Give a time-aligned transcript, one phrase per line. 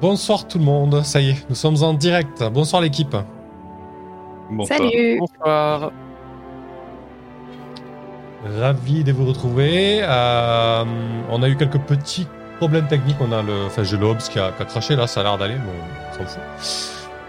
[0.00, 2.44] Bonsoir tout le monde, ça y est, nous sommes en direct.
[2.52, 3.16] Bonsoir l'équipe.
[4.50, 4.78] Bonsoir.
[4.78, 5.90] Salut Bonsoir.
[8.60, 10.00] Ravi de vous retrouver.
[10.02, 10.84] Euh,
[11.30, 12.28] on a eu quelques petits
[12.58, 13.16] problèmes techniques.
[13.20, 15.22] On a le, enfin, j'ai le Hobbs qui a, qui a craché là, ça a
[15.24, 15.72] l'air d'aller, bon,
[16.12, 16.40] on s'en fout.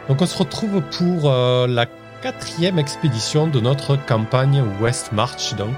[0.10, 1.86] Donc on se retrouve pour euh, la
[2.22, 5.78] quatrième expédition de notre campagne West March donc.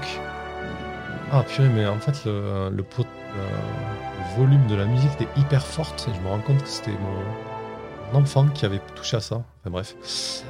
[1.32, 3.99] Ah purée, mais en fait le, le, pot- le- le
[4.36, 8.12] volume de la musique était hyper forte et je me rends compte que c'était mon,
[8.12, 9.36] mon enfant qui avait touché à ça.
[9.60, 9.94] Enfin bref.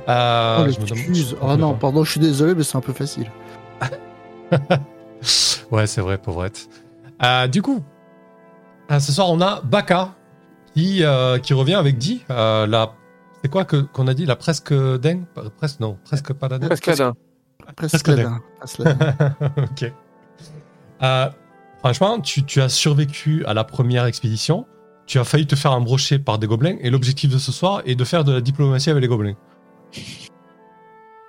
[0.08, 2.92] Euh, oh, je me demande- Oh non, pardon, je suis désolé, mais c'est un peu
[2.92, 3.30] facile.
[5.70, 6.68] Ouais, c'est vrai, pauvrette.
[7.22, 7.80] Euh, du coup,
[8.90, 10.14] euh, ce soir, on a Baka
[10.74, 12.24] qui, euh, qui revient avec Di.
[12.30, 12.94] Euh, la...
[13.42, 15.24] C'est quoi que, qu'on a dit La presque dingue?
[15.58, 16.70] Presque, non, presque pas la dingue.
[16.70, 16.86] Presque
[17.76, 18.94] Presque là, presque là.
[19.58, 19.92] ok.
[21.80, 24.66] Franchement, tu, tu as survécu à la première expédition.
[25.06, 26.76] Tu as failli te faire embrocher par des gobelins.
[26.80, 29.34] Et l'objectif de ce soir est de faire de la diplomatie avec les gobelins.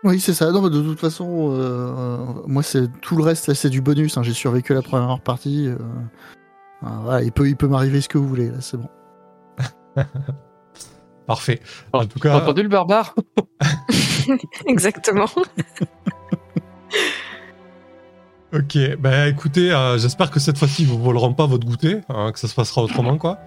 [0.04, 0.52] Oui, c'est ça.
[0.52, 4.18] Non, mais de toute façon, euh, moi, c'est tout le reste, c'est du bonus.
[4.18, 4.24] hein.
[4.24, 5.68] J'ai survécu à la première partie.
[5.68, 5.78] euh,
[6.84, 8.50] ah, voilà, il peut, il peut m'arriver ce que vous voulez.
[8.50, 8.90] Là, c'est bon.
[11.28, 11.62] Parfait.
[11.94, 13.16] En tout cas, entendu le barbare?
[14.66, 15.28] Exactement.
[18.54, 22.40] Ok, ben écoutez, euh, j'espère que cette fois-ci vous voleront pas votre goûter, hein, que
[22.40, 23.40] ça se passera autrement quoi.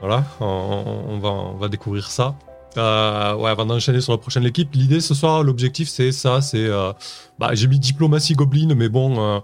[0.00, 2.34] Voilà, on, va, on va découvrir ça.
[2.76, 6.66] Euh, ouais, avant d'enchaîner sur la prochaine équipe, l'idée ce soir, l'objectif c'est ça, c'est,
[6.66, 6.92] euh,
[7.38, 9.40] bah, j'ai mis diplomatie goblin, mais bon,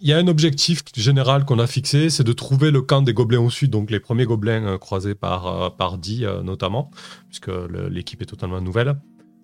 [0.00, 3.12] il y a un objectif général qu'on a fixé, c'est de trouver le camp des
[3.12, 6.90] gobelins au sud, donc les premiers gobelins croisés par par euh, notamment,
[7.28, 7.50] puisque
[7.90, 8.96] l'équipe est totalement nouvelle.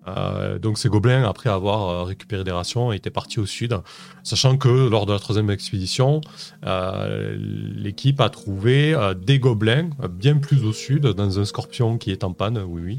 [0.07, 3.77] Euh, donc ces gobelins, après avoir euh, récupéré des rations, étaient partis au sud,
[4.23, 6.21] sachant que lors de la troisième expédition,
[6.65, 11.97] euh, l'équipe a trouvé euh, des gobelins euh, bien plus au sud, dans un scorpion
[11.97, 12.97] qui est en panne, oui oui,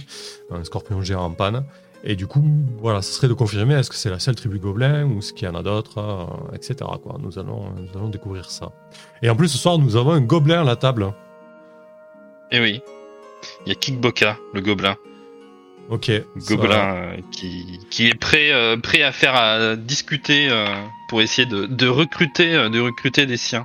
[0.51, 1.65] un scorpion géant en panne.
[2.07, 2.45] Et du coup,
[2.81, 5.49] voilà, ce serait de confirmer est-ce que c'est la seule tribu gobelin ou est-ce qu'il
[5.49, 6.75] y en a d'autres, etc.
[7.03, 7.17] Quoi.
[7.19, 8.73] Nous, allons, nous allons découvrir ça.
[9.23, 11.15] Et en plus, ce soir, nous avons un gobelin à la table.
[12.51, 12.83] Eh oui.
[13.65, 14.97] Il y a Kikboka, le gobelin.
[15.91, 16.07] Ok.
[16.07, 20.67] ça- Gobelin euh, qui, qui est prêt, euh, prêt à faire à discuter euh,
[21.09, 23.65] pour essayer de, de recruter, euh, de recruter des siens.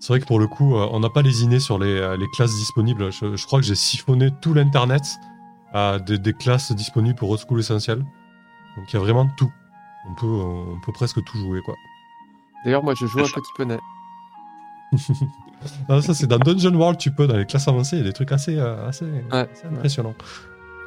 [0.00, 2.26] C'est vrai que pour le coup, euh, on n'a pas lésiné sur les, euh, les
[2.36, 3.10] classes disponibles.
[3.10, 5.02] Je, je crois que j'ai siphonné tout l'internet
[5.74, 7.98] euh, des, des classes disponibles pour Old School Essentiel.
[8.76, 9.50] Donc il y a vraiment tout.
[10.06, 11.74] On peut, on peut presque tout jouer, quoi.
[12.66, 13.78] D'ailleurs, moi, je joue un petit poney.
[15.88, 18.04] Ah, ça, c'est dans Dungeon World, tu peux, dans les classes avancées, il y a
[18.04, 19.48] des trucs assez, euh, assez, Ouais.
[19.50, 20.14] assez impressionnants.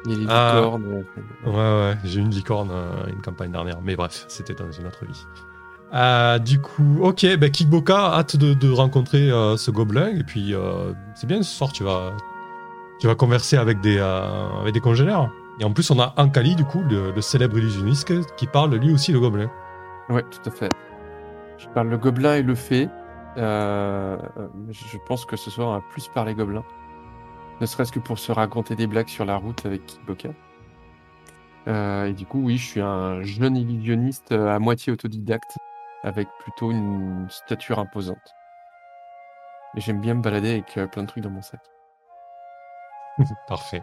[0.06, 0.52] Il y a les Ah.
[0.56, 1.04] licornes.
[1.46, 3.80] Ouais, ouais, j'ai eu une licorne euh, une campagne dernière.
[3.82, 5.24] Mais bref, c'était dans une autre vie.
[5.94, 10.08] Euh, du coup, ok, ben Kikboka, hâte de, de rencontrer euh, ce gobelin.
[10.08, 12.12] Et puis, euh, c'est bien ce soir, tu vas,
[13.00, 15.30] tu vas converser avec des, euh, avec des congénères.
[15.60, 18.92] Et en plus, on a Ankali, du coup, le, le célèbre illusionniste, qui parle lui
[18.92, 19.50] aussi le gobelin.
[20.08, 20.68] Ouais, tout à fait.
[21.58, 22.88] Je parle le gobelin et le fée.
[23.36, 24.16] Euh,
[24.70, 26.62] je pense que ce soir, on va plus parler gobelin.
[27.60, 30.28] Ne serait-ce que pour se raconter des blagues sur la route avec Kiboka.
[31.66, 35.58] Euh, et du coup, oui, je suis un jeune illusionniste euh, à moitié autodidacte,
[36.02, 38.16] avec plutôt une stature imposante.
[39.76, 41.60] Et j'aime bien me balader avec euh, plein de trucs dans mon sac.
[43.48, 43.82] Parfait.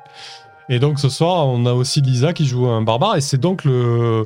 [0.69, 3.65] Et donc ce soir, on a aussi Lisa qui joue un barbare, et c'est donc
[3.65, 4.25] le,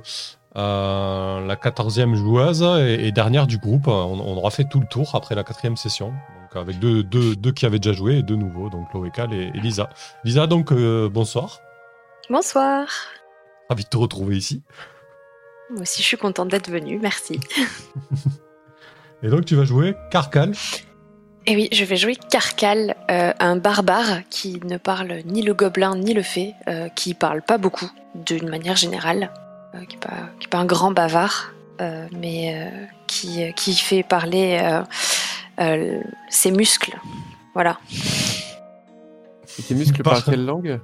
[0.56, 3.88] la quatorzième joueuse et, dernière du groupe.
[3.88, 6.14] On aura fait tout le tour après la quatrième session,
[6.52, 9.52] donc avec deux, deux, deux qui avaient déjà joué et deux nouveaux, donc Loécal et,
[9.54, 9.90] et Lisa.
[10.24, 11.60] Lisa, donc euh, bonsoir,
[12.30, 12.88] Bonsoir.
[13.70, 14.64] ravi de te retrouver ici.
[15.72, 17.40] Moi aussi, je suis contente d'être venue, merci.
[19.22, 20.54] Et donc tu vas jouer Carcal.
[21.46, 25.96] Et oui, je vais jouer Carcal, euh, un barbare qui ne parle ni le gobelin
[25.96, 29.32] ni le fée, euh, qui parle pas beaucoup d'une manière générale,
[29.76, 31.52] euh, qui n'est pas, pas un grand bavard,
[32.12, 32.70] mais
[33.08, 34.60] qui, qui fait parler
[35.60, 36.00] euh,
[36.30, 36.98] ses muscles.
[37.54, 37.80] Voilà.
[39.58, 40.80] Et tes muscles parlent quelle langue?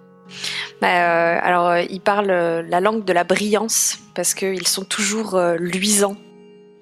[0.82, 4.84] Bah, euh, alors, euh, il parle euh, la langue de la brillance parce qu'ils sont
[4.84, 6.18] toujours euh, luisants.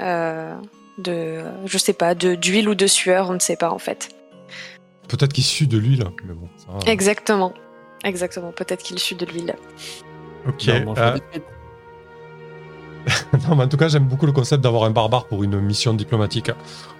[0.02, 0.56] Euh,
[0.98, 4.10] de, je sais pas, de d'huile ou de sueur, on ne sait pas en fait.
[5.08, 6.48] Peut-être qu'il sue de l'huile, mais bon.
[6.58, 6.90] ça.
[6.90, 7.54] Exactement,
[8.04, 8.52] exactement.
[8.52, 9.56] Peut-être qu'il sue de l'huile.
[10.48, 10.68] Ok.
[10.86, 10.94] Non,
[13.50, 15.94] Non, mais en tout cas, j'aime beaucoup le concept d'avoir un barbare pour une mission
[15.94, 16.52] diplomatique.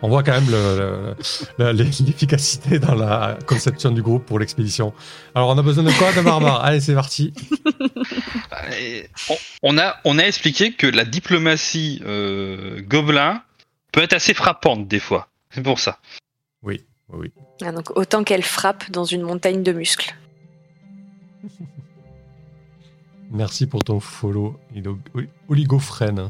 [0.02, 1.16] On voit quand même le-
[1.58, 4.94] le- le- l'efficacité dans la conception du groupe pour l'expédition.
[5.36, 6.64] Alors, on a besoin de quoi d'un barbare?
[6.64, 7.34] Allez, c'est parti.
[9.30, 13.42] On, on a, on a expliqué que la diplomatie euh, gobelin
[13.92, 15.28] peut être assez frappante des fois.
[15.52, 16.00] C'est pour ça.
[16.64, 17.32] Oui, oui.
[17.64, 20.16] Ah, donc autant qu'elle frappe dans une montagne de muscles.
[23.34, 24.60] Merci pour ton follow,
[25.50, 26.30] Oligophrène.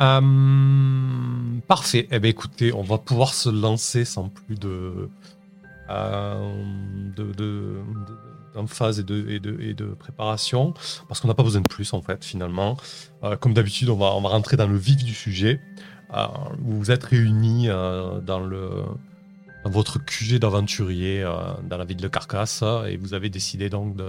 [0.00, 0.20] Euh,
[1.68, 2.08] parfait.
[2.10, 5.08] Eh bien, écoutez, on va pouvoir se lancer sans plus de.
[5.90, 6.64] euh,
[7.14, 8.18] de, de- de-
[8.54, 10.74] d'emphase et de, et, de, et de préparation,
[11.08, 12.76] parce qu'on n'a pas besoin de plus en fait finalement.
[13.24, 15.60] Euh, comme d'habitude, on va, on va rentrer dans le vif du sujet.
[16.14, 16.26] Euh,
[16.60, 18.70] vous êtes réunis euh, dans, le,
[19.64, 21.24] dans votre QG d'aventurier
[21.68, 24.06] dans la ville de Carcasse et vous avez décidé donc de,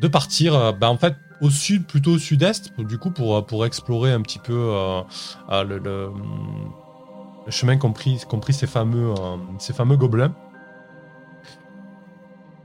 [0.00, 3.66] de partir euh, bah, en fait au sud, plutôt au sud-est, du coup pour, pour
[3.66, 5.02] explorer un petit peu euh,
[5.50, 6.10] euh, le,
[7.50, 10.34] chemin compris, compris ces, fameux, euh, gobelins.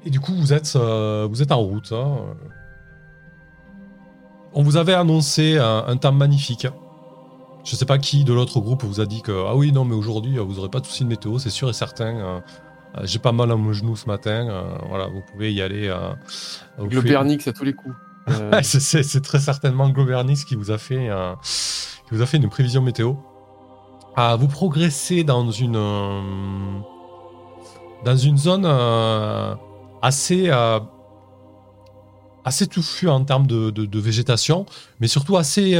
[0.05, 1.91] Et du coup vous êtes, euh, en route.
[1.91, 2.17] hein.
[4.53, 6.67] On vous avait annoncé un, un temps magnifique.
[7.65, 9.95] Je sais pas qui de l'autre groupe vous a dit que ah oui non mais
[9.95, 12.41] aujourd'hui euh, vous aurez pas de soucis de météo, c'est sûr et certain.
[12.97, 14.47] Euh, J'ai pas mal à mon genou ce matin.
[14.49, 15.87] euh, voilà, vous pouvez y aller.
[15.87, 16.13] euh,
[16.79, 17.95] Globernix à tous les coups.
[18.63, 21.09] C'est- très certainement Globernix qui vous a fait,
[22.07, 23.13] qui vous a fait une prévision météo.
[24.15, 26.79] Ah, vous progressez dans une euh,
[28.05, 29.55] dans une zone euh,
[30.01, 30.79] assez euh,
[32.45, 34.65] assez touffue en termes de, de- de végétation,
[34.99, 35.73] mais surtout assez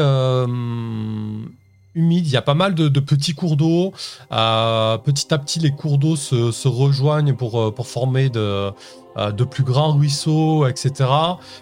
[1.95, 2.25] humide.
[2.27, 3.93] Il y a pas mal de, petits cours d'eau.
[4.31, 8.71] Euh, petit à petit, les cours d'eau se, rejoignent pour, euh, former de,
[9.17, 11.09] euh, de plus grands ruisseaux, etc.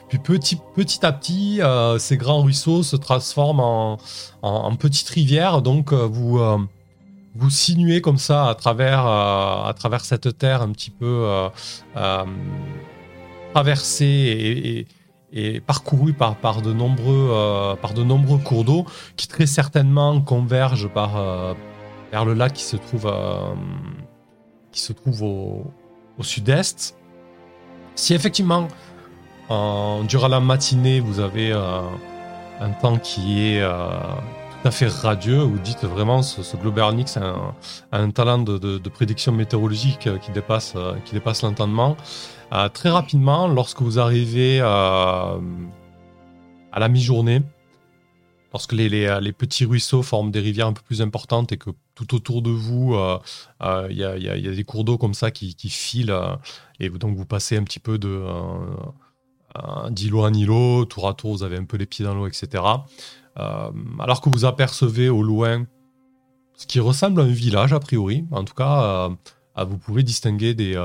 [0.09, 0.59] Puis petit,
[1.05, 1.61] à petit,
[1.99, 3.97] ces grands ruisseaux se transforment
[4.41, 5.61] en, petites rivières.
[5.61, 6.59] Donc vous,
[7.49, 11.49] sinuez comme ça à travers, cette terre un petit peu
[13.53, 14.85] traversée
[15.37, 18.85] et parcourue par, par, de nombreux, euh, par de nombreux cours d'eau
[19.15, 21.53] qui très certainement convergent par, euh,
[22.11, 23.53] vers le lac qui se trouve, euh,
[24.71, 25.71] qui se trouve au,
[26.21, 26.97] sud-est.
[27.93, 28.67] Si effectivement,
[29.49, 35.59] en, durant la matinée, vous avez un temps qui est tout à fait radieux, vous
[35.59, 37.53] dites vraiment ce, ce Globernix a un,
[37.91, 40.73] un talent de, de- prédiction météorologique qui dépasse,
[41.05, 41.95] qui dépasse l'entendement.
[42.53, 44.65] Euh, très rapidement, lorsque vous arrivez euh,
[46.71, 47.41] à la mi-journée,
[48.53, 52.41] lorsque les, petits ruisseaux forment des rivières un peu plus importantes et que tout autour
[52.41, 53.19] de vous, euh,
[53.89, 56.15] il y, a, des cours d'eau comme ça qui, filent,
[56.79, 58.23] et donc vous passez un petit peu de
[59.89, 62.63] d'îlot en îlot, tour à tour, vous avez un peu les pieds dans l'eau, etc.
[63.35, 65.65] Alors que vous apercevez au loin
[66.55, 69.09] ce qui ressemble à un village, a priori, en tout cas,
[69.57, 70.75] vous pouvez distinguer des,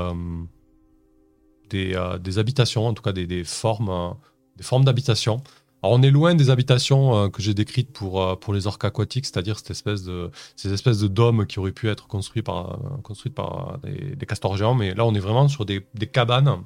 [1.73, 4.09] des, euh, des habitations, en tout cas des, formes, euh,
[4.57, 5.41] des formes d'habitation.
[5.83, 8.85] Alors on est loin des habitations euh, que j'ai décrites pour, euh, pour les orques
[8.85, 13.35] aquatiques, c'est-à-dire de, ces espèces de dômes qui auraient pu être construits par, euh, construites
[13.35, 13.51] par
[13.83, 16.63] euh, des, des castors géants, mais là on est vraiment sur des, cabanes,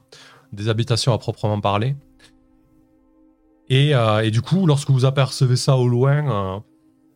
[0.54, 1.95] des habitations à proprement parler.
[3.69, 6.59] Et, euh, du coup, lorsque vous apercevez ça au loin, euh,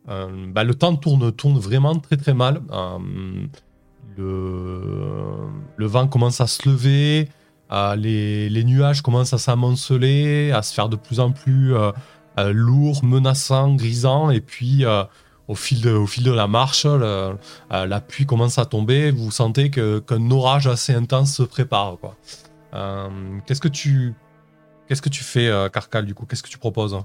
[0.10, 2.62] euh, bah, le temps tourne, tourne vraiment très très mal.
[4.20, 5.48] Euh,
[5.78, 7.30] le vent commence à se lever,
[7.72, 11.92] euh, les, nuages commencent à s'amonceler, à se faire de plus en plus euh,
[12.40, 14.86] euh, lourds, menaçants, grisants, et puis
[15.48, 19.70] au, fil de, au fil de la marche, la pluie commence à tomber, vous sentez
[19.70, 21.98] que- qu'un orage assez intense se prépare.
[23.46, 24.14] Qu'est-ce que tu...
[24.88, 26.26] Qu'est-ce que tu fais, Carcal, du coup?
[26.26, 26.98] Qu'est-ce que tu proposes?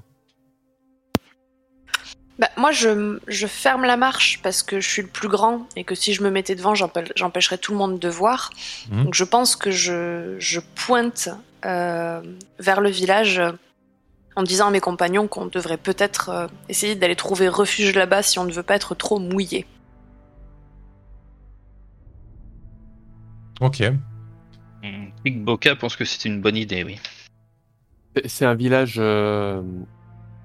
[2.38, 5.84] Bah, moi, je, je ferme la marche parce que je suis le plus grand et
[5.84, 8.50] que si je me mettais devant, j'empê- j'empêcherais tout le monde de voir.
[8.90, 9.04] Mhm.
[9.04, 11.30] Donc, je pense que je, je pointe
[11.64, 12.20] euh,
[12.58, 13.52] vers le village euh,
[14.36, 18.38] en disant à mes compagnons qu'on devrait peut-être euh, essayer d'aller trouver refuge là-bas si
[18.38, 19.64] on ne veut pas être trop mouillé.
[23.60, 23.82] Ok.
[25.24, 27.00] Big Boca pense que c'est une bonne idée, oui.
[28.14, 29.62] C'est- C'est un village euh,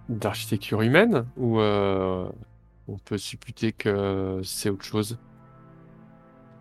[0.10, 2.26] d'architecture humaine ou euh,
[2.88, 5.18] on peut supputer que c'est autre chose?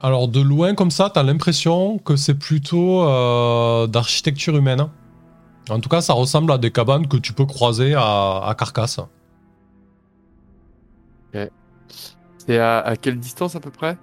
[0.03, 4.89] Alors, de loin comme ça, t'as l'impression que c'est plutôt euh, d'architecture humaine.
[5.69, 9.01] En tout cas, ça ressemble à des cabanes que tu peux croiser à, à Carcasse.
[12.39, 13.99] C'est à, à quelle distance à peu près?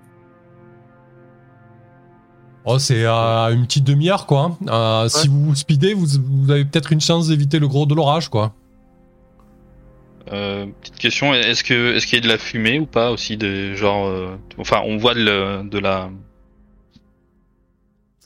[2.64, 4.58] Oh, c'est à une petite demi-heure, quoi.
[4.68, 8.30] Euh, Si vous speedez, vous, vous avez peut-être une chance d'éviter le gros de l'orage,
[8.30, 8.54] quoi.
[10.32, 13.38] Euh, petite question, est-ce que est-ce qu'il y a de la fumée ou pas aussi
[13.38, 16.10] de genre euh, enfin on voit de, de la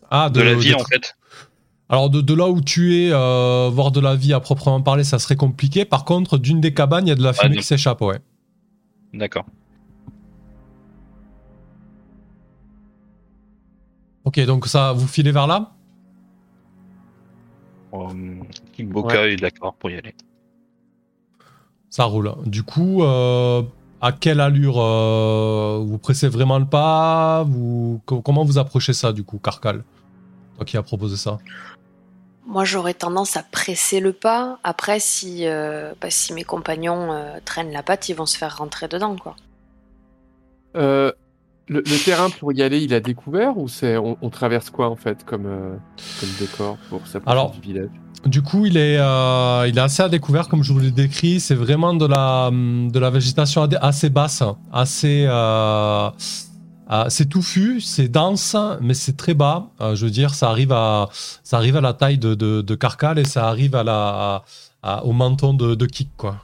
[0.09, 1.15] Ah, de, la vie des en fait.
[1.91, 5.03] Alors, de, de là où tu es, euh, voir de la vie à proprement parler,
[5.03, 5.83] ça serait compliqué.
[5.83, 8.19] Par contre, d'une des cabanes, il y a de la fumée donc- qui s'échappe, ouais.
[9.13, 9.45] D'accord.
[14.23, 15.73] Ok, donc ça, vous filez vers là?
[17.93, 18.07] Euh,
[18.71, 20.15] Kickboka est d'accord pour y aller.
[21.91, 22.33] Ça roule.
[22.45, 23.61] Du coup, euh,
[23.99, 29.23] à quelle allure euh, vous pressez vraiment le pas vous, Comment vous approchez ça, du
[29.23, 29.83] coup, Carcal?
[30.55, 31.37] Toi qui as proposé ça.
[32.47, 34.57] Moi, j'aurais tendance à presser le pas.
[34.63, 38.57] Après, si, euh, bah, si mes compagnons euh, traînent la patte, ils vont se faire
[38.57, 39.35] rentrer dedans, quoi.
[40.77, 41.11] Euh,
[41.67, 44.89] le, le terrain pour y aller, il a découvert ou c'est on, on traverse quoi
[44.89, 45.75] en fait comme, euh,
[46.19, 47.89] comme décor pour s'approcher du village?
[48.25, 51.39] Du coup, il est, euh, il est assez à découvert, comme je vous l'ai décrit.
[51.39, 55.25] C'est vraiment de la, de la végétation assez basse, assez.
[55.27, 56.09] euh,
[56.91, 59.69] euh, c'est touffu, c'est dense, mais c'est très bas.
[59.79, 61.09] Euh, je veux dire, ça arrive à,
[61.43, 64.43] ça arrive à la taille de, de, de Carcal et ça arrive à la,
[64.83, 66.35] à- au menton de, de Kik, quoi.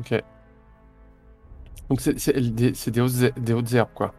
[0.00, 0.22] Ok.
[1.88, 4.12] Donc c'est c'est des, c'est des, hautes, des hautes herbes quoi.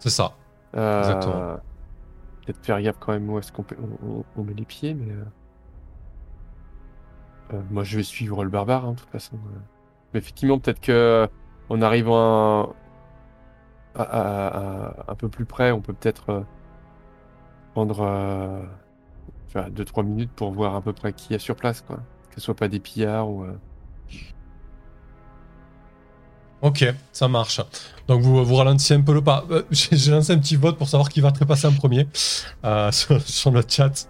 [0.00, 0.32] C'est ça.
[0.76, 1.56] Euh, Exactement.
[2.44, 5.12] Peut-être faire gaffe quand même où est-ce qu'on met les pieds, mais.
[5.12, 5.24] euh,
[7.52, 9.36] euh, moi je vais suivre le barbare, hein, de toute façon.
[9.36, 9.58] euh.
[10.12, 11.28] Mais effectivement, peut-être que
[11.68, 12.74] en arrivant
[13.94, 16.44] à, un peu plus près, on peut peut-être
[17.72, 18.66] prendre
[19.54, 21.96] 2-3 minutes pour voir à peu près qui y a sur place, quoi.
[22.30, 23.46] Que ce soit pas des pillards ou.
[26.64, 27.60] Ok, ça marche.
[28.08, 29.44] Donc vous, vous ralentissez un peu le pas.
[29.50, 32.08] Euh, J'ai lancé un petit vote pour savoir qui va trépasser en premier
[32.64, 34.08] euh, sur, sur le chat.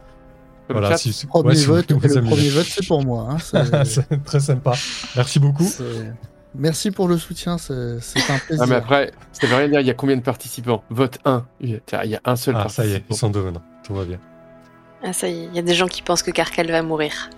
[0.68, 0.96] le chat.
[0.96, 3.28] si- si- Premier ouais, si vote, le premier vote, c'est pour moi.
[3.52, 4.72] hein, c'est- très sympa.
[5.16, 5.68] Merci beaucoup.
[6.56, 8.60] Merci pour le soutien, c'est un plaisir.
[8.62, 10.84] Ah, mais après, ça veut rien dire, il y a combien de participants?
[10.90, 11.44] Vote 1.
[11.60, 13.62] Il y a un seul Ah, ça y est, ils sont deux maintenant.
[13.84, 14.20] Tout va bien.
[15.02, 17.30] Ah, ça y est, il y a des gens qui pensent que Carcal va mourir.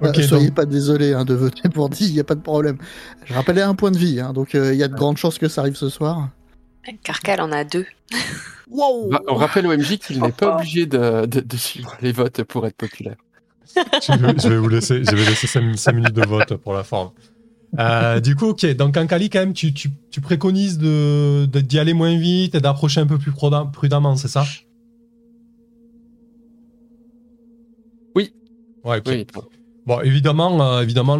[0.00, 2.34] Ok, Euh, soyez donc, pas désolé hein, de voter pour 10, il n'y a pas
[2.34, 2.78] de problème.
[3.26, 5.38] Je rappelais un point de vie, hein, donc euh, il y a de grandes chances
[5.38, 6.30] que ça arrive ce soir.
[7.02, 7.86] Carcal en a deux.
[8.70, 12.12] Wow Bah, on rappelle au MJ qu'il n'est pas obligé de, de- de suivre les
[12.12, 13.16] votes pour être populaire.
[13.74, 16.82] je, vais, je vais vous laisser, je vais laisser 5, minutes de vote pour la
[16.82, 17.10] forme.
[17.78, 18.64] Euh, du coup, ok.
[18.76, 22.54] Donc, en Kali, quand même, tu, tu, tu préconises de, de- d'y aller moins vite
[22.54, 24.44] et d'approcher un peu plus prudem- prudemment, c'est ça?
[28.14, 28.32] Oui.
[28.84, 29.04] Ouais, ok.
[29.08, 29.26] Oui.
[29.86, 31.16] Bon, évidemment, euh, évidemment,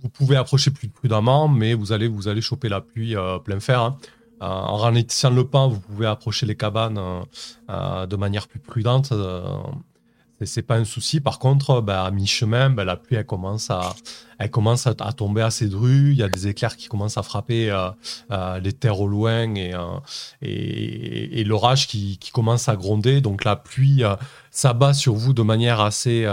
[0.00, 3.60] vous pouvez approcher plus prudemment, mais vous allez, vous allez choper la pluie euh, plein
[3.60, 3.80] fer.
[3.80, 3.96] hein.
[4.42, 7.00] Euh, en ralentissant le pas, vous pouvez approcher les cabanes
[7.70, 9.12] euh, de manière plus prudente.
[10.44, 11.20] C'est- pas un souci.
[11.20, 13.94] Par contre, bah, à mi-chemin, bah, la pluie commence à,
[15.16, 16.10] tomber assez dru.
[16.10, 17.88] Il y a des éclairs qui commencent à frapper euh,
[18.30, 23.20] euh, les terres au loin et, euh, l'orage qui, commence à gronder.
[23.20, 24.02] Donc la pluie
[24.50, 26.26] s'abat sur vous de manière assez,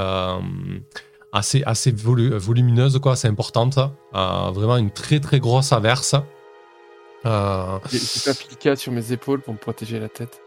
[1.32, 3.80] assez, assez volu- volumineuse, quoi, assez importante.
[4.14, 6.16] Vraiment une très très grosse averse.
[7.24, 10.43] J'ai pas Pilka sur mes épaules pour me protéger la tête.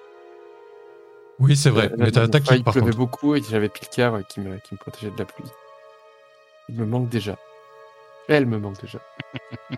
[1.39, 1.91] Oui, c'est vrai.
[1.93, 4.75] Euh, mais t'as qui il pleuvait contre beaucoup et j'avais Pilka euh, qui me, qui
[4.75, 5.45] me protégeait de la pluie.
[6.69, 7.37] Il me manque déjà.
[8.29, 8.99] Elle me manque déjà.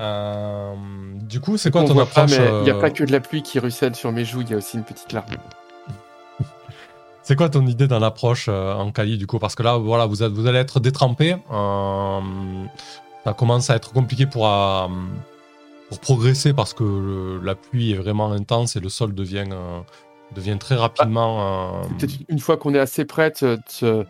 [0.00, 0.74] Euh,
[1.22, 3.42] Du coup, c'est quoi On ton approche Il n'y a pas que de la pluie
[3.42, 5.28] qui ruisselle sur mes joues, il y a aussi une petite larme.
[7.22, 9.38] C'est quoi ton idée dans l'approche euh, en Cali du coup?
[9.38, 11.36] Parce que là, voilà, vous, êtes- vous allez être détrempé.
[11.52, 12.20] euh,
[13.24, 14.88] ça commence à être compliqué pour, euh,
[15.88, 19.80] pour progresser parce que le- la pluie est vraiment intense et le sol devient, euh,
[20.34, 21.82] devient très rapidement.
[21.82, 24.04] euh, Peut-être une fois qu'on est assez près de, se-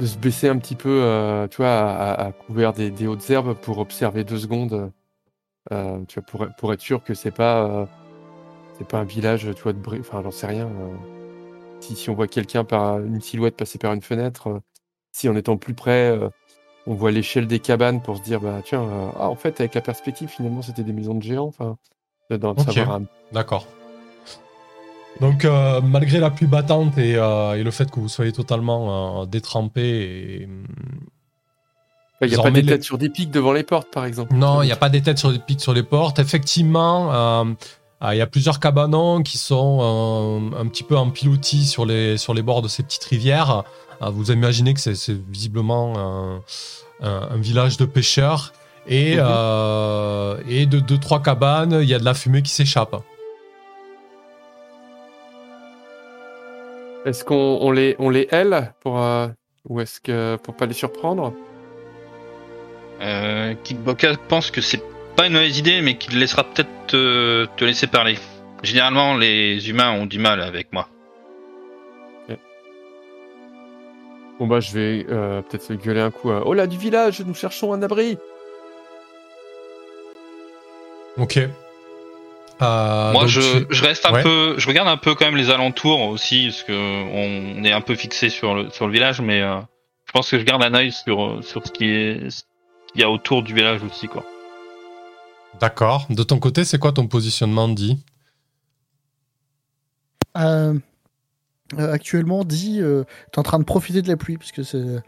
[0.00, 3.54] de se baisser un petit peu, euh, tu vois, à, couvert des, des hautes herbes
[3.54, 4.90] pour observer deux secondes,
[5.72, 7.86] euh, tu vois, pour, pour être sûr que c'est pas, euh,
[8.78, 10.66] c'est pas un village, tu vois, de bri- enfin, j'en sais rien.
[10.66, 10.94] euh.
[11.80, 14.58] si, si on voit quelqu'un par une silhouette passer par une fenêtre, euh,
[15.12, 16.28] si en étant plus près, euh,
[16.86, 19.74] on voit l'échelle des cabanes pour se dire, bah tiens, euh, ah, en fait, avec
[19.74, 21.46] la perspective, finalement, c'était des maisons de géants.
[21.46, 21.76] Enfin,
[22.30, 23.66] un D'accord.
[25.20, 29.24] Donc, euh, malgré la pluie battante et, euh, et le fait que vous soyez totalement
[29.26, 30.48] détrempé et,
[32.22, 34.34] Il n'y a pas des têtes sur des pics devant les portes, par exemple.
[34.34, 36.18] Non, il n'y a pas des têtes sur des pics sur les portes.
[36.18, 37.46] Effectivement,
[38.02, 42.34] il y a plusieurs cabanons qui sont un petit peu en pilotis sur les, sur
[42.34, 43.64] les bords de ces petites rivières.
[44.02, 46.40] Euh, vous imaginez que c'est visiblement un,
[47.00, 48.52] un- un village de pêcheurs.
[48.86, 49.22] Et, Mhm.
[49.24, 52.94] euh, et de deux, trois cabanes, il y a de la fumée qui s'échappe.
[57.06, 59.28] Est-ce qu'on on les, on les aile pour, euh,
[59.68, 61.32] ou est-ce que pour pas les surprendre?
[63.02, 64.82] Euh, Kickboka pense que c'est
[65.16, 68.18] pas une mauvaise idée, mais qu'il laissera peut-être te, te laisser parler.
[68.62, 70.88] Généralement, les humains ont du mal avec moi.
[74.38, 76.30] Bon bah je vais euh, peut-être gueuler un coup.
[76.30, 78.18] à, oh là du village, nous cherchons un abri.
[81.16, 81.36] Ok.
[82.62, 84.22] Euh, Moi, donc je, tu- je reste un Ouais.
[84.22, 87.72] peu, je regarde un peu quand même les alentours aussi, parce que on, on est
[87.72, 89.56] un peu fixé sur le sur le village, mais euh,
[90.06, 92.42] je pense que je garde un œil sur sur ce qui est ce
[92.92, 94.24] qu'il y a autour du village aussi, quoi.
[95.60, 96.06] D'accord.
[96.10, 98.04] De ton côté, c'est quoi ton positionnement dit
[100.36, 100.74] euh,
[101.78, 105.00] actuellement, dit, euh, t'es en train de profiter de la pluie parce que c'est euh,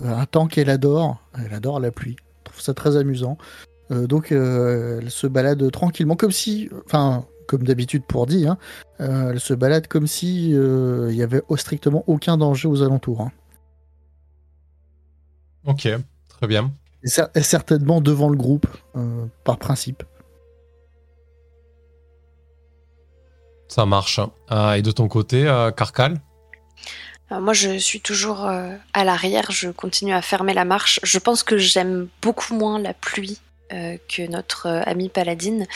[0.00, 1.22] un temps qu'elle adore.
[1.44, 2.16] Elle adore la pluie.
[2.46, 3.36] Je trouve ça très amusant.
[3.90, 8.58] Euh, donc, euh, elle se balade tranquillement, comme si, enfin, comme d'habitude pour dit, hein,
[9.00, 13.22] euh, elle se balade comme si euh, il y avait strictement aucun danger aux alentours.
[13.22, 13.32] hein.
[15.64, 15.88] Ok,
[16.28, 16.72] très bien.
[17.02, 20.02] Et, cer- et certainement devant le groupe, euh, par principe.
[23.68, 24.20] Ça marche.
[24.50, 26.20] Euh, et de ton côté, euh, Carcal
[27.30, 30.98] Euh, moi, je suis toujours euh, à l'arrière, je continue à fermer la marche.
[31.02, 33.38] Je pense que j'aime beaucoup moins la pluie
[33.70, 35.66] que notre amie Paladine.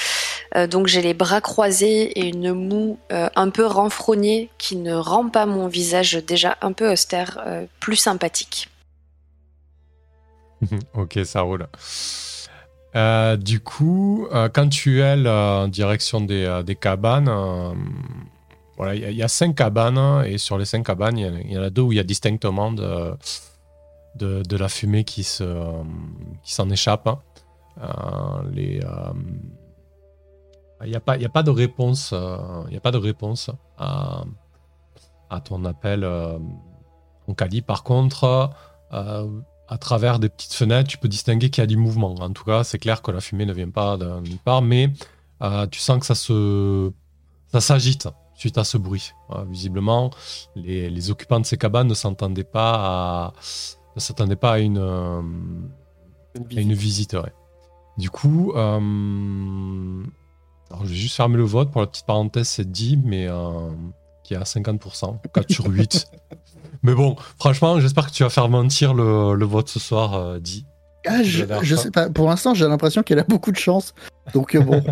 [0.70, 5.44] Donc j'ai les bras croisés et une moue un peu renfrognée qui ne rend pas
[5.44, 7.44] mon visage déjà un peu austère
[7.80, 8.70] plus sympathique.
[10.94, 11.66] Ok, ça roule.
[12.94, 17.72] Euh, du coup, euh, quand tu es en direction des, euh, cabanes, euh,
[18.76, 21.70] voilà, il y, a- cinq cabanes et sur les cinq cabanes, il y en a-
[21.70, 23.14] deux où il y a distinctement de,
[24.56, 25.82] la fumée qui se euh,
[26.42, 27.06] qui s'en échappe.
[27.06, 27.18] hein.
[27.80, 28.42] Euh,
[28.84, 29.12] euh,
[30.84, 32.36] il n'y a pas a pas de réponse euh,
[32.68, 34.24] il y a pas de réponse à,
[35.44, 36.38] ton appel euh,
[37.36, 37.62] Cali.
[37.62, 38.50] Par contre,
[38.92, 39.26] euh,
[39.72, 42.14] à travers des petites fenêtres, tu peux distinguer qu'il y a du mouvement.
[42.16, 44.90] En tout cas, c'est clair que la fumée ne vient pas de nulle part, mais
[45.42, 46.92] euh, tu sens que ça se,
[47.50, 49.12] ça s'agite suite à ce bruit.
[49.30, 50.10] Euh, visiblement,
[50.56, 53.32] les, les occupants de ces cabanes ne s'entendaient pas à,
[53.96, 55.22] ne s'attendaient pas à une, euh,
[56.50, 57.12] Une à une visite.
[57.12, 57.14] visite.
[57.14, 57.32] ouais.
[57.96, 60.02] Du coup, euh,
[60.70, 63.26] alors je vais juste fermer le vote pour la petite parenthèse, c'est dit, mais
[64.22, 66.06] qui est à 50%, 4 sur 8.
[66.82, 70.38] Mais bon, franchement, j'espère que tu vas faire mentir le, le vote ce soir, euh,
[70.40, 70.66] dit.
[71.06, 72.10] Ah, je, je sais pas.
[72.10, 73.94] Pour l'instant, j'ai l'impression qu'elle a beaucoup de chance.
[74.34, 74.82] Donc euh, bon.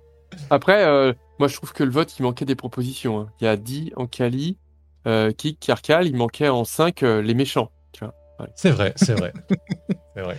[0.50, 3.20] Après, euh, moi, je trouve que le vote, il manquait des propositions.
[3.20, 3.26] hein.
[3.40, 4.58] Il y a Di, Ankali,
[5.06, 7.70] euh, Kik, Karkal, il manquait en 5 les méchants.
[7.92, 8.14] Tu vois.
[8.54, 9.32] C'est vrai, c'est vrai.
[10.16, 10.36] c'est vrai.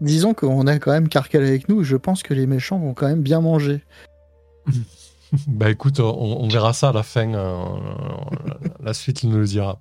[0.00, 1.82] Disons qu'on a quand même Carcal avec nous.
[1.82, 3.82] Je pense que les méchants vont quand même bien manger.
[5.46, 6.04] Bah écoute, on,
[6.42, 7.32] on verra ça à la fin.
[7.34, 7.64] euh,
[8.82, 9.78] la suite nous le dira.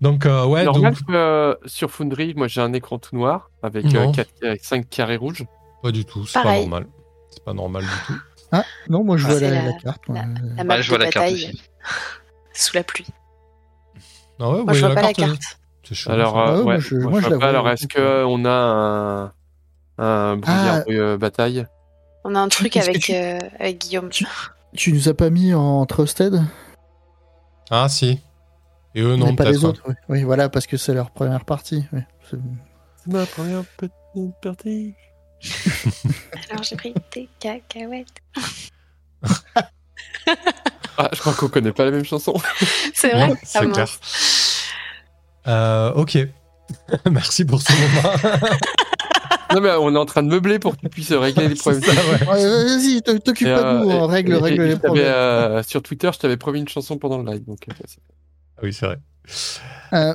[0.00, 3.84] Donc, euh, ouais, Alors, donc, euh, sur Foundry, moi, j'ai un écran tout noir avec,
[3.84, 4.12] Non.
[4.60, 5.44] 5 carrés rouges.
[5.82, 6.86] pas du tout, c'est pas normal.
[7.30, 8.20] C'est pas normal du tout.
[8.50, 10.02] Ah non, moi je Ah, vois la, la- la carte.
[10.08, 10.24] La,
[10.56, 11.62] la Ouais, je vois de la carte aussi.
[12.52, 13.06] sous la pluie.
[14.40, 15.40] Ah ouais, Moi, je vois pas la carte.
[15.84, 16.36] C'est chaud, Alors.
[16.36, 17.48] Ah euh, ouais, ouais, moi, je- moi, moi, je je vois pas.
[17.48, 19.32] Alors, est-ce qu'on a un,
[19.98, 20.90] un brouillard Ah.
[20.90, 21.64] euh, bataille?
[22.24, 24.10] On a un truc avec, tu- euh, avec Guillaume.
[24.74, 26.42] Tu nous as pas mis en trusted?
[27.70, 28.20] Ah si.
[28.94, 29.82] Et eux, non, Mais pas les autres.
[29.86, 29.94] Oui.
[30.08, 31.84] Oui, voilà, parce que c'est leur première partie.
[31.92, 32.00] oui.
[32.30, 32.38] C'est-
[33.06, 33.92] ma première petite
[34.42, 34.94] partie.
[36.50, 38.08] Alors j'ai pris des cacahuètes.
[40.98, 42.34] Ah, je crois qu'on connaît pas la même chanson.
[42.94, 43.88] C'est vrai Ouais, c'est clair.
[45.46, 46.18] Euh, ok.
[47.10, 48.14] Merci pour ce moment.
[49.54, 51.82] Non, mais on est en train de meubler pour qu'ils puissent régler les problèmes.
[51.82, 52.24] Ouais.
[52.26, 55.04] Vas-y, t'occupe pas de nous, euh, hein, règle, et- règle et les problèmes.
[55.06, 57.44] euh, sur Twitter, je t'avais promis une chanson pendant le live.
[57.44, 58.00] Donc, euh, c'est-
[58.62, 58.98] Oui, c'est vrai.
[59.92, 60.14] Euh,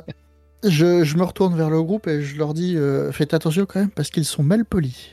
[0.64, 3.80] je, je me retourne vers le groupe et je leur dis euh, faites attention quand
[3.80, 5.10] même parce qu'ils sont mal polis.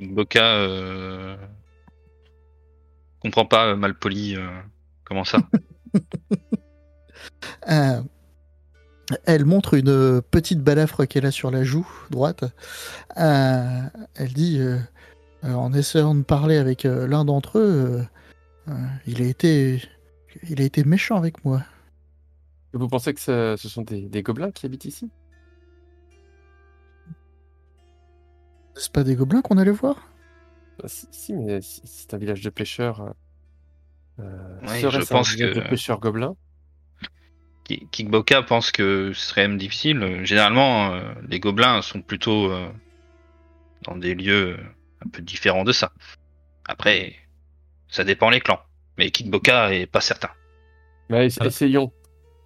[0.00, 1.36] Boca euh...
[3.18, 4.36] comprend pas euh, malpoli.
[4.36, 4.48] euh,
[5.04, 5.38] Comment ça?
[7.68, 8.00] Euh,
[9.24, 12.44] elle montre une petite balafre qu'elle a sur la joue droite.
[13.18, 13.80] Euh,
[14.14, 14.78] elle dit, euh,
[15.44, 18.06] euh, en essayant de parler avec euh, l'un d'entre eux,
[18.68, 19.82] euh, euh, il a été,
[20.48, 21.62] il a été méchant avec moi.
[22.74, 25.10] Et Vous pensez que ce, ce sont des, des gobelins qui habitent ici?
[28.74, 29.96] C'est pas des gobelins qu'on allait voir?
[30.82, 33.00] Ah, si, si, mais c'est un village de pêcheurs.
[34.20, 36.36] euh, euh, je pense que- de pêcheurs gobelins?
[37.68, 40.24] Ki- Kickboka pense que ce serait même difficile.
[40.24, 42.68] Généralement, euh, les gobelins sont plutôt euh,
[43.82, 44.62] dans des lieux euh,
[45.04, 45.92] un peu différents de ça.
[46.66, 47.14] Après,
[47.88, 48.60] ça dépend les clans.
[48.96, 50.30] Mais Kickboka est pas certain.
[51.38, 51.48] Voilà.
[51.48, 51.92] essayons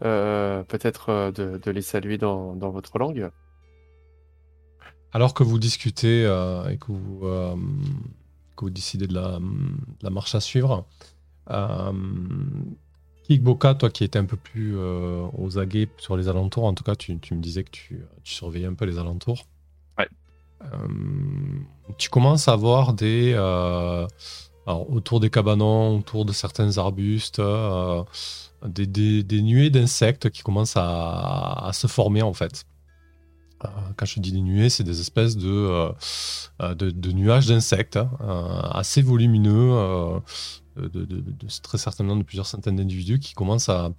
[0.04, 3.30] euh, peut-être euh, de, de les saluer dans, dans votre langue.
[5.12, 7.54] Alors que vous discutez euh, et que vous, euh,
[8.56, 10.86] que vous décidez de la, de la marche à suivre,
[13.32, 16.74] euh, Kikboka, toi qui étais un peu plus euh, aux aguets sur les alentours, en
[16.74, 19.44] tout cas tu, tu me disais que tu, tu surveillais un peu les alentours.
[19.98, 20.08] Ouais.
[21.98, 23.32] tu commences à voir des.
[23.34, 24.06] euh,
[24.66, 28.04] alors, autour des cabanons, autour de certains arbustes, euh,
[28.66, 32.64] des, des- des nuées d'insectes qui commencent à, à se former en fait.
[33.64, 35.92] Euh, quand je dis des nuées, c'est des espèces de, euh,
[36.60, 40.20] euh, nuages d'insectes hein, assez volumineux,
[40.76, 41.22] de,
[41.62, 43.90] très certainement de plusieurs centaines d'individus qui commencent à,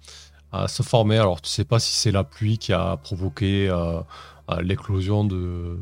[0.68, 1.18] se former.
[1.18, 3.68] Alors tu sais pas si c'est la pluie qui a provoqué
[4.62, 5.78] l'éclosion de,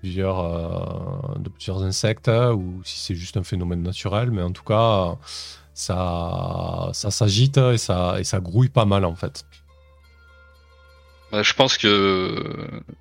[0.00, 0.40] plusieurs,
[1.84, 5.16] insectes ou si c'est juste un phénomène naturel, mais en tout cas
[5.72, 9.44] ça, s'agite et ça grouille pas mal en fait.
[11.32, 12.44] Bah, je pense que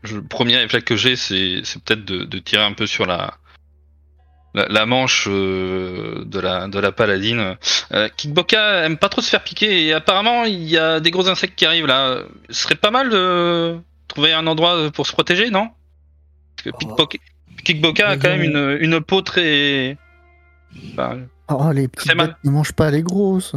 [0.03, 3.33] je- le premier réflexe que j'ai, c'est peut-être de, de tirer un peu sur la
[4.53, 7.55] la, la manche euh, de la de la paladine.
[7.93, 11.27] Euh, Kikboka aime pas trop se faire piquer et apparemment il y a des gros
[11.29, 12.23] insectes qui arrivent là.
[12.49, 15.69] Ce serait pas mal de trouver un endroit pour se protéger, non?
[16.57, 17.17] Parce que Kikboka,
[17.63, 19.97] Kikboka a quand même une, une peau très.
[20.95, 21.15] Bah,
[21.53, 23.55] Oh, les bêtes ne mangent pas les grosses.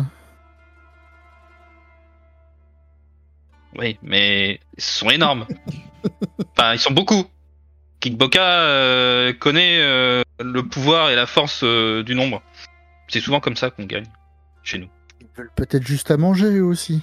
[3.79, 5.47] Oui, mais ils sont énormes.
[6.57, 7.25] enfin, ils sont beaucoup.
[8.01, 12.43] Kikboka euh, connaît euh, le pouvoir et la force euh, du nombre.
[13.09, 14.07] C'est souvent comme ça qu'on gagne
[14.63, 14.89] chez nous.
[15.21, 17.03] Ils veulent peut-être juste à manger eux aussi.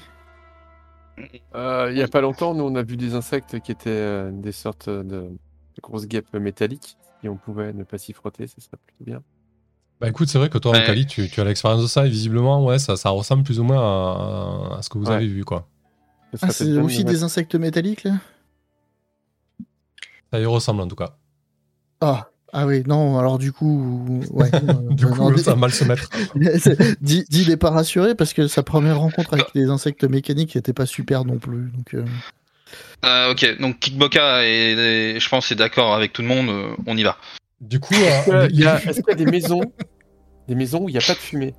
[1.56, 4.32] Euh, il y a pas longtemps, nous, on a vu des insectes qui étaient euh,
[4.32, 6.98] des sortes de, de grosses guêpes métalliques.
[7.24, 9.22] Et on pouvait ne pas s'y frotter, ça serait plutôt bien.
[10.00, 10.84] Bah écoute, c'est vrai que toi, Ouais.
[10.86, 13.64] Kali, tu, tu as l'expérience de ça et visiblement, ouais, ça, ça ressemble plus ou
[13.64, 15.16] moins à, à ce que vous Ouais.
[15.18, 15.68] avez vu, quoi.
[16.41, 18.13] Ah, c'est aussi des insectes métalliques là?
[20.32, 21.15] Ça y ressemble en tout cas.
[22.00, 24.22] Ah, ah oui, non, alors du coup.
[24.32, 24.50] Ouais,
[24.91, 26.10] Du euh, coup, non, ça va mal se mettre.
[27.02, 30.74] dis, dis n'est pas rassuré parce que sa première rencontre avec des insectes mécaniques n'était
[30.74, 31.70] pas super non plus.
[31.76, 32.06] Donc, euh,
[33.06, 34.74] Euh, ok, donc Kikboka est,
[35.15, 36.50] est- je pense, est d'accord avec tout le monde.
[36.50, 37.17] euh, on y va.
[37.60, 39.62] Du coup, Est-ce qu'il y a, est-ce qu'il y a des maisons,
[40.48, 41.54] des maisons où il n'y a pas de fumée?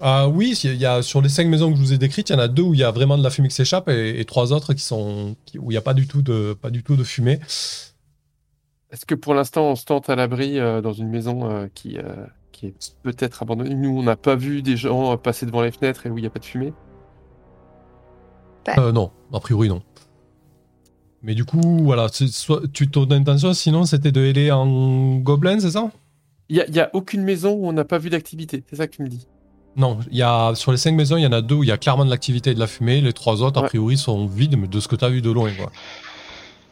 [0.00, 2.32] Ah oui, il y a, sur les cinq maisons que je vous ai décrites, il
[2.32, 4.20] y en a deux où il y a vraiment de la fumée qui s'échappe et,
[4.20, 6.70] et trois autres qui sont qui- où il n'y a pas du tout de pas
[6.70, 7.38] du tout de fumée.
[8.90, 11.98] Est-ce que pour l'instant, on se tente à l'abri euh, dans une maison euh, qui,
[11.98, 13.74] euh, qui est peut-être abandonnée?
[13.74, 16.20] Nous, on n'a pas vu des gens euh, passer devant les fenêtres et où il
[16.20, 16.72] n'y a pas de fumée?
[18.78, 19.82] Euh, non, a priori non.
[21.22, 25.70] Mais du coup, voilà, soit, tu ton intention, sinon c'était de héler en gobelin, c'est
[25.70, 25.90] ça?
[26.48, 28.76] Il n'y a, il y a aucune maison où on n'a pas vu d'activité, c'est
[28.76, 29.26] ça que tu me dis
[29.76, 31.68] Non, il y a sur les cinq maisons, il y en a deux où il
[31.68, 33.00] y a clairement de l'activité et de la fumée.
[33.00, 35.30] Les trois autres, a priori, sont vides, mais de ce que tu as vu de
[35.30, 35.72] loin, quoi.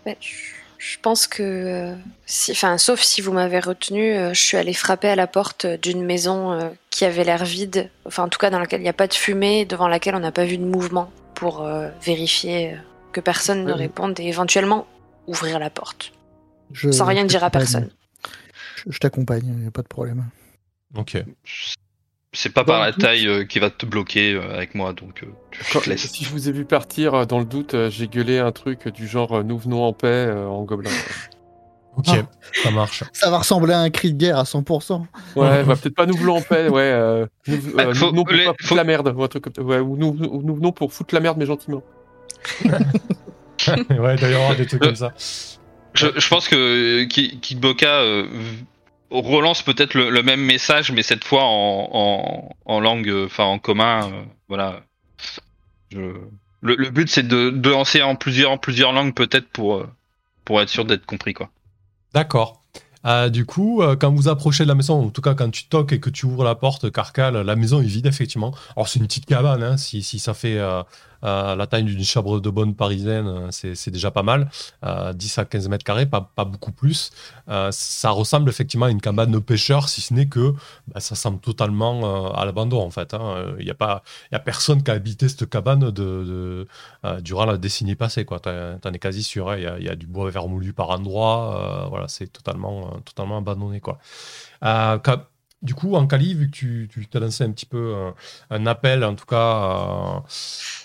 [0.07, 0.53] Ouais, je-
[0.85, 1.95] Je pense que, euh,
[2.27, 5.65] si, enfin, sauf si vous m'avez retenu, euh, je suis allée frapper à la porte
[5.65, 8.89] d'une maison euh, qui avait l'air vide, enfin en tout cas dans laquelle il n'y
[8.89, 12.75] a pas de fumée, devant laquelle on n'a pas vu de mouvement, pour euh, vérifier
[13.13, 14.89] que personne ne réponde et éventuellement
[15.29, 16.11] ouvrir la porte,
[16.73, 17.89] je, sans rien je dire à personne.
[18.75, 20.25] Je, je t'accompagne, il n'y a pas de problème.
[20.97, 21.17] Ok.
[22.35, 24.93] C'est pas Dans par la doute- taille euh, qui va te bloquer euh, avec moi,
[24.95, 25.97] donc euh, je Quand- te.
[25.99, 28.89] Si je vous ai vu partir, euh, dans le doute, euh, j'ai gueulé un truc
[28.89, 30.91] du genre euh, Nous venons en paix euh, en gobelin.
[31.95, 32.23] Ok, Ah.
[32.63, 33.05] ça marche.
[33.13, 35.03] Ça va ressembler à un cri de guerre à 100%.
[35.37, 36.81] Ouais, bah, peut-être pas nous voulons en paix, ouais.
[36.81, 39.23] euh, nous, Bah, euh, faut- nous venons pour les- pas foutre faut- la merde, ou
[39.23, 39.61] un truc comme ça.
[39.63, 41.83] Ouais, ou nous, nous, nous venons pour foutre la merde, mais gentiment.
[42.65, 45.13] ouais, d'ailleurs, des trucs comme ça.
[45.95, 48.65] Je, je pense que Ki- Kikboka euh, v-
[49.21, 54.11] relance peut-être le, même message, mais cette fois en, en, langue, euh, enfin en commun.
[54.11, 54.83] euh, voilà.
[56.63, 59.89] Le, but c'est de, lancer en plusieurs, en plusieurs langues peut-être pour, euh,
[60.45, 61.51] pour être sûr d'être compris quoi.
[62.15, 62.63] D'accord.
[63.33, 65.99] Du coup, quand vous approchez de la maison, en tout cas quand tu toques et
[65.99, 68.55] que tu ouvres la porte, Carcal, la maison est vide effectivement.
[68.77, 70.61] Alors c'est une petite cabane, hein, si, si ça fait
[71.25, 74.51] euh, la taille d'une chambre de bonne parisienne, euh, c'est déjà pas mal.
[74.85, 77.11] Euh, 10 à 15 mètres carrés, pas, beaucoup plus.
[77.49, 80.53] Euh, ça ressemble effectivement à une cabane de pêcheurs, si ce n'est que
[80.89, 83.15] bah, ça semble totalement euh, à l'abandon en fait.
[83.59, 86.65] Il n'y a, pas- y a personne qui a habité cette cabane euh,
[87.21, 88.25] durant la décennie passée.
[88.25, 88.39] T'en
[88.81, 89.55] t'en es quasi sûr.
[89.57, 91.85] Il y, a, du bois vermoulu par endroit.
[91.85, 93.81] euh, voilà, c'est totalement, euh, totalement abandonné.
[93.81, 93.99] Quoi.
[94.65, 94.99] Euh,
[95.63, 98.11] du coup, en Cali, vu que tu, tu t'as lancé un petit peu euh,
[98.51, 100.17] un appel, en tout cas,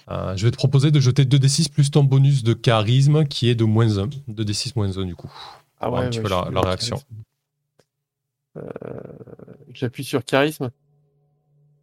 [0.10, 3.50] euh, euh, je vais te proposer de jeter 2d6 plus ton bonus de charisme qui
[3.50, 4.08] est de moins 1.
[4.30, 5.32] 2d6 moins 1 du coup.
[5.80, 7.02] Ah Voir un petit peu la- la réaction.
[8.58, 8.62] Euh,
[9.74, 10.72] J'appuie sur charisme.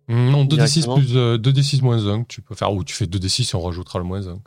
[0.09, 0.95] Hmm, Non, 2d6 Directement.
[0.97, 3.63] plus euh, 2d6 moins 1 que tu peux faire, ou tu fais 2d6 et on
[3.63, 4.39] rajoutera le moins 1.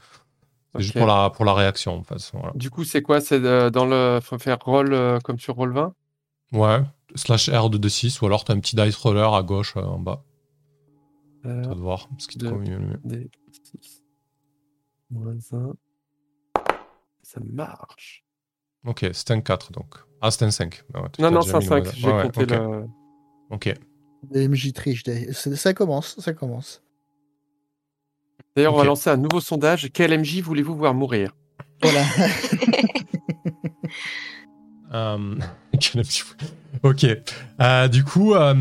[0.75, 0.99] C'est juste Ok.
[0.99, 2.29] pour la, pour la réaction en fait.
[2.33, 2.51] Voilà.
[2.55, 3.21] Du coup, c'est quoi?
[3.21, 4.19] C'est euh, dans le.
[4.21, 5.93] Faut faire roll euh, comme sur roll 20
[6.53, 6.81] Ouais,
[7.17, 9.99] slash R de D6, ou alors t'as un petit dice roller à gauche euh, en
[9.99, 10.23] bas.
[11.45, 12.99] euh, Tu vas voir ce qui te convient le mieux.
[13.03, 13.29] des
[13.81, 14.03] 6.
[15.09, 15.73] Moins 1.
[17.23, 18.23] Ça marche.
[18.85, 19.95] Ok, c'était un 4 donc.
[20.21, 20.83] Ah, c'était un 5.
[20.93, 21.77] Ah ouais, Non, non, c'est un mis le 5.
[21.79, 21.93] modèle.
[21.95, 22.49] J'ai ouais, compté ok.
[22.51, 22.85] le.
[23.49, 23.73] Ok.
[24.33, 25.03] MJ triche.
[25.05, 26.81] c'est- Ça commence, ça commence.
[28.55, 28.81] D'ailleurs, on Ok.
[28.83, 29.89] va lancer un nouveau sondage.
[29.93, 31.35] Quel MJ voulez-vous voir mourir?
[31.81, 32.03] Voilà.
[34.91, 35.37] Fou.
[36.83, 37.05] ok.
[37.61, 38.53] Euh, du coup, euh,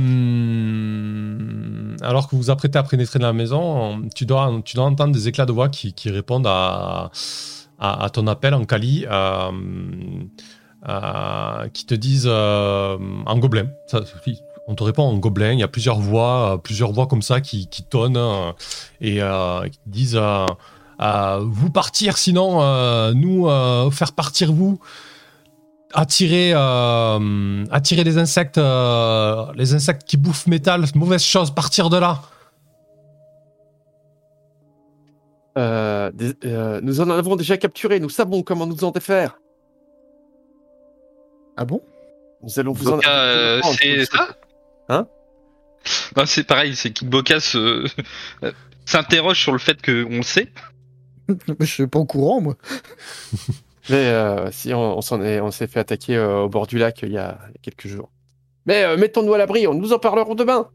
[2.02, 5.12] alors que vous vous apprêtez à pénétrer dans la maison, tu dois, tu dois entendre
[5.12, 7.10] des éclats de voix qui, répondent à,
[8.12, 9.50] ton appel en Kali, euh,
[11.72, 13.68] qui te disent en gobelin.
[14.68, 15.52] On te répond en gobelin.
[15.52, 18.18] Il y a plusieurs voix, plusieurs voix comme ça qui, qui tonnent
[19.00, 19.20] et
[19.70, 20.20] qui disent
[20.98, 24.80] vous partir, sinon nous faire partir vous
[25.96, 31.96] attirer, euh, attirer les insectes, euh, les insectes qui bouffent métal, mauvaise chose, partir de
[31.96, 32.20] là.
[35.58, 37.98] Euh, des- euh, Nous en avons déjà capturé.
[37.98, 39.38] Nous savons comment nous en défaire.
[41.56, 41.80] Ah bon?
[42.42, 43.00] Nous allons vous en.
[43.06, 44.36] Euh, c'est ça?
[44.90, 45.08] Hein?
[46.16, 47.86] Non, c'est pareil, c'est Kickboka se...
[48.84, 50.52] s'interroge sur le fait qu'on le sait.
[51.60, 52.56] Je suis pas au courant, moi.
[53.88, 56.78] Mais euh, si on, on s'en est, on s'est fait attaquer euh, au bord du
[56.78, 58.10] lac il y a, il y a quelques jours.
[58.66, 59.66] Mais euh, mettons-nous à l'abri.
[59.66, 60.68] On nous en parlerons demain.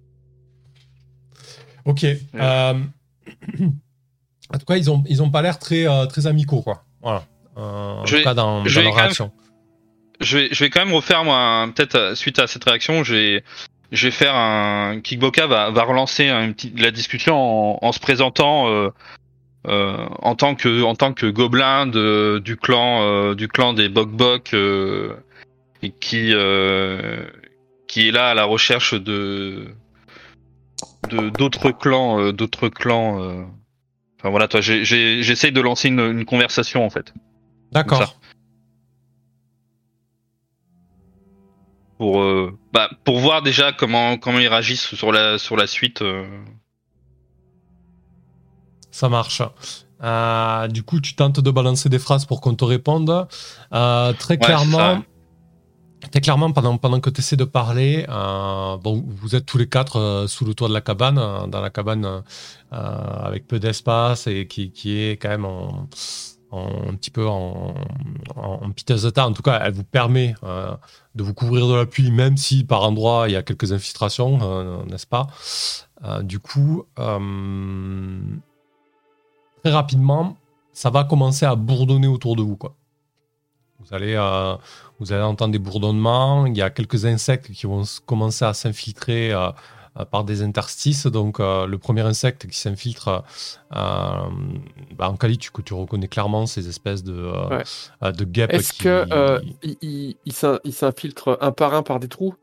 [1.85, 2.03] Ok.
[2.05, 2.73] euh,
[4.53, 6.83] en tout cas, ils ont, ils ont pas l'air très, euh, très amicaux, quoi.
[7.01, 7.23] Voilà.
[7.57, 9.31] Euh, en Je tout vais- cas, dans, je dans vais leur quand même- réaction.
[10.19, 13.03] Je vais, je vais quand même refaire, moi, un- peut-être euh, suite à cette réaction,
[13.03, 13.43] je vais,
[13.91, 15.01] je vais faire un.
[15.01, 18.89] Kickboka va, va relancer un petit, la discussion en, en se présentant euh,
[19.67, 23.89] euh, en tant que, en tant que gobelin de, du clan, euh, du clan des
[23.89, 25.13] Bok Bok, euh,
[25.81, 27.25] et qui, euh,
[27.87, 29.67] qui est là à la recherche de,
[31.09, 33.21] de d'autres clans, euh, d'autres clans.
[33.21, 33.43] euh.
[34.19, 37.13] Enfin voilà, toi, j'essaye de lancer une, une conversation en fait.
[37.71, 38.15] D'accord.
[42.01, 46.01] pour euh, bah, pour voir déjà comment comment ils réagissent sur la sur la suite.
[48.91, 49.41] Ça marche.
[50.03, 53.27] Euh, du coup, tu tentes de balancer des phrases pour qu'on te réponde.
[53.73, 55.03] Euh, très Ouais, clairement,
[56.09, 59.69] très clairement, pendant, pendant que tu essaies de parler, euh, bon, vous êtes tous les
[59.69, 62.23] quatre euh, sous le toit de la cabane, euh, dans la cabane
[62.71, 65.87] avec peu d'espace et qui, qui est quand même en,
[66.49, 67.75] en- un petit peu en,
[68.35, 69.27] en, en piteux état.
[69.27, 70.33] En tout cas, elle vous permet
[71.13, 74.83] de vous couvrir de la pluie, même si par endroits il y a quelques infiltrations,
[74.85, 75.27] n'est-ce pas?
[76.23, 76.85] Du coup,
[79.63, 80.37] très rapidement,
[80.73, 82.55] ça va commencer à bourdonner autour de vous.
[82.55, 82.75] Quoi.
[83.79, 84.55] Vous, allez, euh,
[84.99, 86.45] vous allez entendre des bourdonnements.
[86.45, 89.49] Il y a quelques insectes qui vont commencer à s'infiltrer euh,
[89.99, 91.07] euh, par des interstices.
[91.07, 93.23] Donc, euh, le premier insecte qui s'infiltre,
[93.71, 94.29] bah,
[94.99, 98.11] en Cali, tu, reconnais clairement ces espèces de, Ouais.
[98.13, 98.53] de guêpes.
[98.53, 99.39] Est-ce qui- que euh,
[99.81, 102.35] il, il s'infiltre un par un par des trous?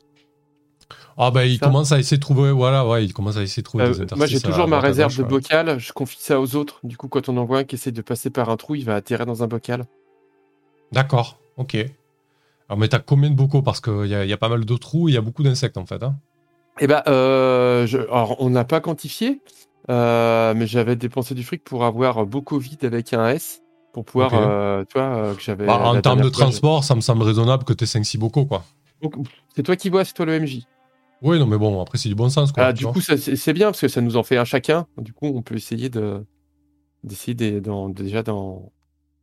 [1.21, 2.53] Ah, bah, il ça commence à essayer de trouver.
[2.53, 4.17] Voilà, ouais, il commence à essayer de trouver Euh, des interstices.
[4.19, 5.79] Moi, j'ai toujours ma réserve de bocal.
[5.81, 6.79] Je confie ça aux autres.
[6.85, 8.85] Du coup, quand on en voit un qui essaie de passer par un trou, il
[8.85, 9.85] va atterrir dans un bocal.
[10.93, 11.77] D'accord, ok.
[12.69, 13.63] Alors, mais t'as combien de bocaux?
[13.63, 15.87] Parce qu'il y, y a pas mal de trous, il y a beaucoup d'insectes en
[15.87, 16.03] fait.
[16.05, 16.15] hein.
[16.81, 19.41] Eh ben, euh, je- alors, on n'a pas quantifié,
[19.91, 24.31] euh, mais j'avais dépensé du fric pour avoir beaucoup vide avec un S pour pouvoir,
[24.35, 25.67] euh, tu vois, que j'avais.
[25.67, 28.65] Bah, en termes de fois, transport, ça me semble raisonnable que t'aies 5-6 bocaux, quoi.
[29.57, 30.61] C'est toi qui vois, c'est toi le MJ.
[31.23, 32.67] Oui, non, mais bon, après, c'est du bon sens, quoi.
[32.67, 32.93] Ah, du vois.
[32.93, 34.87] coup, c'est c'est bien parce que ça nous en fait un chacun.
[34.99, 36.25] Du coup, on peut essayer de
[37.05, 38.73] d'essayer déjà d'en-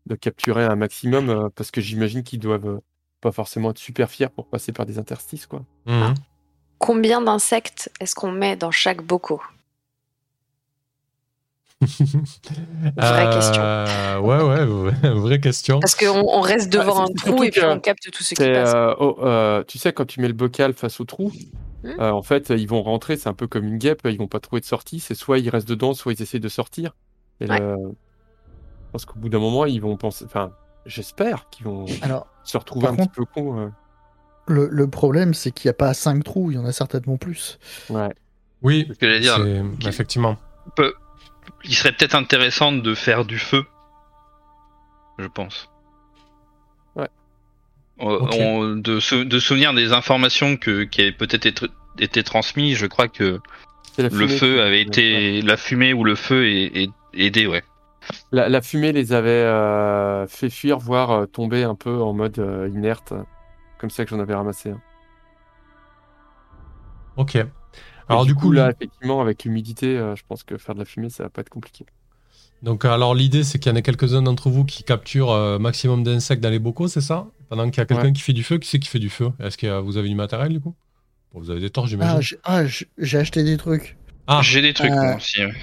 [0.06, 2.80] de capturer un maximum euh, parce que j'imagine qu'ils doivent euh,
[3.22, 5.64] pas forcément être super fiers pour passer par des interstices, quoi.
[5.86, 6.14] Mhm.
[6.78, 9.42] Combien d'insectes est-ce qu'on met dans chaque bocaux
[12.98, 13.62] Vraie question.
[13.62, 15.80] Euh, Ouais, ouais, ouais, vraie question.
[15.80, 18.36] Parce qu'on on reste devant Ah, un c'est trou et puis on capte tout ce
[18.36, 18.74] qui passe.
[18.74, 21.32] euh, oh, euh, tu sais, quand tu mets le bocal face au trou,
[21.84, 22.00] Hmm.
[22.00, 24.39] euh, en fait, ils vont rentrer, c'est un peu comme une guêpe, ils vont pas
[24.39, 26.95] trouver de sortie, c'est soit ils restent dedans, soit ils essaient de sortir.
[27.41, 27.60] Et Ouais.
[27.60, 27.76] le-
[28.91, 30.52] pense qu'au bout d'un moment, ils vont penser, enfin,
[30.88, 33.69] j'espère qu'ils vont Alors, se retrouver un contre- petit peu euh.
[34.48, 37.17] le, le problème, c'est qu'il n'y a pas cinq trous, il y en a certainement
[37.17, 37.60] plus.
[37.91, 38.10] Ouais.
[38.63, 39.45] Oui, Ce que dire,
[39.88, 40.38] effectivement.
[40.76, 40.93] peut-
[41.64, 43.66] il serait peut-être intéressant de faire du feu.
[45.18, 45.70] Je pense.
[46.96, 47.10] Ouais.
[48.02, 51.68] Euh, on- de, se, de souvenir des informations que, qui avaient peut-être été,
[52.00, 53.40] été transmises, je crois que
[53.98, 54.82] le fumée feu avait ouais.
[54.82, 55.42] été.
[55.42, 57.64] La fumée ou le feu est, est- aidé, ouais.
[58.32, 62.38] La, la fumée les avait euh, fait fuir, voire euh, tomber un peu en mode
[62.40, 63.14] euh, inerte.
[63.80, 64.72] Comme ça que j'en avais ramassé.
[64.72, 64.82] un.
[67.18, 67.38] Ok.
[68.10, 68.72] Alors, du coup, là, là...
[68.72, 71.50] effectivement, avec l'humidité, euh, je pense que faire de la fumée, ça va pas être
[71.50, 71.86] compliqué.
[72.63, 76.04] Donc alors l'idée c'est qu'il y en ait quelques-uns d'entre vous qui capturent euh, maximum
[76.04, 77.28] d'insectes dans les bocaux, c'est ça?
[77.50, 78.13] Pendant qu'il y a quelqu'un Ouais.
[78.13, 79.30] qui fait du feu, qui c'est qui fait du feu?
[79.39, 80.74] Est-ce que euh, vous avez du matériel du coup?
[81.34, 82.15] Bon, Vous avez des torches j'imagine.
[82.18, 82.63] Ah, j'ai- ah,
[82.98, 83.98] j'ai acheté des trucs.
[84.26, 85.41] Ah, J'ai des trucs Euh, moi aussi.
[85.46, 85.54] ouais.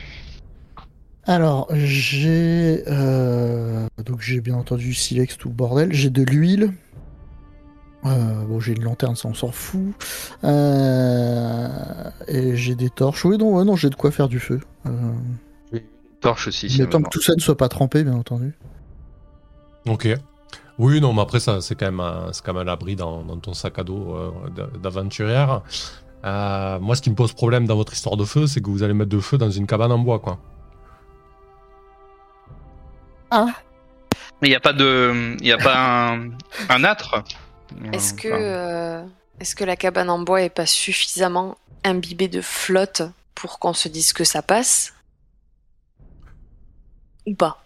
[1.24, 2.82] Alors, j'ai.
[2.88, 5.92] euh, Donc, j'ai bien entendu Silex, tout le bordel.
[5.92, 6.72] J'ai de l'huile.
[8.04, 9.94] Euh, bon, j'ai une lanterne, ça on s'en fout.
[10.44, 11.68] Euh,
[12.28, 13.24] Et j'ai des torches.
[13.24, 14.60] Oui, non, ouais, non, j'ai de quoi faire du feu.
[14.86, 14.90] Euh,
[16.20, 16.70] Torche aussi.
[16.70, 18.54] si Mais on tant que tout ça ne soit pas trempé, bien entendu.
[19.88, 20.08] ok.
[20.78, 23.22] Oui, non, mais après ça c'est quand même, un- c'est quand même à l'abri dans,
[23.22, 25.62] dans ton sac à dos euh, d'a- d'aventurière.
[26.24, 28.82] Euh, moi ce qui me pose problème dans votre histoire de feu, c'est que vous
[28.82, 30.38] allez mettre de feu dans une cabane en bois quoi.
[33.30, 33.46] Ah
[34.40, 36.30] Mais il n'y a pas de, il y a pas un,
[36.68, 37.22] un âtre?
[37.92, 39.02] Est-ce que, euh,
[39.40, 43.02] est-ce que la cabane en bois est pas suffisamment imbibée de flotte
[43.34, 44.94] pour qu'on se dise que ça passe
[47.26, 47.62] Ou pas?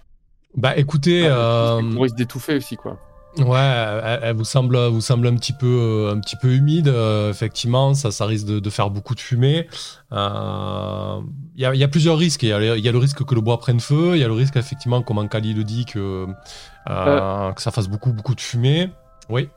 [0.57, 2.99] Bah écoutez, euh, On risque d'étouffer aussi, quoi.
[3.39, 6.89] Ouais, elle, elle vous semble, vous semble un petit peu, euh, un petit peu humide.
[6.89, 9.69] euh, effectivement, ça, ça risque de, de faire beaucoup de fumée.
[10.13, 11.21] Euh,
[11.55, 12.43] Il y, a, il y a plusieurs risques.
[12.45, 14.13] Il y a, le- il y a le risque que le bois prenne feu.
[14.15, 16.27] Il y a le risque, effectivement, comme Ankali le dit, que,
[16.89, 18.91] euh, que ça fasse beaucoup, beaucoup de fumée.
[19.29, 19.51] Oui,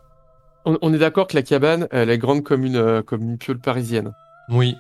[0.70, 3.38] On, on est d'accord que la cabane, elle est grande comme une, euh, comme une
[3.38, 4.14] piole parisienne.
[4.50, 4.76] oui,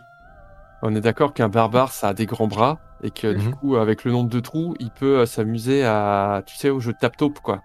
[0.82, 3.56] On est d'accord qu'un barbare, ça a des grands bras et que du Mhm.
[3.56, 6.94] coup, avec le nombre de trous, il peut euh, s'amuser à, tu sais, au jeu
[6.94, 7.62] de tap-taupe, quoi.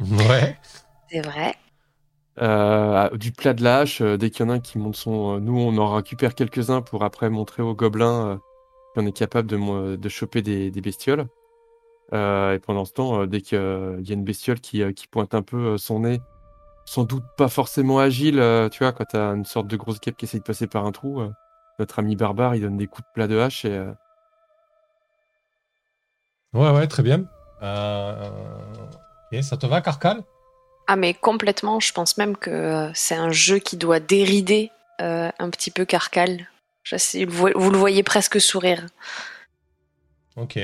[0.00, 0.58] ouais.
[1.10, 1.54] C'est vrai.
[2.40, 3.64] Euh, du plat de
[4.02, 5.36] euh, dès qu'il y en a un qui monte son.
[5.36, 8.36] euh, nous, on en récupère quelques-uns pour après montrer aux gobelins euh,
[8.94, 11.26] qu'on est capable de, de choper des, des bestioles.
[12.12, 15.34] Euh, et pendant ce temps, euh, dès qu'il y a une bestiole qui, qui pointe
[15.34, 16.20] un peu son nez,
[16.88, 20.16] sans doute pas forcément agile, euh, tu vois, quand t'as une sorte de grosse guêpe
[20.16, 21.30] qui essaie de passer par un trou, euh,
[21.78, 23.76] notre ami barbare, il donne des coups de plat de hache et.
[23.76, 23.92] euh,
[26.54, 27.24] Ouais, ouais, très bien.
[27.62, 28.30] Euh,
[29.30, 30.22] ok, ça te va, Carcal
[30.86, 34.70] Ah mais complètement, je pense même que c'est un jeu qui doit dérider
[35.02, 36.48] euh, un petit peu Carcal.
[36.84, 38.86] Je sais, vous, vous le voyez presque sourire.
[40.36, 40.58] Ok.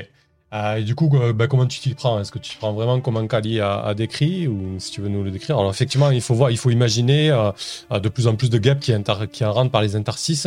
[0.55, 2.21] Euh, et du coup, euh, bah, comment tu t'y prends?
[2.21, 5.25] Est-ce que tu prends vraiment comme Ankali a, a décrit ou si tu veux nous
[5.25, 5.59] le décrire?
[5.59, 8.79] Alors effectivement, il faut voir, il faut imaginer euh, de plus en plus de guêpes
[8.79, 10.47] qui, inter- qui en rentrent par les interstices.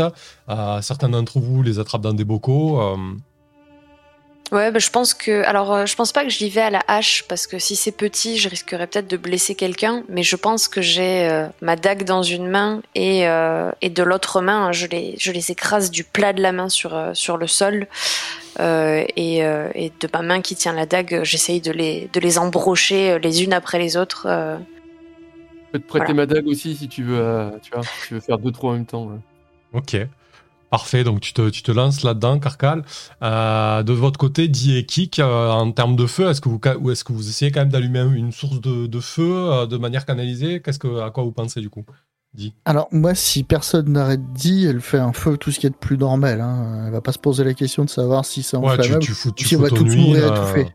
[0.82, 2.80] Certains d'entre vous les attrapent dans des bocaux.
[4.54, 5.44] Ouais, bah, je pense que.
[5.44, 7.92] Alors, je pense pas que je l'y vais à la hache, parce que si c'est
[7.92, 12.24] petit, je risquerais peut-être de blesser quelqu'un, mais je pense que j'ai ma dague dans
[12.24, 13.24] une main et,
[13.82, 16.98] et de l'autre main, je les, je les écrase du plat de la main sur,
[17.14, 17.88] sur le sol.
[18.60, 22.20] Euh, et, euh, et de ma main qui tient la dague, j'essaye de les, de
[22.20, 24.26] les embrocher euh, les unes après les autres.
[24.28, 24.58] euh.
[25.68, 26.14] Je peux te prêter Voilà.
[26.22, 28.70] ma dague aussi si tu veux, euh, tu vois, si tu veux faire deux trous
[28.70, 29.06] en même temps.
[29.08, 29.20] ouais.
[29.74, 29.98] Ok.
[30.70, 32.84] Parfait, donc tu te, tu te lances là-dedans, Carcal.
[33.22, 36.60] Euh, de votre côté, Di et Kik, euh, en termes de feu, est-ce que vous,
[36.82, 39.78] ou est-ce que vous essayez quand même d'allumer une source de, de feu euh, de
[39.78, 40.62] manière canalisée?
[40.62, 41.86] Qu'est-ce que, à quoi vous pensez du coup?
[42.66, 45.76] Alors, moi, si personne n'arrête dit, elle fait un feu, tout ce qui est de
[45.76, 46.42] plus normal.
[46.42, 46.84] Hein.
[46.86, 49.32] Elle va pas se poser la question de savoir si c'est Ouais, tu, tu fous,
[49.32, 50.64] tu si on va tous mourir euh, étouffés.
[50.64, 50.72] ouais.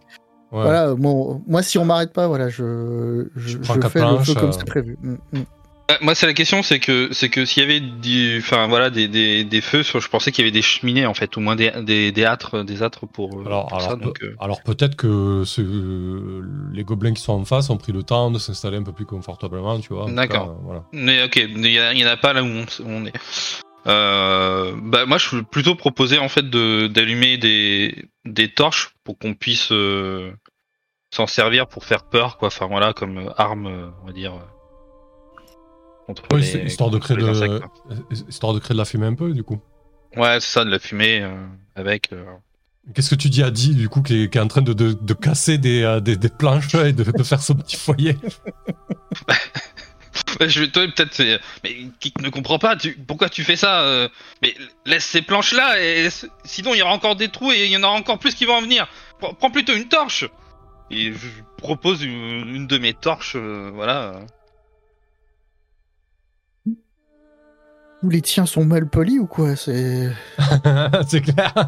[0.51, 4.49] Voilà, moi, moi, si on m'arrête pas, voilà, je, je, je fais le feu comme
[4.49, 4.53] euh.
[4.53, 4.99] c'est prévu.
[5.03, 5.45] Mm, mm.
[5.93, 8.91] Euh, Moi, c'est la question, c'est que c'est que s'il y avait du, enfin voilà,
[8.91, 11.57] des, des, des feux, je pensais qu'il y avait des cheminées en fait, au moins
[11.57, 13.97] des des, des âtres, des âtres pour, euh, Alors, pour alors, ça.
[13.97, 17.93] pe- Donc, euh, alors peut-être que euh, les gobelins qui sont en face ont pris
[17.93, 20.11] le temps de s'installer un peu plus confortablement, tu vois.
[20.11, 20.51] D'accord.
[20.51, 20.85] euh, voilà.
[20.93, 22.89] Mais ok, il y, a- il y en a pas là où on, s- où
[22.89, 23.13] on est.
[23.89, 29.19] Euh, bah moi, je veux plutôt proposer en fait de d'allumer des des torches pour
[29.19, 30.31] qu'on puisse euh,
[31.11, 32.47] s'en servir pour faire peur, quoi.
[32.49, 34.35] Enfin voilà, comme arme, on va dire.
[36.21, 37.97] Contre Oui, les- histoire de créer les de, insectes, quoi.
[38.29, 39.61] histoire de créer de la fumée un peu, du coup.
[40.17, 41.35] Ouais, c'est ça, de la fumée euh,
[41.75, 42.13] avec.
[42.13, 42.25] euh,
[42.95, 44.73] Qu'est-ce que tu dis à Di, du coup, qui est, qui est en train de,
[44.73, 48.17] de, de casser des, euh, des, des planches et de, faire son petit foyer?
[50.41, 54.09] Je vais toi peut-être mais qui ne comprend pas tu, pourquoi tu fais ça euh,
[54.43, 57.65] mais laisse ces planches là et s- sinon il y aura encore des trous et
[57.65, 58.89] il y en aura encore plus qui vont en venir
[59.21, 60.25] Prends- plutôt une torche
[60.91, 61.29] et je
[61.59, 64.21] propose une, une de mes torches voilà
[68.03, 70.11] Ou les tiens sont mal polis ou quoi C'est
[71.09, 71.53] C'est clair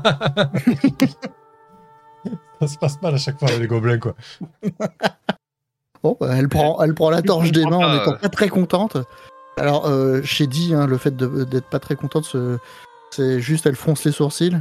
[2.61, 4.14] Ça se passe mal à chaque fois, les gobelins, quoi.
[6.03, 8.49] Bon, bah, elle prend, elle prend la torche des mains en pas, étant pas très
[8.51, 8.99] contente.
[9.57, 12.59] Alors, euh, j'ai dit, hein, le fait d'être pas très contente, ce-
[13.11, 14.61] c'est juste, elle fronce les sourcils.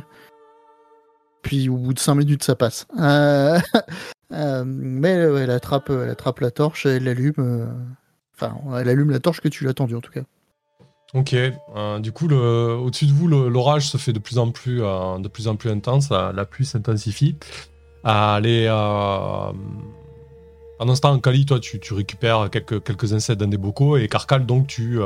[1.41, 2.87] Puis au bout de 5 minutes, ça passe.
[2.97, 3.59] Euh,
[4.31, 7.33] euh, mais euh, elle attrape, elle attrape la torche et elle l'allume.
[7.39, 7.65] euh,
[8.35, 10.21] Enfin, elle allume la torche que tu l'as tendue en tout cas.
[11.13, 15.19] Ok, euh, du coup, au-dessus de vous, l'orage se fait de plus en plus, euh,
[15.19, 17.35] de plus en plus intense, la, pluie s'intensifie.
[18.03, 18.65] Allez,
[20.79, 24.67] pendant ce temps, Kali, toi, tu, récupères quelques, insectes dans des bocaux et Carcal, donc,
[24.67, 24.99] tu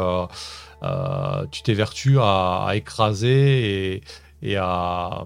[1.51, 4.03] tu t'évertues à, à écraser et,
[4.41, 5.25] et à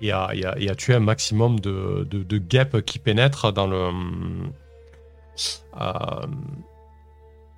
[0.00, 3.90] et à, et, tuer un maximum de, de, guêpes qui pénètrent dans le
[5.80, 6.26] euh,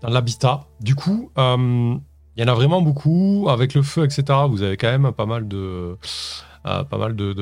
[0.01, 0.65] dans l'habitat.
[0.81, 1.95] Du coup, euh,
[2.37, 3.47] il y en a vraiment beaucoup.
[3.49, 5.97] Avec le feu, etc., vous avez quand même pas mal de
[6.67, 7.33] euh, pas mal de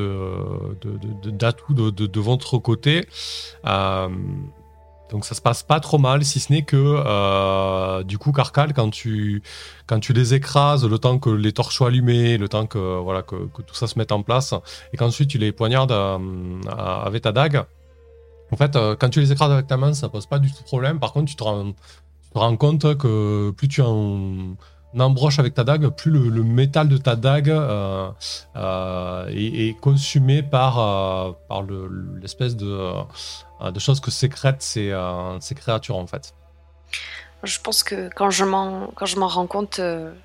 [1.30, 3.06] d'atouts de, de, votre côté.
[5.10, 8.72] Donc ça se passe pas trop mal, si ce n'est que euh, du coup Carcal,
[8.72, 9.42] quand tu
[9.86, 13.22] quand tu les écrases, le temps que les torches soient allumées, le temps que voilà
[13.22, 14.52] que, tout ça se mette en place,
[14.92, 17.64] et qu'ensuite tu les poignardes euh, avec ta dague.
[18.52, 20.62] En fait, euh, quand tu les écrases avec ta main, ça pose pas du tout
[20.62, 21.00] problème.
[21.00, 21.72] Par contre, tu te rends,
[22.36, 24.56] te rends compte que plus tu en
[24.98, 28.10] embroches avec ta dague, plus le, métal de ta dague euh,
[28.56, 31.62] euh, est, consumé par, euh, par
[32.20, 32.90] l'espèce de,
[33.70, 34.94] de choses que sécrètent ces,
[35.40, 36.34] ces créatures en fait.
[37.42, 39.80] Je pense que quand je m'en rends compte,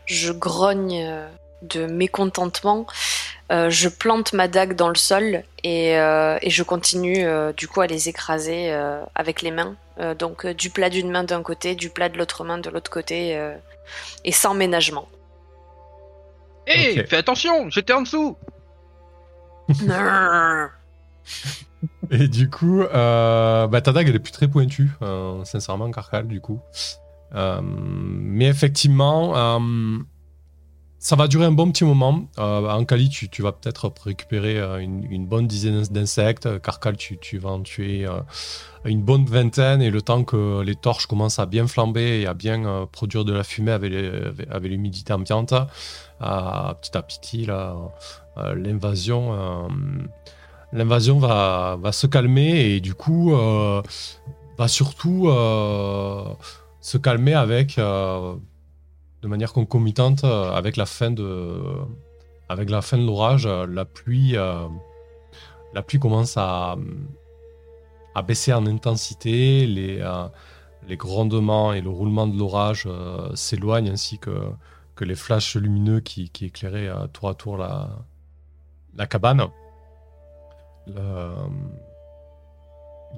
[0.06, 1.10] je grogne
[1.62, 2.88] de mécontentement.
[3.52, 7.26] Je plante ma dague dans le sol et, et je continue
[7.58, 8.72] du coup à les écraser
[9.14, 9.76] avec les mains.
[10.18, 13.38] donc du plat d'une main d'un côté, du plat de l'autre main de l'autre côté
[14.24, 15.08] et sans ménagement.
[16.68, 18.38] Hé, fais attention, j'étais en dessous.
[22.12, 26.28] et du coup, euh, bah, ta dague elle est plus très pointue, euh, sincèrement, Carcal,
[26.28, 26.60] du coup.
[27.34, 29.60] Euh, mais effectivement, euh,
[31.02, 32.28] ça va durer un bon petit moment.
[32.38, 36.62] en Cali, tu, vas peut-être récupérer une, une, bonne dizaine d'insectes.
[36.62, 38.06] Carcal, tu, vas en tuer
[38.86, 42.36] une bonne vingtaine et le temps que les torches commencent à bien flamber et à
[42.36, 43.92] bien euh, produire de la fumée avec,
[44.62, 45.56] l'humidité ambiante,
[46.20, 47.74] petit à petit, euh,
[48.56, 49.70] l'invasion,
[50.72, 55.30] l'invasion va, va, se calmer et du coup va surtout
[56.80, 57.80] se calmer avec,
[59.22, 61.62] de manière concomitante avec la fin de,
[62.50, 66.76] avec la fin de l'orage, la pluie, la pluie commence à
[68.16, 70.28] à baisser en intensité, les, euh,
[70.88, 74.52] les grondements et le roulement de l'orage euh, s'éloignent, ainsi que,
[74.96, 77.90] que les flashs lumineux qui, éclairaient euh, tour à tour la,
[78.96, 79.48] la cabane.
[80.88, 80.94] vous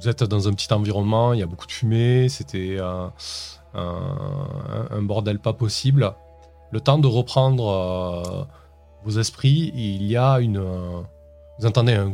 [0.08, 2.78] êtes dans un petit environnement, il y a beaucoup de fumée, c'était
[3.74, 6.13] un, bordel pas possible.
[6.71, 8.47] Le temps de reprendre
[9.03, 10.59] vos esprits, il y a une...
[10.59, 12.13] vous entendez un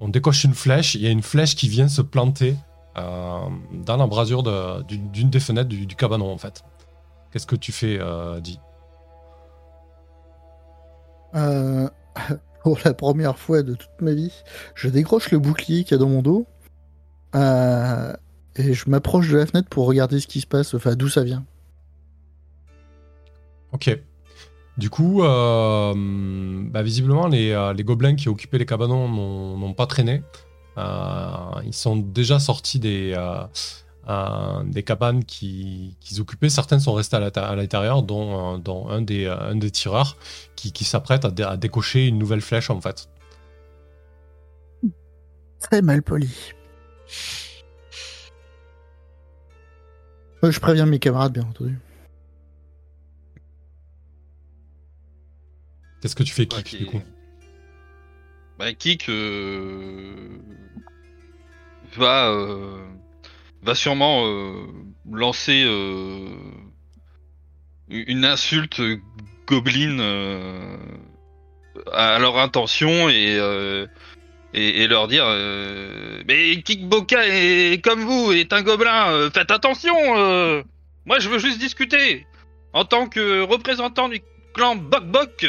[0.00, 2.56] on décoche une flèche, il y a une flèche qui vient se planter
[2.96, 3.48] euh,
[3.84, 4.42] dans l'embrasure
[4.84, 6.62] d'une des fenêtres du, cabanon en fait.
[7.30, 8.58] Qu'est-ce que tu fais, euh, Di
[11.34, 11.88] euh,
[12.62, 14.32] Pour la première fois de toute ma vie,
[14.74, 16.46] je décroche le bouclier qu'il y a dans mon dos
[18.58, 21.22] et je m'approche de la fenêtre pour regarder ce qui se passe, enfin d'où ça
[21.22, 21.44] vient.
[23.72, 23.98] Ok.
[24.76, 25.92] Du coup, euh,
[26.70, 29.08] bah, visiblement, euh, les, gobelins qui occupaient les cabanons
[29.56, 30.22] n'ont pas traîné.
[30.76, 33.16] Euh, ils sont déjà sortis des,
[34.66, 36.48] des cabanes qu'ils occupaient.
[36.48, 40.16] Certaines sont restées à l'intérieur, dont, un, des, un des tireurs
[40.54, 43.08] qui, s'apprête à, décocher une nouvelle flèche, en fait.
[45.60, 46.30] Très mal poli.
[50.42, 51.78] Je préviens mes camarades, bien entendu.
[56.00, 57.02] Qu'est-ce que tu fais, Kik, du coup?
[58.58, 60.38] Bah, Kik euh,
[61.96, 62.84] va, euh,
[63.62, 64.66] va sûrement euh,
[65.10, 65.62] lancer
[67.88, 68.80] une insulte
[69.46, 70.00] gobeline
[71.92, 73.38] à leur intention et,
[74.54, 75.26] et, leur dire
[76.26, 79.94] Mais Kikboka est comme vous, est un gobelin, faites attention
[81.04, 82.26] Moi je veux juste discuter
[82.72, 84.20] En tant que représentant du
[84.54, 85.46] clan Bok Bok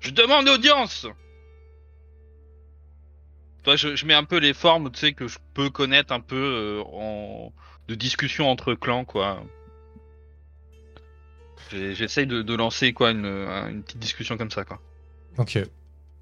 [0.00, 1.06] je demande audience
[3.64, 6.36] Toi, je, mets un peu les formes, tu sais, que je peux connaître un peu
[6.36, 7.52] euh, en...
[7.88, 9.42] de discussion entre clans, quoi.
[11.70, 14.80] J'essaye de, lancer, quoi, une, petite discussion comme ça, quoi.
[15.36, 15.58] Ok.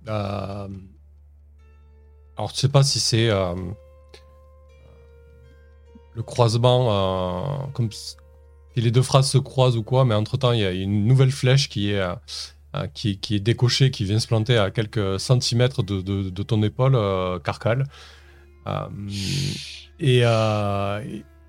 [0.08, 0.68] Euh,
[2.36, 3.54] alors, je sais pas si c'est euh,
[6.14, 8.16] le croisement, comme si
[8.76, 11.68] les deux phrases se croisent ou quoi, mais entre-temps, il y a une nouvelle flèche
[11.68, 12.02] qui est
[12.76, 17.38] euh, qui, est décoché, qui vient se planter à quelques centimètres de, ton épaule, euh,
[17.38, 17.84] Carcal.
[18.66, 18.88] Euh,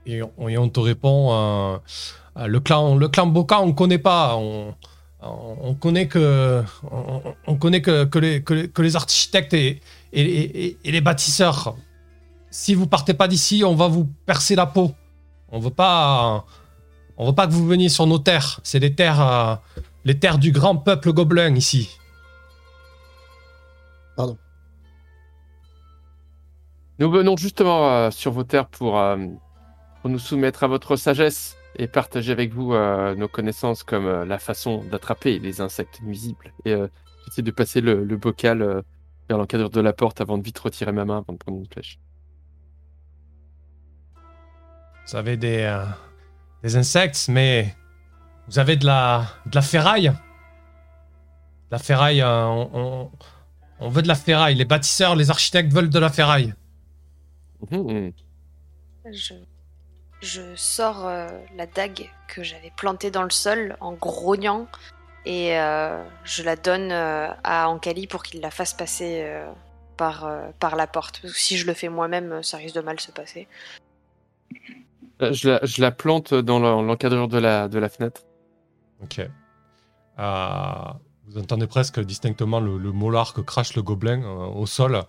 [0.05, 0.21] et,
[0.57, 1.79] on, te répond
[2.37, 4.35] le clan, le clan Boca, on ne connaît pas.
[4.37, 4.73] On,
[5.21, 7.59] on, on connaît que, on,
[8.81, 9.55] les, architectes
[10.21, 11.75] et, et- et les bâtisseurs,
[12.49, 14.91] si vous partez pas d'ici, on va vous percer la peau.
[15.49, 16.45] On veut pas,
[17.17, 18.59] on veut pas que vous veniez sur nos terres.
[18.63, 19.55] C'est les terres, euh,
[20.05, 21.97] les terres du grand peuple gobelin ici.
[26.99, 29.17] Nous venons justement euh, sur vos terres pour, euh,
[30.01, 34.25] pour nous soumettre à votre sagesse et partager avec vous euh, nos connaissances comme euh,
[34.25, 36.53] la façon d'attraper les insectes nuisibles.
[36.65, 36.87] Et euh,
[37.25, 38.81] j'essaie de passer le, le bocal euh,
[39.29, 41.67] vers l'encadreur de la porte avant de vite retirer ma main avant de prendre une
[41.67, 41.99] flèche.
[45.07, 45.85] Vous avez des, euh,
[46.63, 47.75] des insectes, mais
[48.47, 50.09] vous avez de la, de la ferraille.
[50.09, 53.11] De la ferraille, euh, on, on-
[53.79, 54.55] on veut de la ferraille.
[54.55, 56.53] Les bâtisseurs, les architectes veulent de la ferraille.
[57.71, 58.11] Mhm.
[59.11, 59.33] Je,
[60.21, 64.67] je sors euh, la dague que j'avais plantée dans le sol en grognant
[65.29, 69.45] et euh, je la donne euh, à Ankali pour qu'il la fasse passer euh,
[69.97, 71.19] par, euh, par la porte.
[71.21, 73.47] Parce que si je le fais moi-même, ça risque de mal se passer.
[75.19, 78.21] Je la, je la plante dans l'en- l'encadreur de la, de la fenêtre.
[79.03, 79.19] Ok.
[79.19, 80.71] Euh,
[81.27, 85.01] vous entendez presque distinctement le, le molar que crache le gobelin euh, au sol.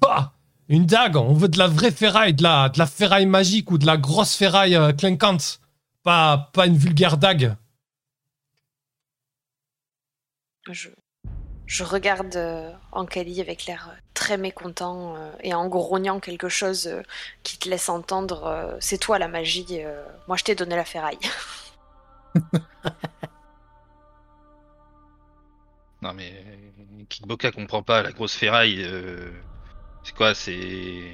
[0.00, 0.32] Bah
[0.68, 3.78] Une dague On veut de la vraie ferraille, de la, de la ferraille magique ou
[3.78, 5.60] de la grosse ferraille euh, clinquante.
[6.02, 7.56] Pas, pas une vulgaire dague.
[10.72, 16.86] Je, regarde euh, Ankali avec l'air euh, très mécontent euh, et en grognant quelque chose
[16.88, 17.02] euh,
[17.42, 19.82] qui te laisse entendre c'est toi la magie,
[20.28, 21.18] moi je t'ai donné la ferraille.
[26.02, 26.30] Non mais
[27.08, 28.86] Kickboka comprend pas la grosse ferraille.
[30.04, 31.10] c'est quoi C'est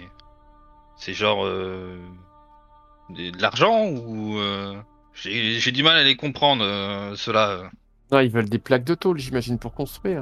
[0.97, 1.99] c'est genre de,
[3.41, 4.39] l'argent ou
[5.15, 7.71] j'ai du mal à les comprendre cela.
[8.13, 10.21] Non, ils veulent des plaques de tôle, j'imagine, pour construire.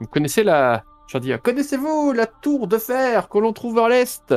[0.00, 0.84] Vous connaissez la...
[1.08, 4.32] Je leur dis, connaissez-vous la tour de fer que l'on trouve à l'est?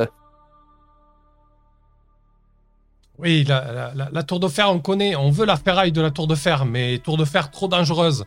[3.18, 5.14] Oui, la, la- la- la tour de fer, on connaît.
[5.14, 8.24] On veut la ferraille de la tour de fer, mais tour de fer trop dangereuse.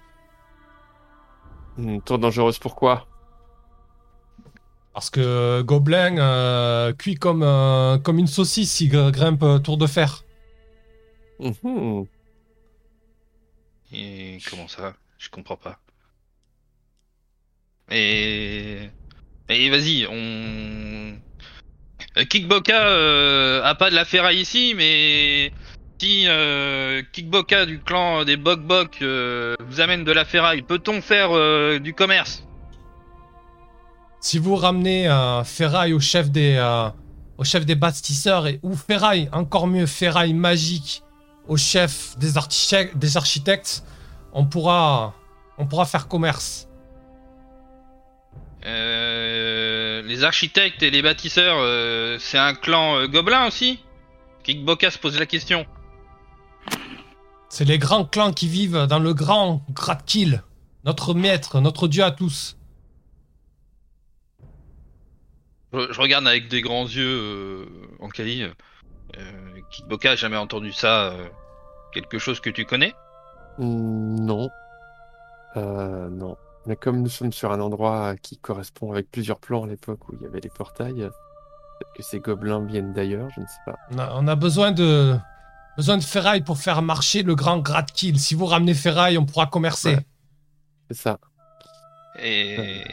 [1.78, 3.06] Hmm, Tour dangereuse, pourquoi?
[4.93, 9.78] Parce que Gobelin, euh, cuit comme, euh, comme une saucisse, il gr- grimpe euh, tour
[9.78, 10.24] de fer.
[11.39, 12.06] Mhm.
[13.92, 15.80] Et comment ça Je comprends pas.
[17.90, 18.90] Et
[19.50, 21.18] et vas-y, on
[22.18, 25.52] Euh, Kickboka euh, a pas de la ferraille ici, mais
[26.00, 31.02] si euh, Kickboka du clan des Bok Bok euh, vous amène de la ferraille, peut-on
[31.02, 32.44] faire euh, du commerce?
[34.20, 36.90] Si vous ramenez euh, ferraille au chef des, euh,
[37.38, 41.04] au chef des bâtisseurs, et, ou ferraille, encore mieux, ferraille magique
[41.48, 43.84] au chef des, architectes, des architectes,
[44.34, 45.14] on pourra,
[45.58, 46.68] on pourra faire commerce.
[48.66, 53.80] Euh, Les architectes et les bâtisseurs, euh, c'est un clan euh, gobelin aussi?
[54.43, 55.66] Kickboka se pose la question.
[57.50, 60.43] C'est les grands clans qui vivent dans le grand Gratkil,
[60.84, 62.58] notre maître, notre dieu à tous.
[65.74, 67.68] Je, je regarde avec des grands yeux
[68.00, 68.45] en Kali.
[69.18, 71.28] Euh, Kickboka, jamais entendu ça euh,
[71.93, 72.93] Quelque chose que tu connais?
[73.57, 74.49] Non.
[75.55, 76.38] Euh, non.
[76.65, 80.15] Mais comme nous sommes sur un endroit qui correspond avec plusieurs plans à l'époque où
[80.15, 83.76] il y avait les portails, peut-être que ces gobelins viennent d'ailleurs, je ne sais pas.
[83.91, 85.18] On a, on a besoin de
[85.78, 88.20] besoin de ferraille pour faire marcher le grand Gratkil.
[88.20, 89.95] Si vous ramenez ferraille, on pourra commercer.
[89.95, 90.05] Ouais.
[90.89, 91.20] C'est ça.
[92.20, 92.84] Et...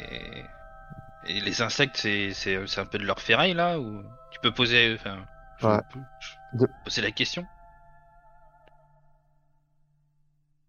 [1.27, 4.53] Et les insectes, c'est c'est c'est un peu de leur ferraille là ou tu peux
[4.53, 5.25] poser enfin
[5.63, 5.79] Ouais.
[6.21, 7.45] je- De- poser la question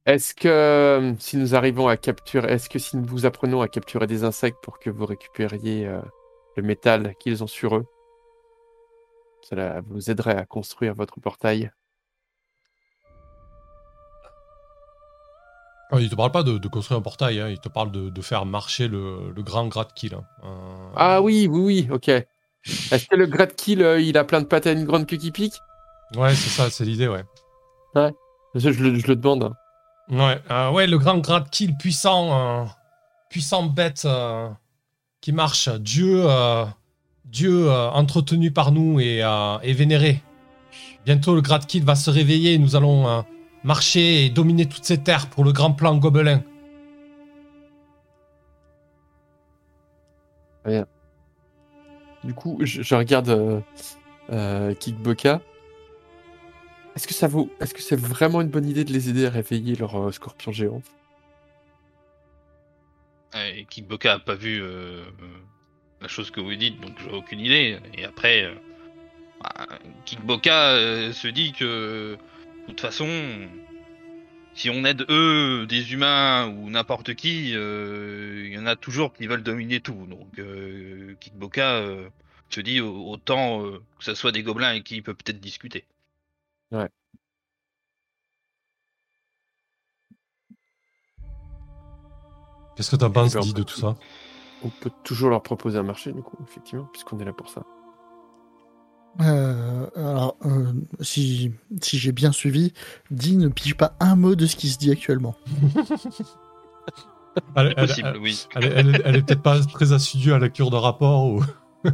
[0.06, 3.68] Est-ce que euh, si nous arrivons à capturer, est-ce que si nous vous apprenons à
[3.68, 6.00] capturer des insectes pour que vous récupériez euh,
[6.56, 7.86] le métal qu'ils ont sur eux,
[9.42, 11.72] cela vous aiderait à construire votre portail
[15.92, 18.10] Ah, il te parle pas de, de construire un portail, hein, il te parle de,
[18.10, 20.16] de faire marcher le, le grand Gratkil.
[20.16, 20.24] hein.
[20.44, 22.12] Euh, Ah oui, oui, oui, ok.
[22.92, 25.32] Est-ce que le Gratkil, euh, il a plein de pattes à une grande queue qui
[25.32, 25.54] pique
[26.16, 27.24] Ouais, c'est ça, c'est l'idée, ouais.
[28.56, 29.54] je, je le- je le demande.
[30.10, 32.66] Ouais, euh, ouais, le grand Gratkil puissant, euh,
[33.30, 34.08] puissant bête
[35.22, 36.26] qui marche, Dieu,
[37.26, 39.22] Dieu entretenu par nous et,
[39.64, 40.22] et vénéré.
[41.06, 43.24] Bientôt, le Gratkil va se réveiller et nous allons
[43.64, 46.42] marcher et dominer toutes ces terres pour le grand plan gobelin.
[52.26, 53.62] Du coup, je, regarde euh,
[54.32, 55.42] euh Kikboka.
[56.96, 59.30] Est-ce que ça vaut Est-ce que c'est vraiment une bonne idée de les aider à
[59.30, 60.82] réveiller leur euh, scorpion géant?
[63.36, 65.04] Et Kikboka a pas vu euh,
[66.02, 67.78] la chose que vous dites, donc j'ai aucune idée.
[67.94, 68.52] Et après,
[69.44, 69.68] bah,
[71.14, 73.08] se dit que de toute façon,
[74.56, 79.14] si on aide eux, des humains ou n'importe qui, euh, il y en a toujours
[79.14, 80.08] qui veulent dominer tout.
[80.08, 82.08] Donc euh, Kikboka euh,
[82.50, 85.40] se dit au- autant euh, que ce soit des gobelins avec qui il peut peut-être
[85.40, 85.86] discuter.
[92.76, 93.96] Qu'est-ce que t'en penses, ben, on dit, de peut- tout ça?
[94.64, 97.64] On peut toujours leur proposer un marché, du coup, effectivement, puisqu'on est là pour ça.
[99.22, 101.52] Euh, alors, euh, si,
[101.82, 102.74] si j'ai bien suivi,
[103.12, 105.36] Dee ne pige pas un mot de ce qui se dit actuellement.
[107.56, 108.48] Elle, elle- possible, elle- oui.
[108.56, 111.44] elle- elle- elle est peut-être pas très assidue à la lecture de rapport ou.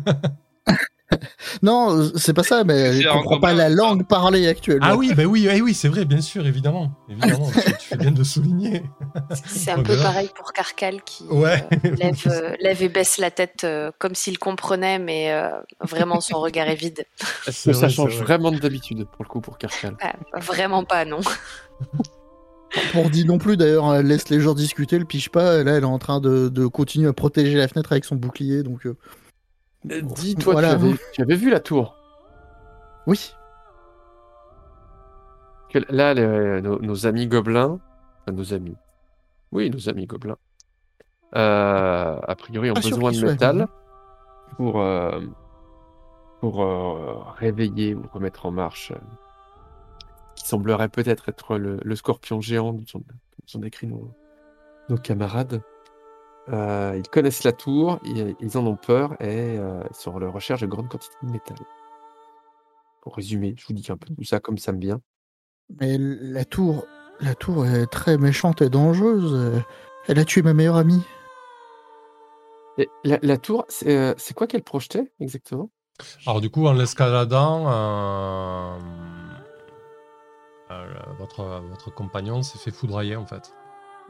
[1.63, 3.69] Non, c'est pas ça, mais elle C'est un comprend pas la ça.
[3.69, 4.87] langue parlée actuellement.
[4.89, 6.91] Ah oui, bah oui, eh oui, c'est vrai, bien sûr, évidemment.
[7.09, 8.83] Évidemment, tu, tu fais bien de le souligner.
[9.45, 11.63] C'est un Ouais, peu pareil pour Carcal qui Ouais.
[11.73, 15.49] euh, lève, euh, lève et baisse la tête euh, comme s'il comprenait, mais euh,
[15.81, 17.05] vraiment son regard est vide.
[17.45, 18.25] Est-ce C'est que ça vrai, c'est change vrai.
[18.25, 21.19] vraiment d'habitude, pour le coup, pour Karkal Ah, vraiment pas, non.
[22.87, 25.63] Pour Dee non plus, d'ailleurs, elle laisse les gens discuter, elle pige pas.
[25.63, 28.63] Là, elle est en train de, de continuer à protéger la fenêtre avec son bouclier,
[28.63, 28.87] donc.
[29.89, 30.69] Euh, Dis, toi, voilà.
[30.69, 31.95] tu, avais, tu avais vu la tour
[33.07, 33.33] Oui.
[35.69, 37.79] Que Là, les- nos, nos amis gobelins,
[38.21, 38.75] enfin, nos amis,
[39.51, 40.37] oui, nos amis gobelins,
[41.35, 43.67] euh, a priori ont besoin de métal
[44.57, 45.21] pour, euh,
[46.41, 46.57] pour
[47.37, 48.91] réveiller ou remettre en marche,
[50.35, 54.11] qui semblerait peut-être être le, le scorpion géant dont ont, dont ont décrit nos,
[54.89, 55.61] nos camarades.
[56.51, 60.19] Euh, ils connaissent la tour, ils, ils en ont peur et euh, ils sont à
[60.19, 61.57] la recherche de grandes quantités de métal.
[63.01, 65.01] Pour résumer, je vous dis un peu tout ça comme ça me vient.
[65.79, 66.85] Mais la tour,
[67.21, 69.63] la tour est très méchante et dangereuse.
[70.07, 71.03] Elle a tué ma meilleure amie.
[72.77, 75.69] Et la, la tour, c'est euh, c'est quoi qu'elle projetait exactement?
[76.25, 78.79] Alors, du coup, en l'escaladant, euh,
[80.71, 83.53] euh, votre, votre compagnon s'est fait foudroyer, en fait.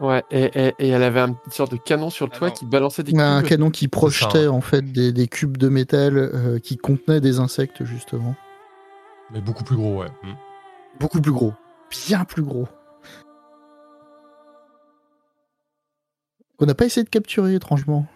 [0.02, 2.58] Ouais, et, et- et elle avait un- une sorte de canon sur le toit Alors,
[2.58, 3.49] qui balançait des Un cubes.
[3.49, 4.47] canon qui projetait ouais.
[4.47, 8.36] en fait des, des cubes de métal euh, qui contenaient des insectes justement.
[9.32, 10.10] Mais beaucoup plus gros, ouais.
[10.24, 10.34] Mm.
[10.99, 11.54] Beaucoup plus gros.
[12.08, 12.68] Bien plus gros.
[16.60, 18.08] On n'a pas essayé de capturer étrangement.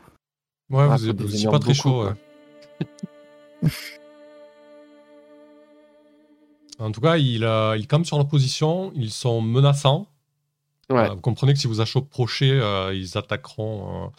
[0.71, 2.13] Ouais, Ah, vous faut êtes des vous étiez énormes pas très chaud, ouais.
[6.79, 10.07] En tout cas, il, euh, il campe sur leur position, ils sont menaçants.
[10.89, 11.09] Ouais.
[11.09, 14.09] Euh, vous comprenez que si vous approchez, euh, ils attaqueront euh,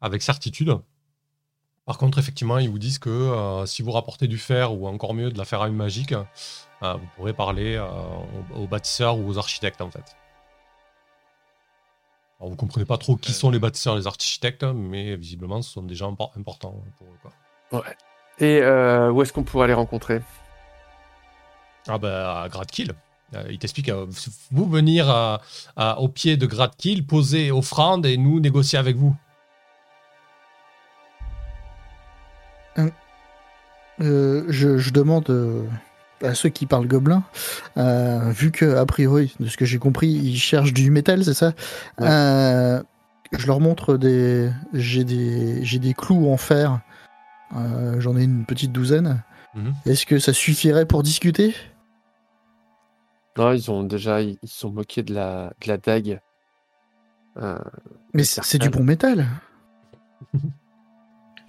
[0.00, 0.78] avec certitude.
[1.86, 5.14] Par contre, effectivement, ils vous disent que euh, si vous rapportez du fer ou encore
[5.14, 7.86] mieux de la ferraille magique, euh, vous pourrez parler euh,
[8.54, 10.16] aux, aux bâtisseurs ou aux architectes en fait.
[12.40, 15.82] Alors, vous comprenez pas trop qui sont les bâtisseurs, les architectes, mais visiblement, ce sont
[15.82, 17.18] des gens impor- importants pour eux.
[17.70, 17.84] Quoi.
[18.38, 20.20] Et où est-ce qu'on pourrait les rencontrer?
[21.86, 22.94] Ah bah, à Gradkill.
[23.34, 24.06] Euh, il t'explique, euh,
[24.52, 25.40] vous venir à-
[25.76, 29.14] à- au pied de Gradkill, poser offrande et nous négocier avec vous.
[34.00, 35.64] Euh, je, je demande euh,
[36.22, 37.22] à ceux qui parlent gobelin,
[37.76, 41.34] euh, vu que a priori, de ce que j'ai compris, ils cherchent du métal, c'est
[41.34, 41.52] ça?
[41.98, 42.80] Ouais.
[43.36, 46.80] Je leur montre des, j'ai des, j'ai des clous en fer.
[47.98, 49.22] J'en ai une petite douzaine.
[49.54, 49.74] Mhm.
[49.86, 51.54] Est-ce que ça suffirait pour discuter?
[53.36, 56.20] Non, ils ont déjà, ils se sont moqués de la, de la dague.
[57.36, 57.58] Euh,
[58.12, 59.26] Mais c'est du bon métal.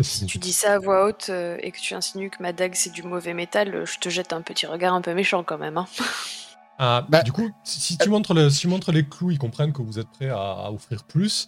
[0.02, 2.74] Si tu dis ça à voix haute euh, et que tu insinues que ma dague
[2.76, 5.58] c'est du mauvais métal, euh, je te jette un petit regard un peu méchant quand
[5.58, 5.78] même.
[5.78, 5.86] Hein.
[6.78, 9.38] Ah, Bah, du coup, si, si tu montres le, si tu montres les clous, ils
[9.40, 11.48] comprennent que vous êtes prêt à, à offrir plus.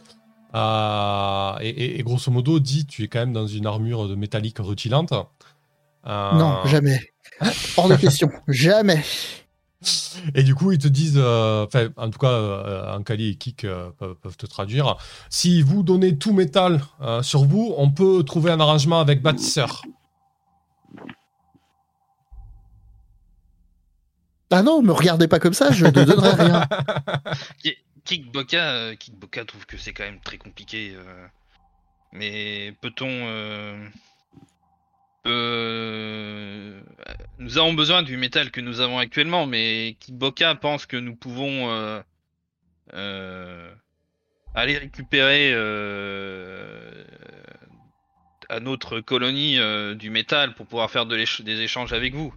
[0.56, 4.16] Euh, et, et- et grosso modo, dit, tu es quand même dans une armure de
[4.16, 5.12] métallique rutilante.
[5.12, 7.02] Euh, Non, jamais.
[7.76, 8.32] Hors de question.
[8.48, 9.04] jamais.
[10.34, 13.64] Et du coup, ils te disent, euh, enfin, en tout cas, euh, Ankali et Kik
[13.66, 14.98] euh, peuvent, peuvent te traduire.
[15.30, 19.84] Si vous donnez tout métal euh, sur vous, on peut trouver un arrangement avec bâtisseur.
[24.50, 26.68] Ah non, me regardez pas comme ça, je ne donnerai rien.
[28.06, 30.94] Kickboka, euh, Kickboka trouve que c'est quand même très compliqué.
[30.96, 31.28] euh,
[32.14, 33.06] mais peut-on.
[35.28, 36.82] Euh,
[37.40, 41.70] nous avons besoin du métal que nous avons actuellement, mais Kickboka pense que nous pouvons
[41.70, 42.02] euh,
[42.94, 43.72] euh,
[44.56, 45.54] aller récupérer
[48.50, 49.58] à notre colonie
[49.96, 52.34] du métal pour pouvoir faire des échanges avec vous.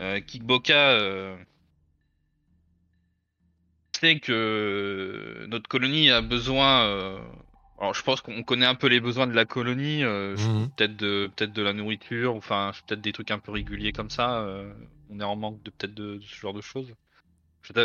[0.00, 1.36] Euh,
[4.00, 7.20] sait que notre colonie a besoin,
[7.80, 10.68] Alors je pense qu'on connaît un peu les besoins de la colonie, euh, Mhm.
[10.76, 14.40] peut-être de peut-être de la nourriture, enfin peut-être des trucs un peu réguliers comme ça.
[14.42, 14.72] euh,
[15.08, 16.92] on est en manque de peut-être de, de ce genre de choses.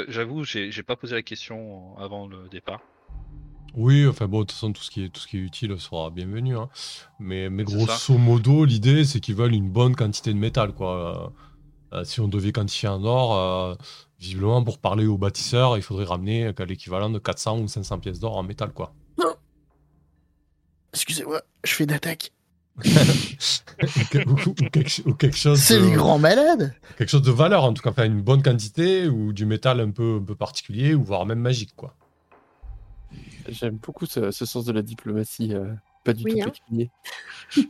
[0.10, 2.82] J'avoue, j'ai j'ai pas posé la question avant le départ.
[3.74, 5.78] Oui, enfin bon, de toute façon, tout ce qui est, tout ce qui est utile
[5.80, 6.56] sera bienvenu.
[6.58, 6.70] hein.
[7.20, 10.74] Mais, mais C'est grosso modo, l'idée, c'est qu'ils veulent une bonne quantité de métal.
[10.74, 11.34] Quoi.
[11.92, 13.76] Euh, si on devait quantifier en or, euh,
[14.18, 18.20] visiblement, pour parler aux bâtisseurs, il faudrait ramener euh, l'équivalent de 400 ou 500 pièces
[18.20, 18.72] d'or en métal.
[18.72, 18.94] quoi.
[20.96, 22.32] Excusez-moi, je fais d'attaque.
[22.78, 22.82] ou,
[24.12, 26.74] que- ou- ou quelque, ou quelque chose C'est les grands malades.
[26.98, 29.92] quelque chose de valeur, en tout cas, enfin, une bonne quantité ou du métal un
[29.92, 31.74] peu, un peu particulier ou voire même magique.
[31.76, 31.96] quoi.
[33.48, 35.72] J'aime beaucoup ce, ce sens de la diplomatie, euh,
[36.04, 36.52] pas du Oui, tout hein.
[36.52, 36.90] pécunier.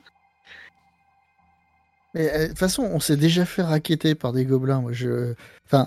[2.13, 4.81] Mais euh, de toute façon, on s'est déjà fait raqueter par des gobelins.
[4.81, 5.33] Moi, je,
[5.65, 5.85] enfin,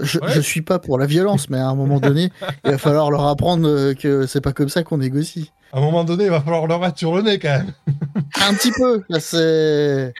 [0.00, 0.32] je, Ouais.
[0.32, 2.32] je suis pas pour la violence, mais à un moment donné,
[2.64, 5.52] il va falloir leur apprendre euh, que c'est pas comme ça qu'on négocie.
[5.72, 7.72] À un moment donné, il va falloir leur mettre sur le nez quand même.
[8.46, 9.02] Un petit peu.
[9.08, 10.12] Là, c'est.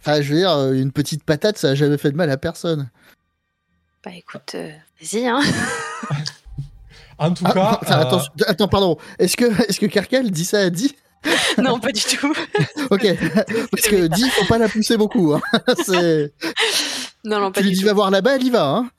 [0.00, 2.36] Enfin, je veux dire, euh, une petite patate, ça a jamais fait de mal à
[2.36, 2.90] personne.
[4.04, 4.70] Bah écoute, euh,
[5.00, 5.40] vas-y, hein.
[7.18, 8.98] En tout Ah, cas, enfin, euh, attends, attends, pardon.
[9.18, 10.94] Est-ce que, est-ce que Karkal dit ça à Di
[11.56, 12.34] non, pas du tout.
[12.90, 13.06] Ok.
[13.70, 15.32] Parce que Di, faut pas la pousser beaucoup.
[15.32, 15.40] Hein.
[17.24, 17.86] Non, non, pas Tu lui du dis tout.
[17.86, 18.66] va voir là-bas, elle y va.
[18.68, 18.90] Hein.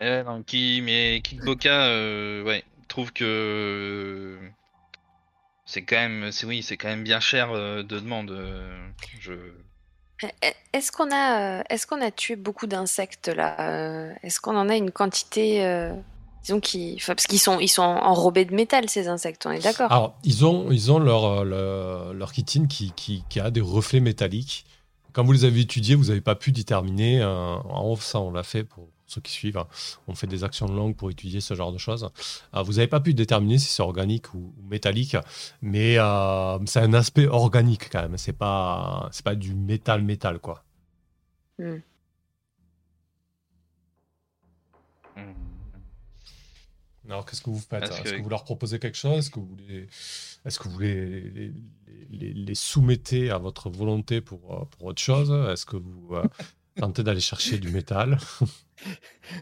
[0.00, 2.64] Eh non, qui, mais Kickboka, euh, ouais,
[2.96, 4.38] trouve que
[5.66, 8.30] c'est quand même, c'est oui, c'est quand même bien cher euh, de demande.
[8.30, 8.88] euh,
[9.20, 9.32] je,
[10.42, 14.56] Eh, Est-ce qu'on a, euh, est-ce qu'on a tué beaucoup d'insectes là Euh, Est-ce qu'on
[14.56, 15.92] en a une quantité, euh,
[16.42, 19.62] disons qui, enfin, parce qu'ils sont, ils sont enrobés de métal ces insectes, on est
[19.62, 19.92] d'accord?
[19.92, 23.60] Alors, ils ont, ils ont leur, euh, leur, leur chitine qui, qui, qui a des
[23.60, 24.64] reflets métalliques.
[25.12, 27.20] Quand vous les avez étudiés, vous n'avez pas pu déterminer.
[27.22, 29.56] euh, en off, ça, on l'a fait pour ceux qui suivent.
[29.58, 29.66] hein.
[30.08, 32.08] On fait des actions longues pour étudier ce genre de choses.
[32.54, 35.16] Euh, vous n'avez pas pu déterminer si c'est organique ou, ou métallique,
[35.62, 38.18] mais euh, c'est un aspect organique quand même.
[38.18, 40.64] C'est pas, c'est pas du métal-métal, quoi.
[41.58, 41.76] Hmm.
[47.08, 47.84] Alors, qu'est-ce que vous faites?
[47.84, 49.18] Est-ce que- que vous leur proposez quelque chose?
[49.18, 49.86] Est-ce que vous voulez,
[50.44, 51.52] est-ce que vous les, les,
[52.10, 55.30] les- les soumettez à votre volonté pour, pour autre chose?
[55.52, 56.24] Est-ce que vous euh,
[56.74, 58.18] tentez d'aller chercher du métal?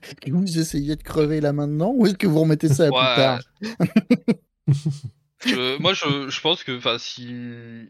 [0.03, 2.87] Est-ce que vous essayez de crever là maintenant ou est-ce que vous remettez ça à
[2.87, 3.14] plus Ouais.
[3.16, 3.41] tard?
[5.47, 7.35] Je- moi, je, je pense que, enfin, si,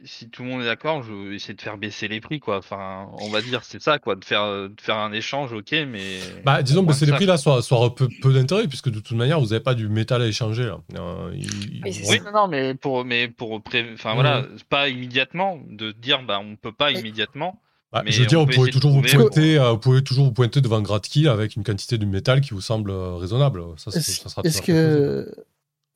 [0.05, 2.59] si tout le monde est d'accord, je vais essayer de faire baisser les prix, quoi.
[2.59, 6.19] Enfin, on va dire, c'est ça, quoi, de faire, de faire un échange, ok, mais.
[6.45, 8.99] Bah, disons, moins baisser que les prix là, soit, soit peu, peu d'intérêt, puisque de
[8.99, 10.79] toute manière, vous n'avez pas du métal à échanger là.
[10.99, 14.15] Euh, il- Oui, non, non, mais pour, mais pour, pré- enfin Mhm.
[14.17, 17.61] voilà, pas immédiatement, de dire, bah, on peut pas immédiatement.
[17.95, 20.03] Bah, mais je veux dire, on vous peut pouvez toujours vous pointer, euh, vous pouvez
[20.05, 23.63] toujours vous pointer devant Gratkey avec une quantité de métal qui vous semble euh, raisonnable.
[23.79, 25.35] Ça, Est-ce ça sera tout est-ce à fait possible.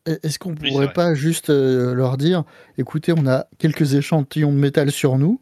[0.06, 2.44] que est-ce qu'on c'est pourrait pas juste euh, leur dire
[2.78, 5.40] écoutez on a quelques échantillons de métal sur nous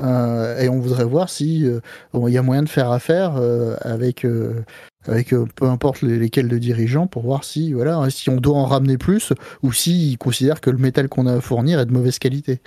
[0.00, 1.80] euh, et on voudrait voir si euh,
[2.12, 4.62] bon, y a moyen de faire affaire euh, avec euh,
[5.08, 8.56] avec euh, peu importe les- lesquels de dirigeants pour voir si voilà si on doit
[8.58, 9.32] en ramener plus
[9.62, 12.60] ou s'ils considèrent que le métal qu'on a à fournir est de mauvaise qualité.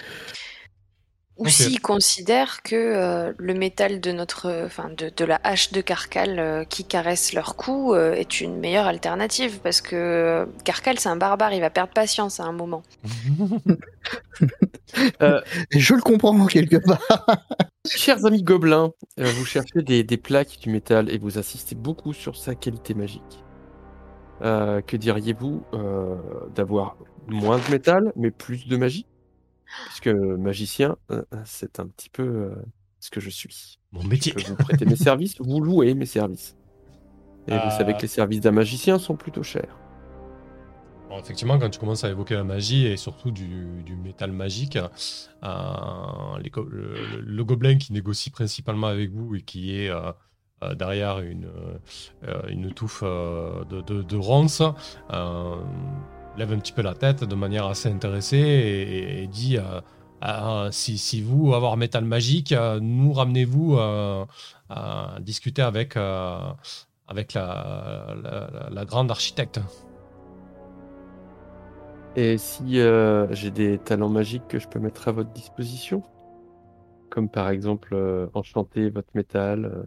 [1.41, 5.81] Ou s'ils considèrent que euh, le métal de notre, enfin de, de la hache de
[5.81, 10.99] Carcal euh, qui caresse leur cou euh, est une meilleure alternative parce que euh, Carcal
[10.99, 12.83] c'est un barbare, il va perdre patience à un moment.
[15.71, 17.01] Je le comprends quelque part.
[17.87, 22.13] Chers amis gobelins, euh, vous cherchez des, des plaques du métal et vous insistez beaucoup
[22.13, 23.43] sur sa qualité magique.
[24.43, 26.15] Euh, que diriez-vous euh,
[26.55, 29.05] d'avoir moins de métal mais plus de magie?
[29.87, 32.55] Puisque magicien, euh, c'est un petit peu euh,
[32.99, 33.79] ce que je suis.
[33.91, 34.33] Mon Je métier.
[34.33, 36.55] peux vous prêter mes services, vous louez mes services.
[37.47, 37.59] Et Euh.
[37.63, 39.75] vous savez que les services d'un magicien sont plutôt chers.
[41.09, 44.77] Bon, effectivement, quand tu commences à évoquer la magie et surtout du, du métal magique,
[44.77, 50.11] euh, les le, gobelin qui négocie principalement avec vous et qui est euh,
[50.63, 51.49] euh, derrière une,
[52.27, 54.61] euh, une touffe euh, de, de, de ronces,
[55.11, 55.55] euh,
[56.37, 59.81] lève un petit peu la tête de manière assez intéressée et, dit euh,
[60.21, 64.25] Ah, si, si vous avoir métal magique, euh, nous ramenez-vous euh,
[64.69, 66.39] à discuter avec, euh,
[67.07, 68.15] avec la,
[68.71, 69.59] la- grande architecte.
[72.15, 76.03] Et si euh, j'ai des talents magiques que je peux mettre à votre disposition,
[77.09, 79.65] comme par exemple euh, enchanter votre métal.
[79.65, 79.83] euh.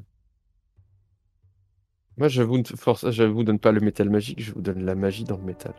[2.16, 4.94] Moi, je vous, force, je vous donne pas le métal magique, je vous donne la
[4.94, 5.74] magie dans le métal.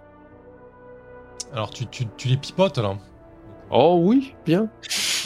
[1.53, 2.97] Alors, tu, tu, tu les pipotes là
[3.71, 4.69] Oh oui, bien.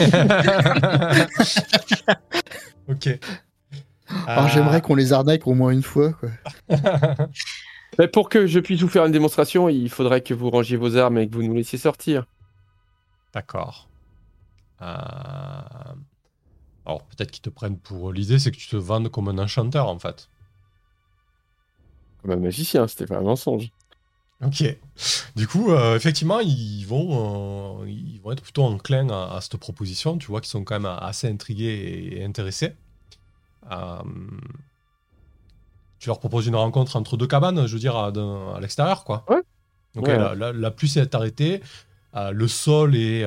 [2.88, 3.18] ok.
[4.26, 6.12] Alors, Euh, j'aimerais qu'on les arnaque au moins une fois.
[6.14, 6.30] Quoi.
[7.98, 10.96] Mais pour que je puisse vous faire une démonstration, il faudrait que vous rangiez vos
[10.96, 12.24] armes et que vous nous laissiez sortir.
[13.34, 13.88] D'accord.
[14.82, 14.86] Euh,
[16.86, 19.88] Alors peut-être qu'ils te prennent pour l'idée, c'est que tu te vendes comme un enchanteur
[19.88, 20.28] en fait.
[22.22, 23.70] Comme un magicien, c'était pas un mensonge.
[24.42, 24.64] Ok.
[25.36, 29.56] Du coup, euh, effectivement, ils vont, euh, ils vont être plutôt enclins à, à cette
[29.58, 30.16] proposition.
[30.18, 32.72] Tu vois qu'ils sont quand même assez intrigués et, intéressés.
[33.70, 33.98] Euh,
[35.98, 38.10] tu leur proposes une rencontre entre deux cabanes, je veux dire, à,
[38.60, 39.24] l'extérieur, quoi.
[39.28, 39.42] Ouais.
[39.96, 40.16] Ok, Ouais.
[40.16, 41.60] la, la- la pluie s'est arrêtée.
[42.14, 43.22] le sol est,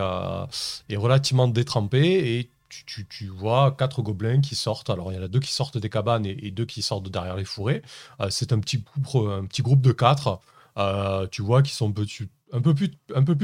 [0.90, 4.90] est relativement détrempé et tu, tu- tu vois quatre gobelins qui sortent.
[4.90, 7.04] Alors, il y en a deux qui sortent des cabanes et, et deux qui sortent
[7.04, 7.84] de derrière les fourrés.
[8.20, 10.40] Euh, c'est un petit, groupe, un petit groupe de quatre.
[10.78, 12.90] Euh, tu vois qu'ils sont un, peu plus,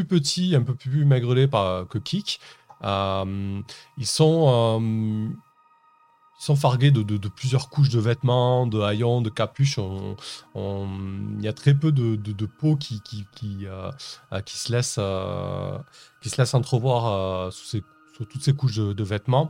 [0.05, 2.39] petits, un peu plus maigrelés par, que Kik.
[2.83, 3.61] Euh,
[3.97, 5.29] ils sont, euh,
[6.39, 9.79] ils sont fargués de, plusieurs couches de vêtements, de haillons, de capuches.
[10.55, 13.01] Il y a très peu de, de, peau qui,
[14.45, 14.99] se laisse,
[16.21, 17.83] qui se laisse entrevoir sous, ces,
[18.19, 19.49] sous toutes ces couches de, vêtements.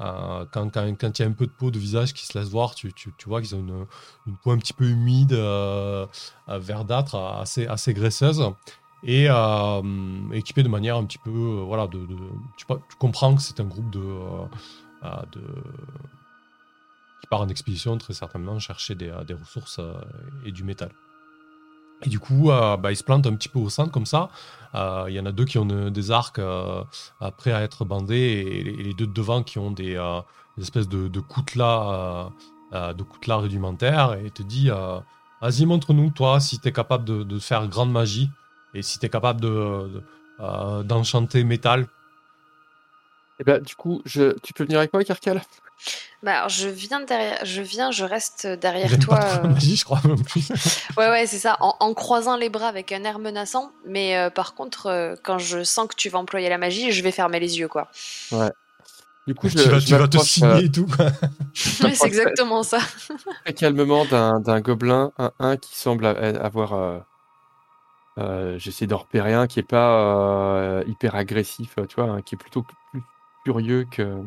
[0.00, 2.38] Euh, quand, quand, quand il y a un peu de peau de visage qui se
[2.38, 3.86] laisse voir, tu, tu, tu vois qu'ils ont une,
[4.26, 6.06] une peau un petit peu humide, euh,
[6.48, 8.42] euh, verdâtre, assez, assez graisseuse.
[9.02, 12.16] Et euh, équipé de manière un petit peu, euh, voilà, de, de-
[12.58, 14.04] tu, tu comprends que c'est un groupe de,
[15.32, 15.40] de
[17.22, 19.80] qui part en expédition très certainement chercher des, des ressources
[20.44, 20.90] et du métal.
[22.04, 24.30] Et du coup, euh, bah, ils se plantent un petit peu au centre comme ça.
[24.74, 26.82] Euh, Il y en a deux qui ont des arcs euh,
[27.22, 29.98] euh, prêts à être bandés et, les- deux de devant qui ont des,
[30.58, 32.30] espèces de, de coutelas,
[32.72, 34.70] de rudimentaires et te dit
[35.40, 38.30] Vas-y, montre-nous, toi, si tu es capable de, faire grande magie
[38.74, 40.02] et si tu es capable de,
[40.38, 41.86] de, d'enchanter métal.
[43.38, 44.38] Et ben, du coup, je...
[44.42, 45.40] tu peux venir avec moi, Carcal
[46.22, 49.14] Bah, alors, je viens derrière, je viens, je reste derrière toi.
[49.16, 50.00] pas trop la euh, magie, je crois.
[50.96, 53.72] Ouais, ouais, c'est ça, en, en croisant les bras avec un air menaçant.
[53.86, 57.02] Mais euh, par contre, euh, quand je sens que tu vas employer la magie, je
[57.02, 57.88] vais fermer les yeux, quoi.
[59.26, 60.86] Du coup, je, tu vas, je tu vas te signer euh, et tout.
[61.82, 62.78] Ouais, c'est exactement ça.
[63.44, 66.10] très calmement d'un gobelin, un, un qui semble a-
[66.42, 66.74] avoir.
[66.74, 66.98] euh,
[68.18, 72.34] euh, J'essaie d'en repérer un qui est pas euh, hyper agressif, tu vois, un qui
[72.34, 73.02] est plutôt plus
[73.44, 74.22] curieux que,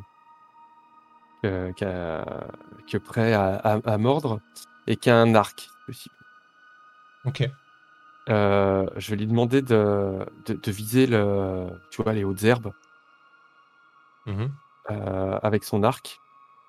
[1.43, 4.39] que, prêt à, à- à mordre
[4.87, 6.15] et qui a un arc, si possible.
[7.25, 7.49] ok.
[8.29, 12.71] Euh, je vais lui demander de, de, de viser le, tu vois, les hautes herbes
[14.25, 14.51] Mhm.
[14.91, 16.19] euh, avec son arc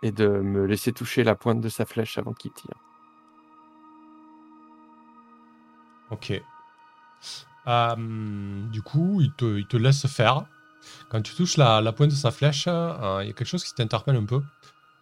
[0.02, 2.74] et de me laisser toucher la pointe de sa flèche avant qu'il tire.
[6.10, 6.32] Ok.
[7.66, 10.44] Euh, du coup, il te, il te laisse faire.
[11.08, 13.64] Quand tu touches la, la pointe de sa flèche, euh, il y a quelque chose
[13.64, 14.42] qui t'interpelle un peu.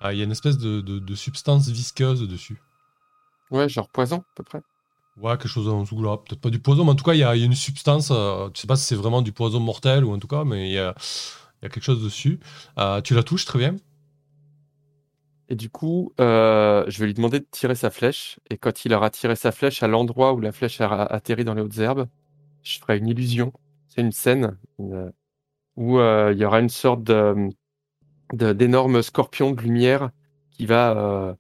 [0.05, 2.61] Euh, Il y a une espèce de, de- de substance visqueuse dessus.
[3.51, 4.61] Ouais, genre poison, à peu près.
[5.21, 6.17] Ouais, quelque chose en dessous là.
[6.17, 7.55] Peut-être pas du poison, mais en tout cas, il y a, il y a une
[7.55, 8.11] substance.
[8.11, 10.71] euh, tu sais pas si c'est vraiment du poison mortel ou en tout cas, mais
[10.71, 10.95] il y a,
[11.61, 12.41] il y a quelque chose dessus.
[12.79, 13.77] Euh, tu la touches très bien.
[15.49, 18.41] Et du coup, euh, je vais lui demander de tirer sa flèche.
[18.51, 21.55] Et quand il aura tiré sa flèche à l'endroit où la flèche a atterri dans
[21.55, 22.09] les hautes herbes,
[22.63, 23.53] je ferai une illusion.
[23.89, 25.13] C'est une scène une-
[25.77, 27.51] où euh, il y aura une sorte de
[28.33, 30.11] de- d'énorme scorpion de lumière
[30.51, 31.35] qui va euh,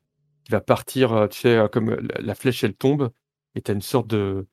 [0.44, 1.12] qui va partir.
[1.12, 3.10] euh, Tu sais, euh, comme la, flèche elle tombe,
[3.54, 4.46] et t'as une sorte de,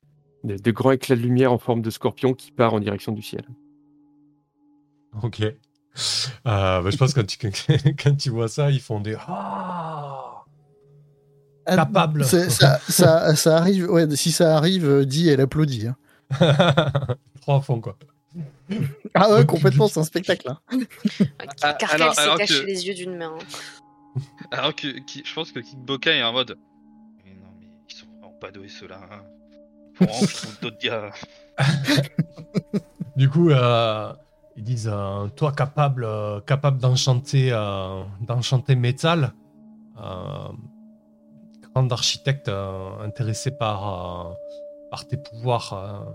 [0.44, 3.22] de de grand éclat de lumière en forme de scorpion qui part en direction du
[3.22, 3.44] ciel.
[5.22, 5.40] Ok.
[5.42, 5.52] Euh,
[6.46, 9.16] bah, je pense que quand tu, quand tu vois ça, ils font des.
[9.26, 10.44] Ah
[11.66, 12.24] Ah, Capable.
[12.24, 15.88] Ça, ça, ça arrive, ouais, si ça arrive, dit, elle applaudit.
[15.88, 15.96] hein.
[17.40, 17.96] Trois fonds, quoi.
[19.14, 20.48] Ah ouais, complètement, c'est un spectacle.
[20.50, 20.58] hein.
[21.62, 23.36] Ah, Carcal s'est caché que- les yeux d'une main.
[24.50, 26.56] Alors que qui- je pense que Kickboka est en mode.
[27.24, 29.00] Mais non, mais ils sont vraiment pas doués ceux-là.
[29.10, 29.22] Hein.
[29.94, 31.10] Faut je trouve d'autres gars.
[33.16, 34.12] Du coup, euh,
[34.56, 39.34] ils disent euh, Toi, capable, euh, capable d'enchanter, euh, d'enchanter métal,
[39.98, 40.48] euh,
[41.74, 44.34] grand architecte euh, intéressé par, euh,
[44.90, 46.10] par tes pouvoirs, euh,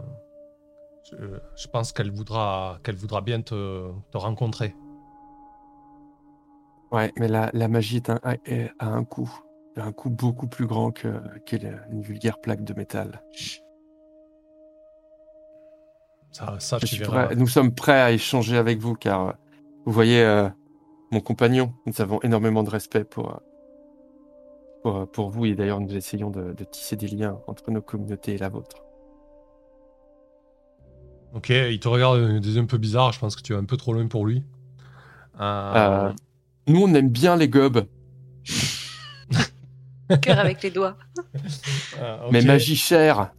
[1.12, 1.16] je,
[1.56, 4.76] je pense qu'elle voudra, qu'elle voudra bien te, te rencontrer.
[6.92, 9.30] Ouais, mais la, la magie est un, a, est- a un coût.
[9.78, 11.10] Un coût beaucoup plus grand que,
[11.46, 13.22] que le- une vulgaire plaque de métal.
[16.32, 17.28] Ça, ça Je tu suis verras.
[17.28, 19.36] prêt- nous sommes prêts à échanger avec vous car
[19.86, 20.50] vous voyez euh,
[21.12, 23.42] mon compagnon, nous avons énormément de respect pour,
[24.84, 28.36] pour, pour vous et d'ailleurs nous essayons de, de tisser des liens entre nos communautés
[28.36, 28.85] et la vôtre.
[31.36, 33.12] Ok, il te regarde euh, des yeux un peu bizarres.
[33.12, 34.44] Je pense que tu es un peu trop loin pour lui.
[35.40, 36.14] Euh, Euh,
[36.68, 37.86] Nous on aime bien les gobes.
[40.22, 40.98] Cœur avec les doigts.
[42.02, 43.32] Ah, Mais magie chère.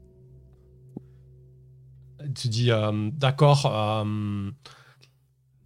[2.34, 4.50] Tu dis, euh, d'accord, euh,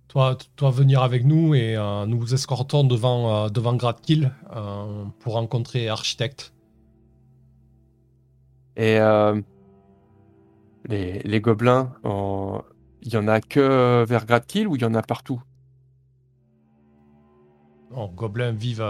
[0.09, 5.05] toi, toi venir avec nous et euh, nous vous escortons devant, euh, devant Gradkill euh,
[5.21, 6.53] pour rencontrer Architecte.
[8.77, 9.41] Et euh,
[10.91, 12.63] les, les gobelins, en-
[13.03, 15.43] il y en a que vers Gradkill ou il y en a partout?
[17.97, 18.87] Oh, gobelins vivent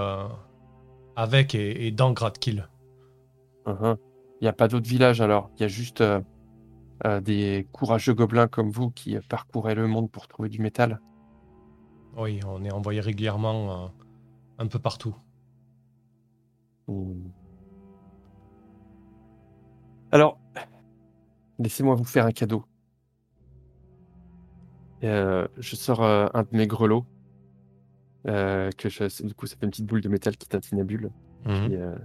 [1.17, 2.69] avec et, et dans Gradkill.
[3.67, 3.97] Uhum.
[4.41, 5.51] Il n'y a pas d'autres villages alors.
[5.57, 6.21] Il y a juste euh,
[7.07, 10.99] euh, des courageux gobelins comme vous qui euh, parcouraient le monde pour trouver du métal.
[12.17, 13.89] Oui, on est envoyé régulièrement euh,
[14.59, 15.15] un peu partout.
[20.11, 20.39] Alors,
[21.61, 22.65] laissez-moi vous faire un cadeau.
[25.05, 27.07] Euh, je sors euh, un de mes grelots.
[28.27, 31.11] euh, que je- du coup, ça fait une petite boule de métal qui tintinabule.
[31.73, 31.97] Et, euh,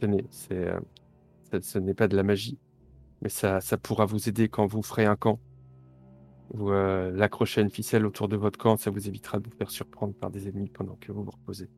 [0.00, 0.66] tenez, c'est,
[1.50, 2.58] ça- ce n'est pas de la magie,
[3.22, 5.38] mais ça, ça pourra vous aider quand vous ferez un camp.
[6.52, 9.70] Vous l'accrochez à une ficelle autour de votre camp, ça vous évitera de vous faire
[9.70, 11.68] surprendre par des ennemis pendant que vous vous reposez.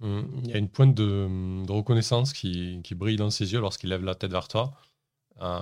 [0.00, 0.20] Mm.
[0.44, 3.90] Il y a une pointe de, de reconnaissance qui, qui brille dans ses yeux lorsqu'il
[3.90, 4.72] lève la tête vers toi.
[5.42, 5.58] Euh,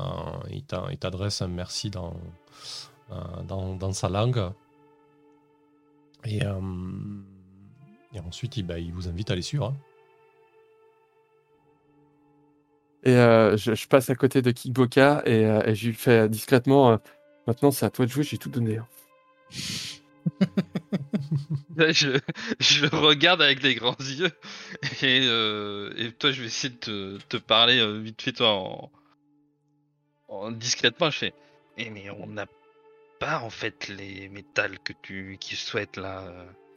[0.51, 2.15] il t'a- il t'adresse un merci dans,
[3.13, 4.53] euh, dans, dans sa langue.
[6.25, 6.61] Et, euh,
[8.13, 9.67] et ensuite, il, bah, il vous invite à les suivre.
[9.67, 9.77] hein.
[13.05, 16.29] Et euh, je, je passe à côté de Kikboka et, euh, et je lui fais
[16.29, 16.97] discrètement euh,
[17.47, 18.79] Maintenant, c'est à toi de jouer, j'ai tout donné.
[21.77, 22.19] Là, je,
[22.61, 24.31] je le regarde avec des grands yeux
[25.03, 28.55] et, euh, et toi je vais essayer de te, te parler euh, vite fait toi
[28.55, 28.91] en,
[30.29, 31.35] en discrètement je fais
[31.77, 32.47] eh mais on n'a
[33.21, 36.25] pas en fait les métals que tu qui souhaites là.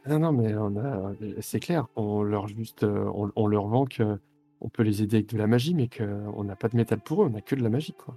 [0.07, 3.85] Non, non, mais on a, c'est clair, on leur juste, euh, on, on leur vend
[3.85, 4.19] que
[4.61, 7.23] on peut les aider avec de la magie, mais qu'on n'a pas de métal pour
[7.23, 8.15] eux, on a que de la magie, quoi.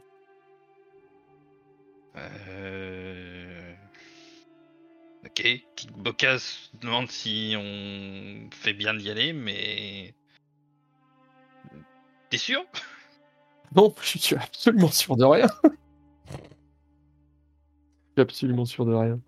[2.17, 3.34] Euh...
[5.37, 5.43] Ok,
[5.74, 10.14] Kickboka se demande si on fait bien d'y aller mais
[12.30, 12.61] t'es sûr?
[13.74, 15.49] Non, je suis absolument sûr de rien.
[15.64, 15.68] je
[18.12, 19.20] suis absolument sûr de rien.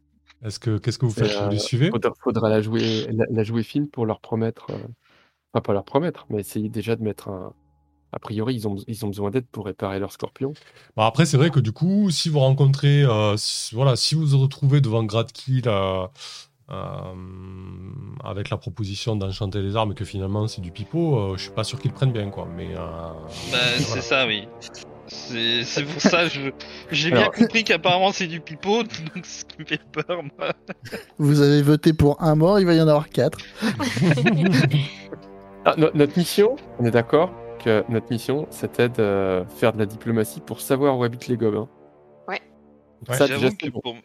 [0.45, 1.33] Est-ce que qu'est-ce que vous faites?
[1.33, 1.91] Vous euh, les suivez?
[1.91, 4.79] Faudra, faudra la jouer, la, la jouer fine pour leur promettre, euh,
[5.53, 7.53] enfin pas leur promettre, mais essayer déjà de mettre un.
[8.17, 10.55] A priori, ils ont, ils ont besoin d'aide pour réparer leur scorpion.
[10.97, 14.25] Bon, après, c'est vrai que du coup, si vous rencontrez, euh, si- voilà, si vous
[14.27, 16.07] vous retrouvez devant Gradkill euh,
[16.71, 16.75] euh,
[18.25, 21.51] avec la proposition d'enchanter les armes et que finalement c'est du pipeau, euh, je suis
[21.53, 22.49] pas sûr qu'ils prennent bien, quoi.
[22.57, 23.13] Mais euh, Bah,
[23.53, 23.79] voilà.
[23.79, 24.49] c'est ça, oui.
[25.09, 26.27] C'est c'est pour ça,
[26.91, 28.83] j'ai bien compris qu'apparemment c'est du pipeau,
[29.15, 30.53] donc ce qui me fait peur, moi.
[31.19, 33.39] Vous avez voté pour un mort, il va y en avoir quatre.
[35.69, 37.31] Ah, no- notre mission, on est d'accord
[37.89, 41.69] notre mission, c'était de faire de la diplomatie pour savoir où habitent les gobelins.
[42.29, 42.41] Ouais.
[43.09, 43.81] Ouais, ça, déjà, que bon.
[43.81, 43.97] pour,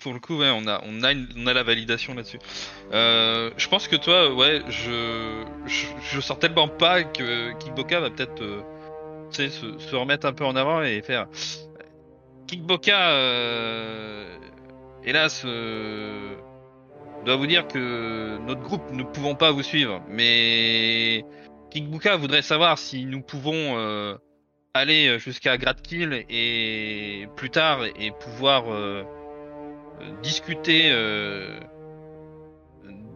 [0.00, 2.38] pour le coup, ouais, on a, on a, une- on a la validation là-dessus.
[2.92, 8.10] Euh, je pense que toi, ouais, je, je, je sens tellement pas que Kickboka va
[8.10, 8.62] peut-être, euh,
[9.30, 11.26] tu sais, se, se remettre un peu en avant et faire.
[12.46, 14.24] Kickboka, euh,
[15.04, 16.34] hélas, euh,
[17.24, 21.24] doit vous dire que notre groupe ne pouvons pas vous suivre, mais
[21.72, 24.14] Kickboka voudrait savoir si nous pouvons euh,
[24.74, 29.02] aller jusqu'à Gradkill et plus tard et pouvoir euh,
[30.02, 30.90] euh, discuter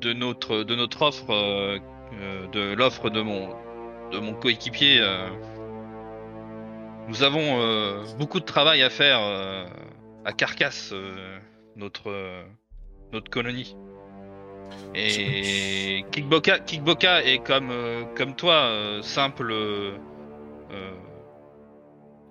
[0.01, 1.79] de notre offre
[2.51, 3.51] de l'offre de mon
[4.11, 5.05] de mon coéquipier
[7.09, 9.21] nous avons beaucoup de travail à faire
[10.25, 10.95] à Carcasse
[11.77, 12.11] notre
[13.31, 13.77] colonie
[14.95, 19.93] et Kickboka Kickboka est comme euh, comme toi euh, simple euh,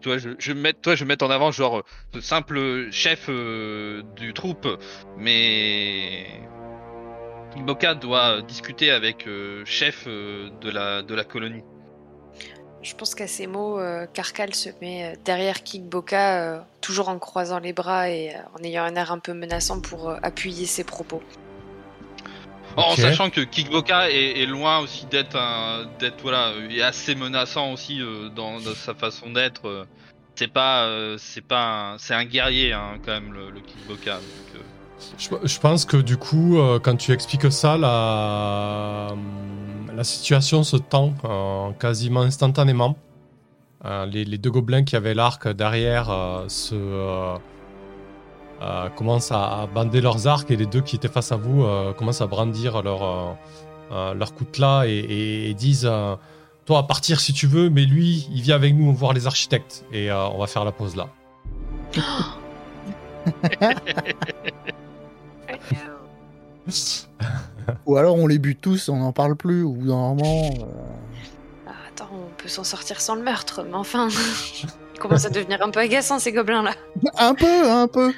[0.05, 1.81] tu vois, je, je mettre, toi, je vais mettre en avant genre
[2.13, 4.67] ce simple chef euh, du troupe,
[5.17, 6.27] mais
[7.51, 11.63] Kickboka doit discuter avec euh, chef euh, de la de la colonie.
[12.83, 17.57] Je pense qu'à ces mots, euh, Karkal se met derrière Kickboka, euh, toujours en croisant
[17.57, 20.83] les bras et euh, en ayant un air un peu menaçant pour euh, appuyer ses
[20.83, 21.23] propos.
[22.77, 27.71] En sachant que Kickboka est, est loin aussi d'être un d'être voilà est assez menaçant
[27.73, 29.67] aussi euh, dans, dans sa façon d'être.
[29.67, 29.85] euh.
[30.35, 34.15] C'est pas euh, c'est pas un- c'est un guerrier hein, quand même le, le Kickboka.
[34.15, 34.61] donc.
[35.17, 39.13] Je, je pense que du coup, quand tu expliques ça, la,
[39.93, 41.13] la situation se tend
[41.79, 42.97] quasiment instantanément.
[43.83, 46.07] Les, les deux gobelins qui avaient l'arc derrière
[46.47, 46.75] se,
[48.61, 51.63] euh, commencent à, à bander leurs arcs et les deux qui étaient face à vous
[51.63, 53.31] euh, commencent à brandir leur, euh,
[53.91, 56.15] euh, leur coutelas et, et- et disent euh,
[56.65, 59.83] Toi, à partir si tu veux, mais lui, il vient avec nous voir les architectes.
[59.91, 61.07] Et euh, on va faire la pause là.
[67.85, 70.49] Ou alors on les bute tous, on n'en parle plus, ou normalement.
[70.59, 70.65] euh,
[71.67, 74.07] Ah, attends, on peut s'en sortir sans le meurtre, mais enfin.
[74.93, 76.71] Ils commencent à devenir un peu agaçants ces gobelins-là.
[77.17, 78.13] Un peu, un peu.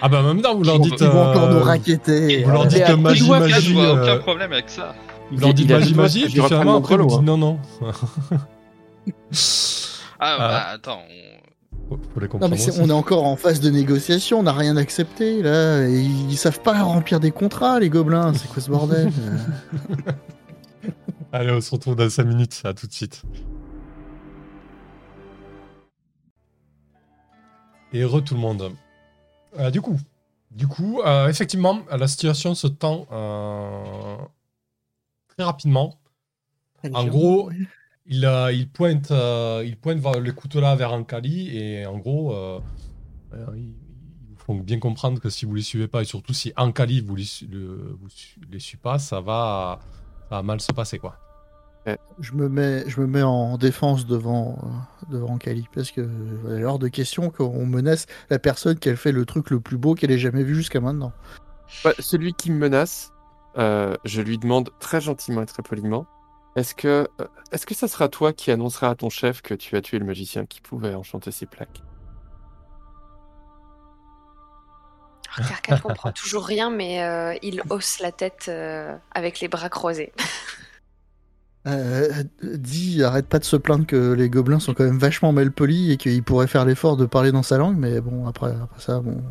[0.00, 1.02] Ah bah en même temps, vous leur Ils dites.
[1.02, 2.42] vont encore euh, nous raqueter.
[2.44, 3.72] vous leur dites que magie, Je magie.
[3.74, 4.94] vois euh, aucun problème avec ça.
[5.30, 7.58] Vous leur dites magie, magie, et puis finalement après, vous dites non, non.
[7.82, 7.90] Ah,
[10.20, 10.38] Ah.
[10.38, 11.00] bah, attends.
[11.90, 12.78] on- Faut les Non mais aussi.
[12.80, 15.82] on est encore en phase de négociation, on n'a rien accepté là.
[15.86, 20.12] et ils savent pas remplir des contrats les gobelins, c'est quoi ce bordel euh
[21.32, 22.60] Allez, on se retrouve dans 5 minutes.
[22.64, 23.22] À tout de suite.
[27.92, 28.70] Et re tout le monde.
[29.58, 29.98] Euh, du coup,
[30.50, 34.16] du coup euh, effectivement, la situation se tend euh,
[35.28, 35.98] très rapidement.
[36.94, 37.50] En gros,
[38.06, 42.34] il, il pointe, il pointe le couteau-là vers Ankali et en gros,
[43.32, 47.16] vous font bien comprendre que si vous les suivez pas et surtout si Ankali vous
[47.16, 49.80] les, su- le- vous su- les suit pas, ça va,
[50.30, 51.18] ça va mal se passer quoi.
[52.20, 56.64] Je me mets, je me mets en défense devant, euh, devant Kali parce que euh,
[56.64, 59.94] hors de question qu'on menace la personne qui a fait le truc le plus beau
[59.94, 61.12] qu'elle ait jamais vu jusqu'à maintenant.
[61.84, 63.12] Ouais, celui qui me menace,
[63.56, 66.06] euh, je lui demande très gentiment et très poliment
[66.58, 69.76] est-ce que, euh, est-ce que ça sera toi qui annonceras à ton chef que tu
[69.76, 71.82] as tué le magicien qui pouvait enchanter ses plaques?
[75.36, 79.68] Alors, Carcal comprend toujours rien, mais euh, il hausse la tête euh, avec les bras
[79.68, 80.12] croisés.
[81.66, 85.52] Euh, dis, arrête pas de se plaindre que les gobelins sont quand même vachement mal
[85.52, 88.80] polis et qu'ils pourraient faire l'effort de parler dans sa langue, mais bon, après, après
[88.80, 89.22] ça, bon.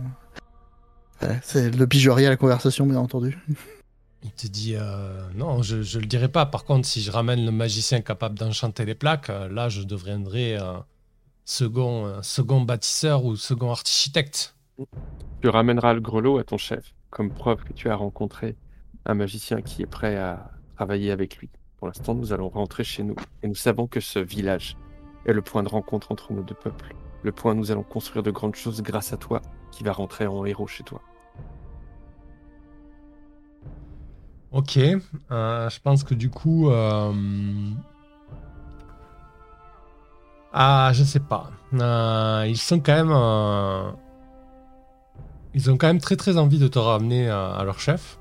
[1.41, 3.39] C'est le pigeurier à la conversation, bien entendu.
[4.23, 6.45] Il te dit euh, non, je, je le dirai pas.
[6.45, 10.57] Par contre, si je ramène le magicien capable d'enchanter les plaques, euh, là, je deviendrai
[10.57, 10.73] euh,
[11.45, 14.55] second, second bâtisseur ou second architecte.
[15.41, 18.55] Tu ramèneras le grelot à ton chef, comme preuve que tu as rencontré
[19.05, 21.49] un magicien qui est prêt à travailler avec lui.
[21.77, 24.77] Pour l'instant, nous allons rentrer chez nous, et nous savons que ce village
[25.25, 26.95] est le point de rencontre entre nos deux peuples.
[27.23, 30.25] Le point où nous allons construire de grandes choses grâce à toi, qui va rentrer
[30.25, 31.01] en héros chez toi.
[34.51, 37.13] Ok, euh, je pense que du coup, euh,
[40.53, 41.51] ah, je sais pas.
[41.73, 43.93] Euh, ils sont quand même,
[45.53, 48.17] ils ont quand même très très envie de te ramener à leur chef.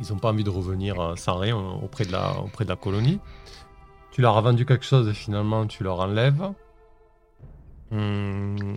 [0.00, 2.76] Ils ont pas envie de revenir euh, sans rien auprès de la auprès de la
[2.76, 3.20] colonie.
[4.10, 6.50] Tu leur as vendu quelque chose et finalement tu leur enlèves.
[7.90, 8.76] Hmm.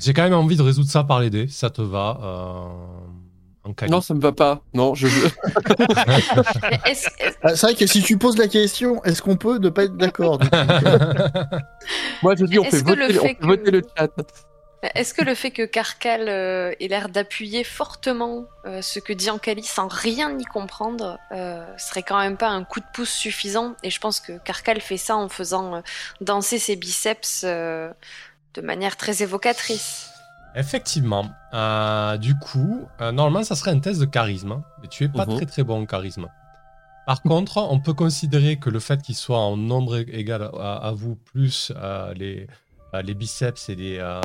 [0.00, 2.18] J'ai quand même envie de résoudre ça par les dés, ça te va.
[2.22, 3.74] euh, en.
[3.90, 4.60] Non, ça me va pas.
[4.74, 5.30] Non, je veux.
[6.70, 9.58] Mais est-ce- est-ce- Ah, c'est vrai que si tu poses la question, est-ce qu'on peut
[9.58, 10.56] ne pas être d'accord du coup?
[12.22, 13.82] Moi, je dis, on Est-ce fait, que le voter, on fait fait que- voter le
[13.96, 14.08] chat.
[14.94, 19.30] Est-ce que le fait que Carcal euh, ait l'air d'appuyer fortement euh, ce que dit
[19.30, 23.74] Ankali sans rien y comprendre euh, serait quand même pas un coup de pouce suffisant?
[23.82, 25.80] Et je pense que Carcal fait ça en faisant euh,
[26.20, 27.90] danser ses biceps euh,
[28.54, 30.10] de manière très évocatrice.
[30.56, 31.30] Effectivement.
[31.52, 34.52] Euh, du coup, euh, normalement, ça serait un test de charisme.
[34.52, 35.36] hein, Mais tu es pas Mhm.
[35.36, 36.28] très très bon en charisme.
[37.06, 40.92] Par contre, on peut considérer que le fait qu'il soit en nombre égal à, à
[40.92, 42.46] vous, plus euh, les, euh,
[43.02, 44.20] les biceps et les, euh,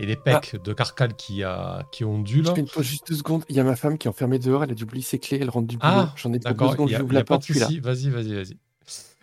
[0.00, 2.46] et les pecs de Carcal qui, euh, qui ondulent.
[2.46, 3.44] Je fais une pause juste deux secondes.
[3.48, 5.38] Il y a ma femme qui est enfermée dehors, elle a dû oublier ses clés,
[5.40, 5.92] elle rentre du boulot.
[5.94, 7.66] Ah, J'en ai deux secondes, j'ouvre la porte, je suis là.
[7.66, 7.80] souci.
[7.80, 8.56] Vas-y, vas-y, vas-y.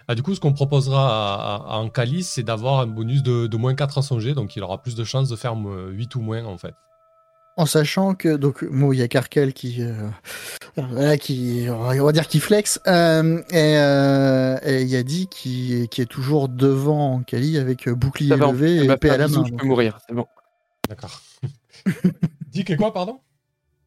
[0.07, 3.47] Ah, du coup, ce qu'on proposera à, à, à Ankali, c'est d'avoir un bonus de,
[3.47, 5.89] de moins 4 en son jet, donc il aura plus de chances de faire euh,
[5.91, 6.75] 8 ou moins en fait.
[7.57, 9.93] En sachant que, donc, moi, il y a Carkel qui, euh,
[10.75, 15.27] voilà, qui, on va dire qui flex, euh, et euh, et il y a Di
[15.27, 19.29] qui, qui est toujours devant Kali avec bouclier va, levé et m'a épée à la
[19.29, 19.45] main.
[19.47, 20.27] je peux mourir, c'est bon.
[20.89, 21.21] D'accord.
[22.65, 23.19] Que quoi, pardon?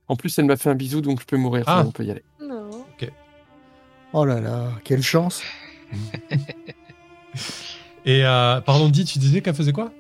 [0.09, 1.77] En plus, elle m'a fait un bisou, donc je peux mourir, Ah.
[1.79, 2.23] c'est bon, on peut y aller.
[2.41, 2.69] Non.
[4.15, 5.43] Oh là là, quelle chance
[8.07, 9.93] Et euh, pardon, dis, tu disais qu'elle faisait quoi?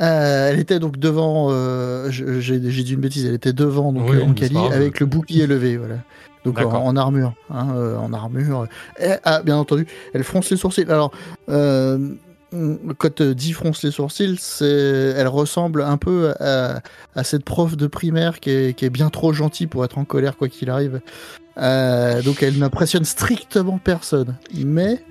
[0.00, 4.16] Euh, Elle était donc devant, euh, j'ai dit une bêtise, elle était devant donc Oui,
[4.16, 4.72] euh, grave.
[4.72, 5.96] avec le bouclier levé, voilà.
[6.44, 8.66] Donc en, en armure, hein, euh, en armure.
[9.00, 10.84] Et, ah, bien entendu, elle fronce les sourcils.
[10.90, 11.10] Alors,
[11.46, 16.80] quand dit fronce les sourcils, elle ressemble un peu à,
[17.14, 20.04] à cette prof de primaire qui est, qui est bien trop gentille pour être en
[20.04, 21.00] colère quoi qu'il arrive.
[21.56, 25.02] Donc elle n'impressionne strictement personne, mais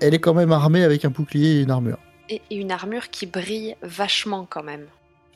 [0.00, 1.98] elle est quand même armée avec un bouclier et une armure.
[2.30, 4.86] Et et une armure qui brille vachement quand même.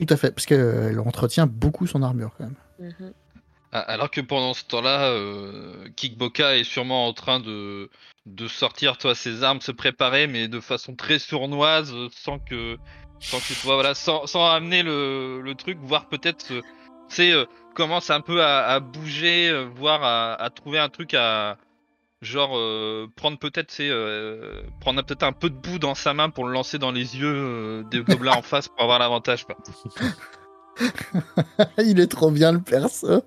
[0.01, 2.57] Tout à fait, parce qu'elle entretient beaucoup son armure quand même.
[2.79, 3.12] Mhm.
[3.73, 7.91] Ah, Alors que pendant ce temps-là, euh, Kikboka est sûrement en train de,
[8.27, 12.77] de sortir toi, ses armes, se préparer, mais de façon très sournoise, euh, sans que,
[13.21, 16.61] sans que tu vois, voilà, sans, sans amener le, le truc, voire peut-être, euh,
[17.09, 17.45] tu sais, euh,
[17.75, 21.57] commence un peu à, à bouger, euh, voire à, à trouver un truc à,
[22.24, 26.46] genre, euh, prendre peut-être, euh, prendre peut-être un peu de boue dans sa main pour
[26.46, 29.56] le lancer dans les yeux euh, des gobelins en face pour avoir l'avantage, quoi.
[31.78, 33.22] Il est trop bien le perso.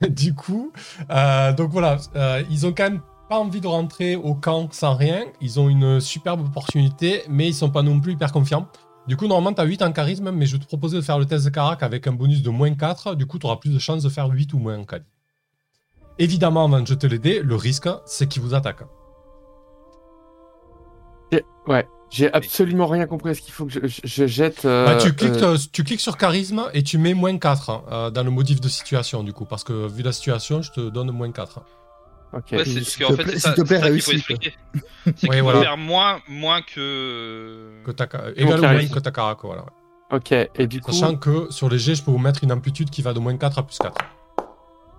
[0.08, 0.72] du coup,
[1.10, 4.94] euh, donc voilà, euh, ils ont quand même pas envie de rentrer au camp sans
[4.94, 5.24] rien.
[5.40, 8.68] Ils ont une superbe opportunité, mais ils sont pas non plus hyper confiants.
[9.06, 11.18] Du coup, normalement, tu as 8 en charisme, mais je vais te proposer de faire
[11.18, 13.14] le test de carac avec un bonus de moins 4.
[13.16, 15.08] Du coup, tu auras plus de chances de faire 8 ou moins en charisme.
[16.18, 18.84] Évidemment, avant de jeter les dés, le risque, c'est qu'ils vous attaquent.
[21.32, 24.64] J'ai- Ouais, j'ai absolument rien compris à ce qu'il faut que je, je- je jette.
[24.64, 27.82] euh, Bah, tu, cliques, euh, euh, tu cliques sur charisme et tu mets moins 4
[27.90, 30.88] euh, dans le modif de situation, du coup, parce que vu la situation, je te
[30.90, 31.60] donne moins 4.
[32.32, 32.44] Ok.
[32.52, 34.54] Ouais, c'est te qu'en fait, c'est s'il ça, te plaît, c'est ça qu'il faut expliquer.
[35.04, 35.60] C'est qu'il Ouais, faut voilà.
[35.62, 37.70] faire moins, moins que.
[37.84, 38.04] Que ta,
[38.36, 39.62] égal ou moins que ta carac, voilà.
[39.62, 40.16] ouais.
[40.18, 40.92] Ok, et du coup.
[40.92, 43.36] Sachant que sur les G, je peux vous mettre une amplitude qui va de moins
[43.36, 43.94] 4 à plus 4.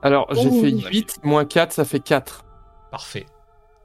[0.06, 0.62] Alors, j'ai Oh.
[0.62, 2.46] fait 8, moins 4, ça fait 4.
[2.92, 3.26] Parfait.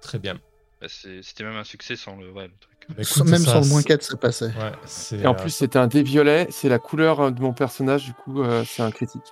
[0.03, 0.35] Très bien.
[0.81, 2.79] Bah, c'est- C'était même un succès sans le, ouais, le truc.
[2.91, 4.47] Bah, écoute, Même ça, sans le moins c'est- 4, ça passait.
[4.49, 7.55] Ouais, Et en euh, plus, c'était un dé violet, c'est la couleur euh, de mon
[7.55, 9.23] personnage, du coup, euh, c'est un critique.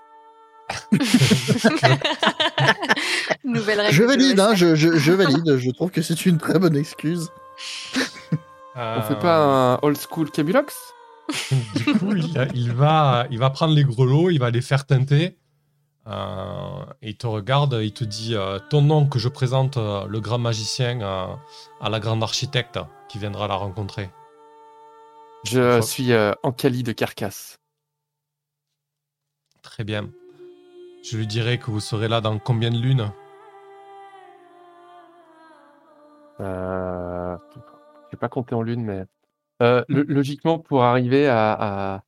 [3.44, 3.94] Nouvelle règle.
[3.94, 5.56] Je de valide, hein, je, je, je valide.
[5.58, 7.28] Je trouve que c'est une très bonne excuse.
[8.76, 10.74] On fait pas un old school Kabulox
[11.74, 15.36] Du coup, il, il va, il va prendre les grelots, il va les faire teinter.
[16.08, 20.06] Euh, et il te regarde, il te dit euh, Ton nom que je présente euh,
[20.06, 22.78] le grand magicien à la grande architecte
[23.08, 24.10] qui viendra la rencontrer.
[25.44, 26.12] Je suis
[26.42, 27.58] Ancali de Carcasse.
[29.62, 30.10] Très bien.
[31.02, 33.12] Je lui dirai que vous serez là dans combien de lunes?
[36.40, 37.36] Euh...
[38.10, 39.04] J'ai pas compté en lune, mais
[39.60, 42.02] lo- logiquement, pour arriver à, à-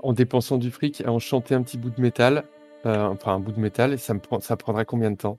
[0.00, 2.44] en dépensant du fric, à enchanter un petit bout de métal,
[2.86, 4.40] euh, enfin un bout de métal, ça me prend...
[4.40, 5.38] ça prendrait combien de temps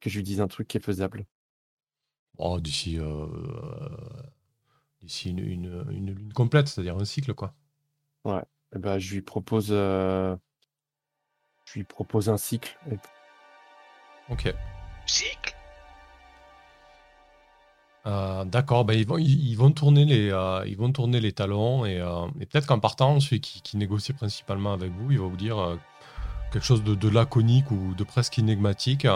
[0.00, 1.26] Que je lui dise un truc qui est faisable?
[2.38, 3.26] Oh, d'ici euh,
[5.02, 7.54] d'ici une, une- une lune complète, c'est-à-dire un cycle, quoi.
[8.26, 10.36] Eh ben, je lui propose, euh,
[11.64, 12.78] je lui propose un cycle.
[12.90, 12.98] Et-
[14.30, 14.52] Ok.
[15.06, 15.54] Cycle?
[18.06, 21.32] Euh, D'accord, ben ils, vont, ils, ils vont tourner les, euh, ils vont tourner les
[21.32, 25.18] talons et, euh, et peut-être qu'en partant, celui qui, qui négocie principalement avec vous, il
[25.18, 25.76] va vous dire euh,
[26.52, 29.06] quelque chose de, de laconique ou de presque énigmatique.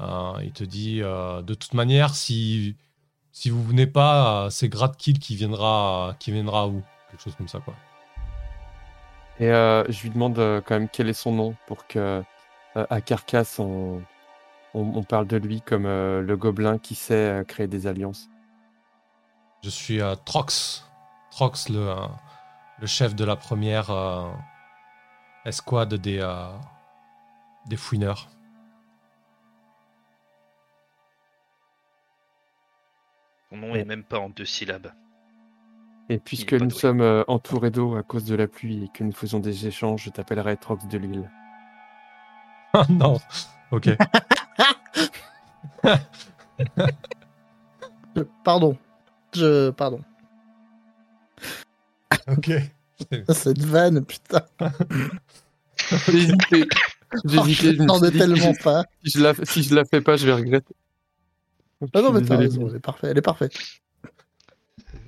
[0.00, 2.76] Euh, il te dit euh, de toute manière, si,
[3.32, 6.82] si vous venez pas, euh, c'est Gradkill qui viendra, qui viendra à vous.
[7.10, 7.74] Quelque chose comme ça, quoi.
[9.40, 12.22] Et je lui demande quand même quel est son nom pour que
[12.74, 14.02] à Carcasse on,
[14.72, 18.28] on, on parle de lui comme le gobelin qui sait créer des alliances.
[19.64, 20.86] Je suis Trox.
[21.32, 21.94] Trox, le,
[22.78, 23.90] le chef de la première
[25.44, 26.48] escouade des, euh,
[27.66, 28.28] des fouineurs.
[33.50, 34.92] Son nom est même pas en deux syllabes.
[36.08, 39.12] Et puisque nous sommes euh, entourés d'eau à cause de la pluie et que nous
[39.12, 41.30] faisons des échanges, je t'appellerai Trox de l'île.
[42.74, 43.20] Ah non.
[43.70, 43.90] Ok.
[48.44, 48.78] Pardon.
[49.34, 49.68] Je...
[49.68, 50.00] Pardon.
[52.28, 52.50] ok.
[53.34, 54.42] Cette vanne, putain.
[56.08, 56.66] J'ai hésité.
[57.24, 57.72] J'ai Oh, hésité.
[57.72, 58.84] je je me m'attendais suis dit, tellement pas.
[59.04, 60.74] Si je, la, si je la fais pas, je vais regretter.
[61.80, 63.10] Donc, Ah non, mais t'as raison, elle est parfaite.
[63.10, 63.52] Elle est parfaite.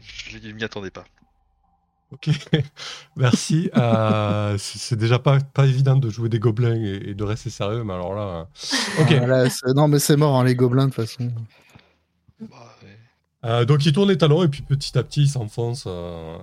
[0.01, 1.05] Je m'y attendais pas.
[2.11, 2.29] Ok.
[3.17, 3.71] Merci.
[3.77, 7.85] Euh, c'est déjà pas, pas évident de jouer des gobelins et, et de rester sérieux,
[7.85, 8.23] mais alors là.
[8.23, 9.13] euh, Ok.
[9.13, 11.33] Ah, là, non, mais c'est mort, hein, les gobelins, de toute façon.
[12.41, 12.99] Bah, ouais.
[13.51, 15.85] Euh, donc il tourne les talons et puis petit à petit il s'enfonce.
[15.87, 16.37] euh,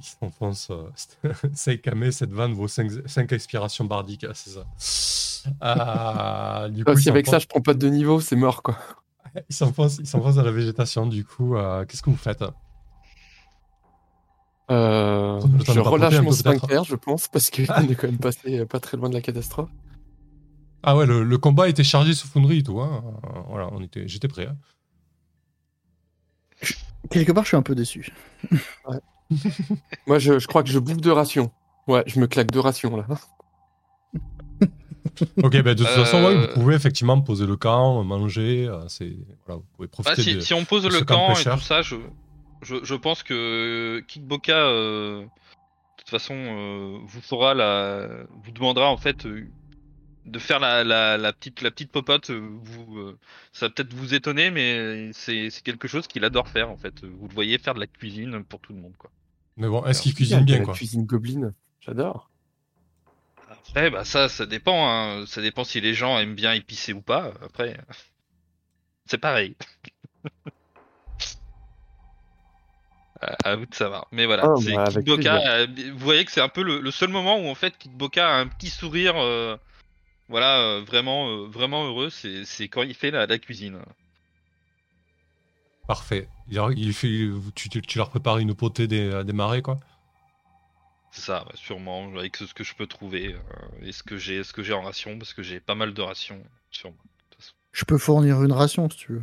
[0.02, 0.68] il- s'enfonce.
[0.70, 4.64] Euh, Seikame, cette vanne vaut 5, expirations bardiques, ah, c'est ça.
[5.62, 8.62] Euh, du Ah, coup, il si avec ça je prends pas de niveau, c'est mort
[8.62, 8.76] quoi.
[9.48, 11.06] il s'enfonce il s'enfonce dans la végétation.
[11.06, 12.42] Du coup, euh, qu'est-ce que vous faites?
[14.70, 18.78] Euh, je relâche mon sphincter, je pense, parce qu'on est quand même passé euh, pas
[18.78, 19.68] très loin de la catastrophe.
[20.82, 22.80] Ah ouais, le, le combat était chargé sous Foundry et tout.
[22.80, 23.02] Hein.
[23.48, 24.46] Voilà, on était, j'étais prêt.
[24.46, 24.56] hein.
[27.10, 28.12] Quelque part, je suis un peu déçu.
[30.06, 31.50] Moi, je, je crois que je bouffe deux rations.
[31.86, 33.06] Ouais, je me claque deux rations là.
[35.42, 38.66] Ok, ben de toute façon, ouais, Euh, vous pouvez effectivement poser le camp, manger.
[38.68, 39.16] euh, c'est
[39.46, 40.40] voilà, vous pouvez Bah, profiter si, de.
[40.40, 41.96] si on pose de le camp camp et tout ça, je,
[42.62, 45.28] je, je pense que Kickboka, euh, de
[45.98, 48.08] toute façon, euh, vous fera la,
[48.44, 49.46] vous demandera en fait euh,
[50.26, 52.30] de faire la, la, la petite, la petite popote.
[52.30, 53.18] euh, Vous, euh,
[53.52, 57.04] ça va peut-être vous étonner, mais c'est c'est quelque chose qu'il adore faire en fait.
[57.04, 59.10] Vous le voyez faire de la cuisine pour tout le monde, quoi.
[59.56, 62.30] Mais bon, est-ce qu'il cuisine bien, quoi Cuisine gobeline, j'adore.
[63.50, 64.88] Après, bah ça, ça dépend.
[64.88, 65.26] Hein.
[65.26, 67.32] Ça dépend si les gens aiment bien épicé ou pas.
[67.44, 67.78] Après,
[69.06, 69.56] c'est pareil.
[73.44, 74.06] À vous de savoir.
[74.12, 77.36] Mais voilà, c'est bah, euh, vous voyez que c'est un peu le, le seul moment
[77.38, 77.74] où en fait
[78.16, 79.58] a un petit sourire, euh,
[80.30, 82.08] voilà, euh, vraiment, euh, vraiment heureux.
[82.08, 83.78] C'est c'est quand il fait la, la cuisine.
[85.90, 86.28] Parfait.
[86.48, 87.08] Il, il fait,
[87.56, 89.76] tu, tu- tu leur prépares une potée des, des marais, quoi
[91.10, 93.38] C'est ça, sûrement avec ce que je peux trouver euh,
[93.82, 96.00] et ce que j'ai, ce que j'ai en ration, parce que j'ai pas mal de
[96.00, 96.40] rations
[96.70, 96.98] sur moi.
[97.02, 97.54] de toute façon.
[97.72, 99.22] Je peux fournir une ration si tu veux.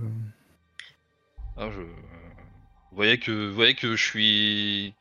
[1.55, 1.79] Ah, je...
[1.79, 4.93] Vous voyez que, vous voyez que je suis.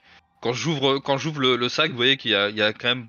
[0.43, 2.73] Quand j'ouvre, quand j'ouvre le, le sac, vous voyez qu'il y a, il y a
[2.73, 3.09] quand même.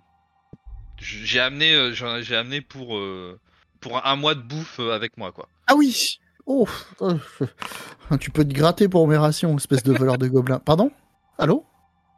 [0.97, 1.93] J'ai amené, euh,
[2.23, 3.39] j'ai amené pour euh,
[3.81, 5.47] pour un mois de bouffe euh, avec moi, quoi.
[5.67, 6.67] Ah oui Oh
[8.19, 10.59] Tu peux te gratter pour mes rations, espèce de voleur de gobelins.
[10.59, 10.91] Pardon?
[11.37, 11.63] Allô?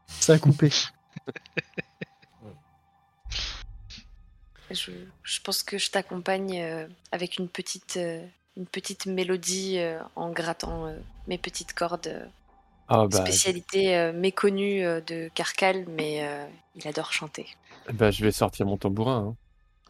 [0.08, 0.70] Ça a coupé.
[4.72, 4.92] Je,
[5.24, 8.26] je pense que je t'accompagne euh, avec une petite, euh,
[8.56, 10.98] une petite mélodie euh, en grattant euh,
[11.28, 12.08] mes petites cordes.
[12.08, 12.26] euh,
[12.88, 17.48] Ah bah, spécialité euh, méconnue euh, de Carcal, mais euh, il adore chanter.
[17.94, 19.30] bah, je vais sortir mon tambourin.
[19.30, 19.38] hein.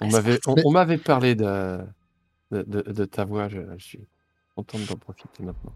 [0.01, 1.79] On Ouais, m'avait, on, on parlé de,
[2.51, 3.49] de, de- de ta voix.
[3.49, 4.07] Je, je suis
[4.63, 5.73] contente d'en profiter maintenant.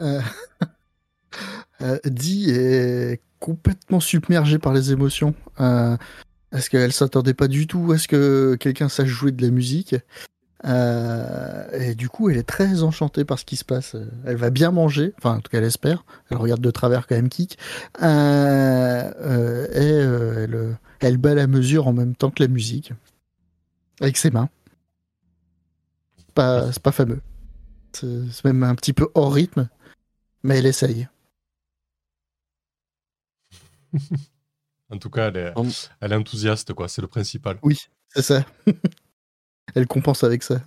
[0.00, 0.20] Euh...
[1.82, 5.34] euh, Dee est complètement submergée par les émotions.
[5.60, 5.96] Euh,
[6.52, 9.96] Est-ce qu'elle s'attendait pas du tout à ce que quelqu'un sache jouer de la musique
[10.64, 13.96] Et du coup, elle est très enchantée par ce qui se passe.
[14.24, 16.04] Elle va bien manger, enfin en tout cas elle espère.
[16.30, 17.58] Elle regarde de travers quand même Kik.
[18.00, 18.04] Et
[21.00, 22.92] elle bat la mesure en même temps que la musique.
[24.00, 24.48] Avec ses mains.
[26.32, 27.20] C'est pas, c'est pas fameux.
[27.92, 29.68] C'est même un petit peu hors rythme.
[30.42, 31.06] Mais elle essaye.
[34.88, 35.68] En tout cas, elle est, On-
[36.00, 36.88] elle est enthousiaste, quoi.
[36.88, 37.60] C'est le principal.
[38.08, 38.46] C'est ça.
[39.74, 40.62] elle compense avec ça.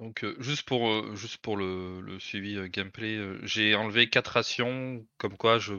[0.00, 4.10] Donc euh, juste pour euh, juste pour le, le suivi euh, gameplay, euh, j'ai enlevé
[4.10, 5.74] quatre rations, comme quoi je,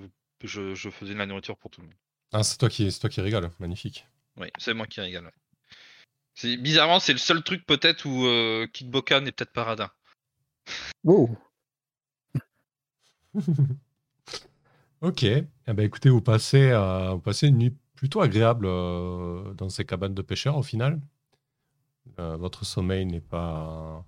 [0.45, 1.95] je, je faisais de la nourriture pour tout le monde.
[2.31, 3.51] Ah, c'est toi qui, c'est toi qui régale.
[3.59, 4.07] Magnifique.
[4.37, 5.25] Oui, c'est moi qui régale.
[5.25, 5.31] ouais.
[6.35, 9.89] C'est bizarrement c'est le seul truc peut-être où euh, Kickboka n'est peut-être pas radin.
[11.03, 11.37] Wow.
[15.01, 15.23] Ok.
[15.23, 19.83] Eh ben, écoutez, vous passez, euh, vous passez une nuit plutôt agréable euh, dans ces
[19.83, 21.01] cabanes de pêcheurs au final.
[22.19, 24.05] Euh, votre sommeil n'est pas,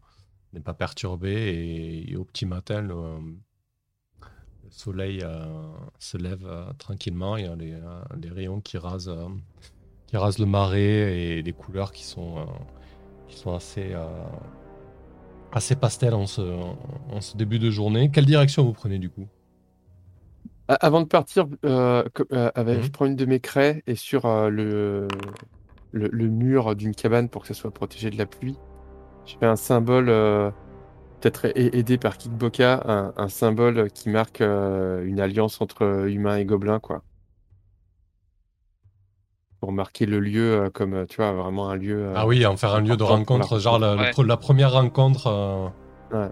[0.53, 3.17] n'est pas perturbé et, et au petit matin, le,
[4.63, 7.35] le soleil euh, se lève euh, tranquillement.
[7.35, 7.77] Il y a les,
[8.21, 9.27] les rayons qui rasent, euh,
[10.15, 10.79] qui rasent le marais
[11.17, 12.43] et les couleurs qui sont, euh,
[13.27, 14.07] qui sont assez, euh,
[15.51, 18.09] assez pastel en ce, en ce début de journée.
[18.11, 19.27] Quelle direction vous prenez du coup?
[20.69, 22.01] Avant de partir, euh,
[22.55, 22.83] avec- Mhm.
[22.83, 25.07] je prends une de mes craies et sur euh, le,
[25.91, 28.57] le, le mur d'une cabane pour que ça soit protégé de la pluie,
[29.25, 30.49] je fais un symbole, euh,
[31.21, 36.79] peut-être aidé par Kickboka, un, un symbole qui marque une alliance entre humains et gobelins,
[36.79, 37.03] quoi.
[39.65, 41.97] Pour marquer le lieu euh, comme, euh, tu vois, vraiment un lieu.
[42.09, 44.11] euh, Ah oui, en faire un lieu de rencontre, genre la, le Ouais.
[44.11, 45.25] pre- la première rencontre.
[45.25, 46.29] euh,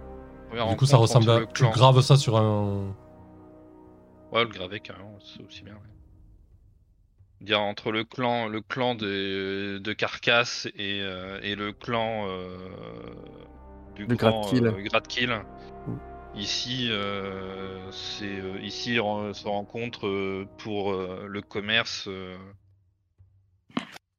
[0.49, 1.39] Première du coup, ça ressemble à.
[1.51, 2.93] Tu graves ça sur un.
[4.31, 5.73] Ouais, le gravé carrément, c'est aussi bien.
[5.73, 5.79] ouais.
[7.41, 12.55] Dire entre le clan, le clan de, de Carcasse et, euh, et le clan euh,
[13.95, 15.39] du Du grand euh.
[15.87, 15.93] Mm.
[16.35, 22.37] Ici, euh, c'est euh, ici on se rencontre euh, pour euh, le commerce euh,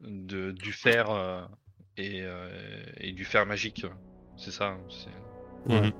[0.01, 1.45] de, du fer euh,
[1.97, 2.49] et, euh,
[2.99, 3.87] et du fer magique.
[4.37, 5.93] C'est ça, hein, c'est Mhm.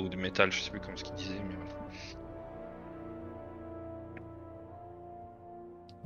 [0.00, 1.74] ou du métal, je sais plus comment ce qu'il disait, mais voilà.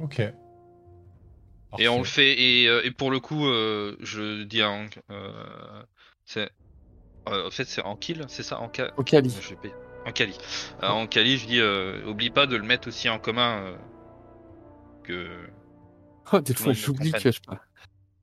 [0.03, 0.21] Ok.
[1.79, 4.99] Et on le fait, et, euh, et pour le coup, euh, je dis à Hank,
[5.11, 5.83] euh,
[6.25, 6.51] c'est.
[7.29, 8.91] euh, en fait, c'est en kill, c'est ça En ca...
[8.97, 9.31] Au Cali.
[9.31, 9.69] je sais pas.
[10.07, 10.37] En Cali.
[10.83, 13.65] Euh, en Cali, je dis, euh, oublie pas de le mettre aussi en commun.
[13.65, 13.77] euh,
[15.05, 15.29] que.
[16.33, 17.61] Oh, des fois, j'oublie que je parle.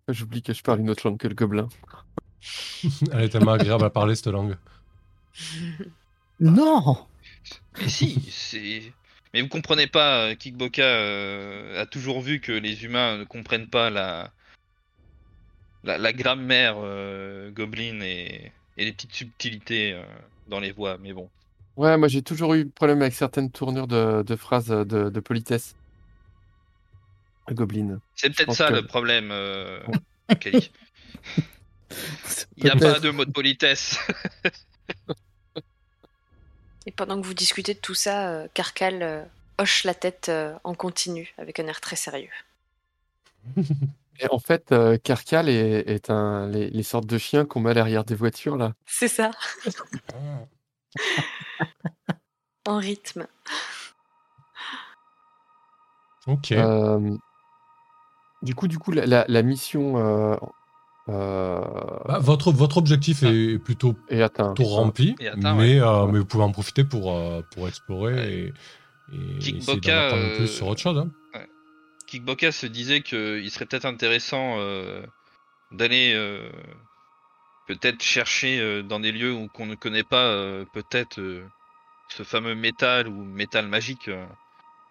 [0.07, 1.69] J'oublie que je parle une autre langue que le gobelin.
[3.11, 4.57] Elle est tellement agréable à parler cette langue.
[6.39, 7.05] Non
[7.79, 8.93] Mais si, c'est.
[9.33, 13.69] Mais vous comprenez pas, euh, Kickboka euh, a toujours vu que les humains ne comprennent
[13.69, 14.31] pas la.
[15.83, 20.03] La, la grammaire euh, goblin et, et les petites subtilités euh,
[20.47, 21.27] dans les voix, mais bon.
[21.75, 25.75] Ouais, moi j'ai toujours eu problème avec certaines tournures de, de phrases de, de politesse.
[27.53, 27.99] Goblin.
[28.15, 29.81] C'est peut-être ça que- le problème, euh,
[30.39, 30.71] Kelly.
[32.57, 33.97] Il n'y a pas de mot de politesse.
[36.87, 39.23] Et pendant que vous discutez de tout ça, euh, Carcal euh,
[39.59, 42.29] hoche la tête euh, en continu avec un air très sérieux.
[44.19, 47.71] Et en fait, euh, Carcal est, est un, les, les sortes de chiens qu'on met
[47.71, 48.73] à l'arrière des voitures là.
[48.85, 49.31] C'est ça,
[52.65, 53.27] en rythme.
[56.27, 56.51] Ok.
[58.41, 60.35] Du coup, du coup, la, la- la mission euh,
[61.09, 61.61] euh,
[62.07, 65.87] Bah, votre, votre objectif est plutôt, est plutôt rempli, Et atteint, mais, ouais.
[65.87, 68.53] euh, mais vous pouvez en profiter pour, euh, pour explorer Ouais.
[69.11, 70.97] et, et Kick essayer Boca, d'en apprendre plus sur autre chose.
[70.97, 71.09] hein.
[72.07, 75.01] Kickboka se disait qu'il serait peut-être intéressant euh,
[75.71, 76.49] d'aller euh,
[77.67, 81.41] peut-être chercher euh, dans des lieux où qu'on ne connaît pas euh, peut-être euh,
[82.09, 84.09] ce fameux métal ou métal magique.
[84.09, 84.25] euh,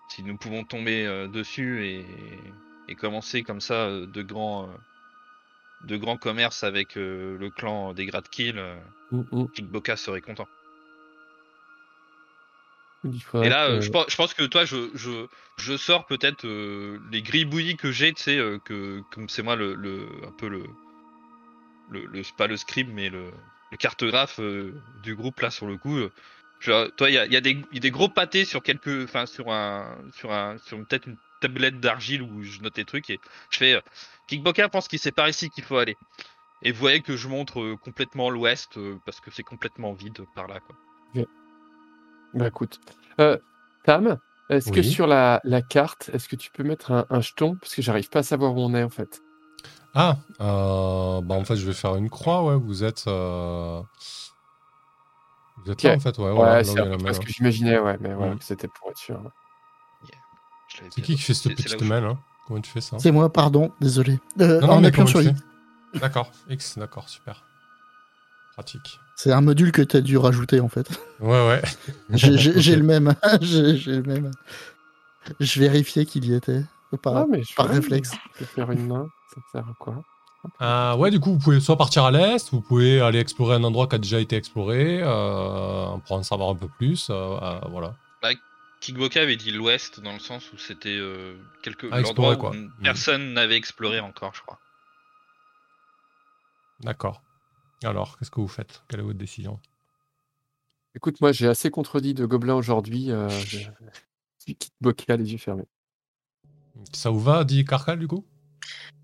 [0.08, 2.06] si nous pouvons tomber euh, dessus et,
[2.90, 7.94] et commencer comme ça euh, de grands euh, de grands commerces avec euh, le clan
[7.94, 8.62] des Gradkill,
[9.12, 9.46] Mm, mm.
[9.54, 10.46] Kickboka serait content.
[13.42, 15.26] Et là, que- je, pense, je pense que toi, je, je,
[15.58, 19.56] je sors peut-être euh, les gribouillis que j'ai, tu sais, euh, que comme c'est moi
[19.56, 20.62] le, le un peu le,
[21.90, 23.30] le, le pas le scribe, mais le,
[23.70, 25.98] le cartographe euh, du groupe là sur le coup.
[26.60, 29.24] je- toi, il y a, y, a y a des gros pâtés sur quelques, enfin
[29.24, 33.18] sur un, sur un, sur peut-être une tablette d'argile où je note des trucs et
[33.50, 33.74] je fais.
[33.74, 33.80] Euh,
[34.28, 35.96] Kickboka pense qu'il c'est par ici qu'il faut aller.
[36.62, 40.24] Et vous voyez que je montre euh, complètement l'ouest euh, parce que c'est complètement vide
[40.34, 40.76] par là, quoi.
[42.32, 42.78] Bah écoute.
[43.18, 43.36] Euh,
[43.84, 44.18] Tam,
[44.50, 47.56] est-ce que sur la, la carte, est-ce que tu peux mettre un, un jeton?
[47.60, 49.20] Parce que j'arrive pas à savoir où on est en fait.
[49.94, 52.54] Ah, euh, bah en fait, je vais faire une croix, ouais.
[52.56, 53.04] Vous êtes.
[53.08, 53.82] euh,
[55.64, 56.30] Vous êtes là, en fait, ouais.
[56.30, 57.24] Ouais, c'est où il y a un la peu main, ce là.
[57.24, 58.38] que j'imaginais, ouais, mais voilà, Mm.
[58.38, 59.20] que c'était pour être sûr.
[59.20, 59.30] ouais.
[60.90, 62.16] C'est qui qui fait cette petite main, là
[62.46, 64.18] Comment tu fais ça C'est moi, pardon, désolé.
[64.40, 65.34] Euh, Non, non, en mais appuyant sur I.
[65.94, 67.44] D'accord, X, d'accord, super.
[68.54, 68.98] Pratique.
[69.16, 70.88] C'est un module que tu as dû rajouter en fait.
[71.20, 71.62] Ouais, ouais.
[72.10, 73.14] J'ai le même.
[73.40, 74.30] J'ai le même.
[75.38, 76.64] Je vérifiais qu'il y était.
[77.02, 78.10] Par, Ah, mais je par réflexe.
[78.34, 80.02] Je vais faire une main, ça sert à quoi
[80.60, 83.62] Euh, ouais, du coup, vous pouvez soit partir à l'est, vous pouvez aller explorer un
[83.62, 87.08] endroit qui a déjà été exploré, euh, pour en savoir un peu plus.
[87.10, 87.94] euh, euh, voilà.
[88.80, 92.54] Kickboka avait dit l'ouest dans le sens où c'était euh, quelque l'endroit explorer, où quoi.
[92.54, 92.82] n- Mm.
[92.82, 94.58] personne n'avait exploré encore, je crois.
[96.80, 97.22] D'accord.
[97.84, 98.82] Alors, qu'est-ce que vous faites?
[98.88, 99.60] Quelle est votre décision?
[100.94, 103.10] Écoute, moi j'ai assez contredit de gobelins aujourd'hui.
[103.10, 103.58] Euh, je...
[104.46, 105.66] je quitte Boca les yeux fermés.
[106.92, 108.24] Ça vous va, dit Carcal, du coup?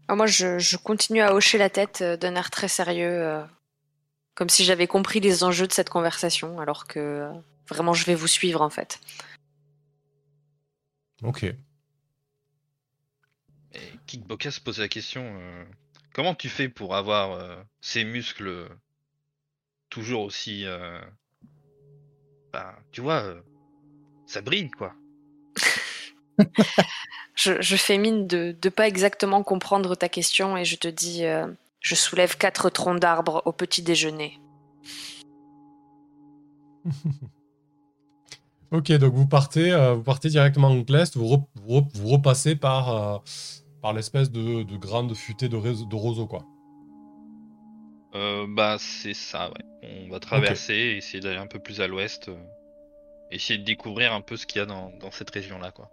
[0.09, 3.44] Ah, moi, je, je continue à hocher la tête euh, d'un air très sérieux, euh,
[4.35, 7.32] comme si j'avais compris les enjeux de cette conversation, alors que euh,
[7.69, 9.01] vraiment, je vais vous suivre en fait.
[11.23, 11.43] Ok.
[11.45, 11.57] Et
[14.07, 15.65] Kickboka se pose la question euh,
[16.15, 18.69] comment tu fais pour avoir euh, ces muscles
[19.91, 20.65] toujours aussi.
[20.67, 21.01] euh,
[22.53, 23.41] bah, tu vois, euh,
[24.27, 24.95] ça brille quoi.
[27.35, 31.27] Je, je fais mine de ne pas exactement comprendre ta question et je te dis
[31.27, 31.47] euh,
[31.81, 34.41] je soulève quatre troncs d'arbres au petit déjeuner.
[38.73, 42.09] Ok, donc vous partez, euh, vous partez directement en l'est, vous, re- vous, re- vous
[42.09, 43.19] repassez par, euh,
[43.81, 45.57] par l'espèce de, de grande futée de,
[45.95, 46.45] roseaux, quoi.
[48.15, 50.05] Euh, bah, c'est ça, ouais.
[50.07, 52.31] On va traverser, essayer d'aller un peu plus à l'ouest,
[53.31, 55.91] essayer de découvrir un peu ce qu'il y a dans, dans cette région-là, quoi.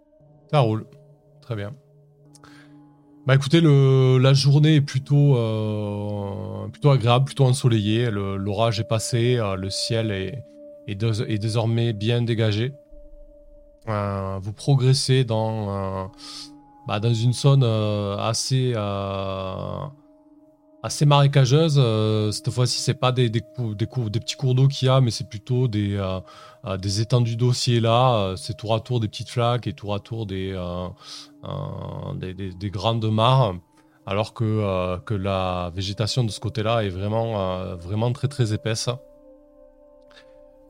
[0.49, 0.85] Ça roule.
[1.41, 1.75] Très bien.
[3.27, 5.33] Bah écoutez, le, la journée est plutôt,
[6.71, 8.09] plutôt agréable, plutôt ensoleillée.
[8.09, 10.43] Le- L'orage est passé, le ciel est,
[10.87, 12.73] est, dés- est désormais bien dégagé.
[13.89, 16.05] Euh, vous progressez dans, euh,
[16.87, 18.73] bah, dans une zone euh, assez,
[20.83, 21.75] assez marécageuse.
[22.31, 25.67] Cette fois-ci, c'est pas des, des, petits cours d'eau qu'il y a, mais c'est plutôt
[25.67, 26.01] des,
[26.79, 28.15] des étendues d'osier là.
[28.15, 30.53] Euh, c'est tour à tour des petites flaques et tour à tour des,
[32.15, 33.55] des, des- des grandes mares.
[34.05, 38.89] Alors que, que la végétation de ce côté-là est vraiment, vraiment très très épaisse.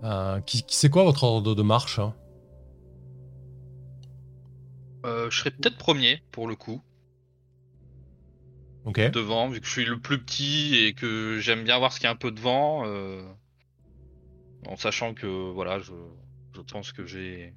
[0.03, 2.13] Euh, qui, qui- c'est quoi votre ordre de marche hein?
[5.05, 6.81] Euh, je serais peut-être premier, pour le coup,
[8.85, 8.99] Ok.
[9.11, 12.05] devant, vu que je suis le plus petit et que j'aime bien voir ce qu'il
[12.05, 12.83] y a un peu devant.
[12.85, 13.21] euh,
[14.65, 15.91] en sachant que, voilà, je,
[16.55, 17.53] je pense que j'ai.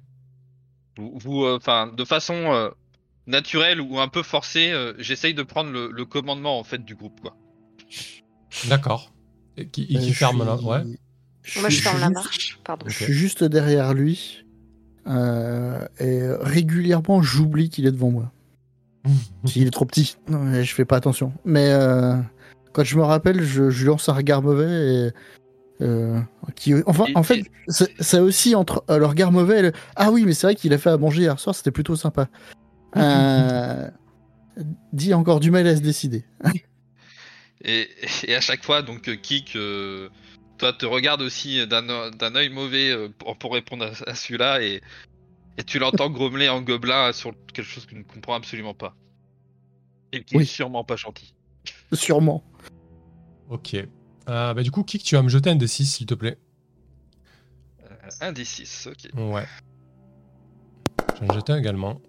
[0.97, 2.69] Vous, vous, euh, enfin, de façon euh,
[3.27, 6.95] naturelle ou un peu forcée, euh, j'essaye de prendre le, le commandement, en fait, du
[6.95, 7.35] groupe, quoi.
[8.67, 9.13] D'accord.
[9.55, 10.99] Et qui, et qui ferme là suis-
[11.55, 11.61] Ouais.
[11.61, 12.59] Moi, je suis ferme la juste- marche.
[12.63, 12.85] Pardon.
[12.89, 14.43] Je suis juste derrière lui.
[15.07, 18.31] euh, et régulièrement, j'oublie qu'il est devant moi.
[19.45, 21.31] S'il est trop petit, non, mais je fais pas attention.
[21.45, 22.15] Mais euh,
[22.73, 24.65] quand je me rappelle, je, je lui lance un regard mauvais.
[24.69, 25.11] Et,
[25.83, 26.19] euh,
[26.55, 30.23] qui, enfin, en fait, c'est aussi entre euh, le regard mauvais et le Ah oui,
[30.25, 32.27] mais c'est vrai qu'il a fait à manger hier soir, c'était plutôt sympa.
[32.95, 33.89] Euh,
[34.91, 36.25] dit encore du mal à se décider.
[37.63, 37.87] Et,
[38.23, 40.09] et à chaque fois, donc, Kik, euh,
[40.57, 44.81] toi, te regarde aussi d'un œil mauvais euh, pour, pour répondre à, à celui-là et,
[45.57, 48.95] et tu l'entends grommeler en gobelin sur quelque chose qu'il ne comprend absolument pas.
[50.13, 50.43] Et qui Oui.
[50.43, 51.33] est sûrement pas gentil.
[51.93, 52.43] Sûrement.
[53.49, 53.75] Ok.
[53.75, 56.37] Euh, bah, du coup, Kik, tu vas me jeter un D6, s'il te plaît.
[57.83, 59.09] Euh, un des 6, ok.
[59.15, 59.45] Ouais.
[61.15, 62.01] Je vais en jeter un également.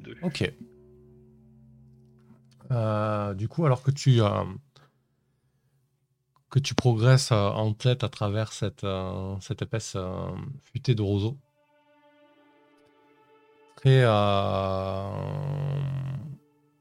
[0.00, 0.16] Deux.
[0.22, 0.52] Ok.
[2.70, 4.44] Euh, du coup, alors que tu, euh,
[6.50, 10.28] que tu progresses euh, en tête à travers cette, euh, cette épaisse euh,
[10.62, 11.36] futée de roseaux,
[13.76, 14.02] très,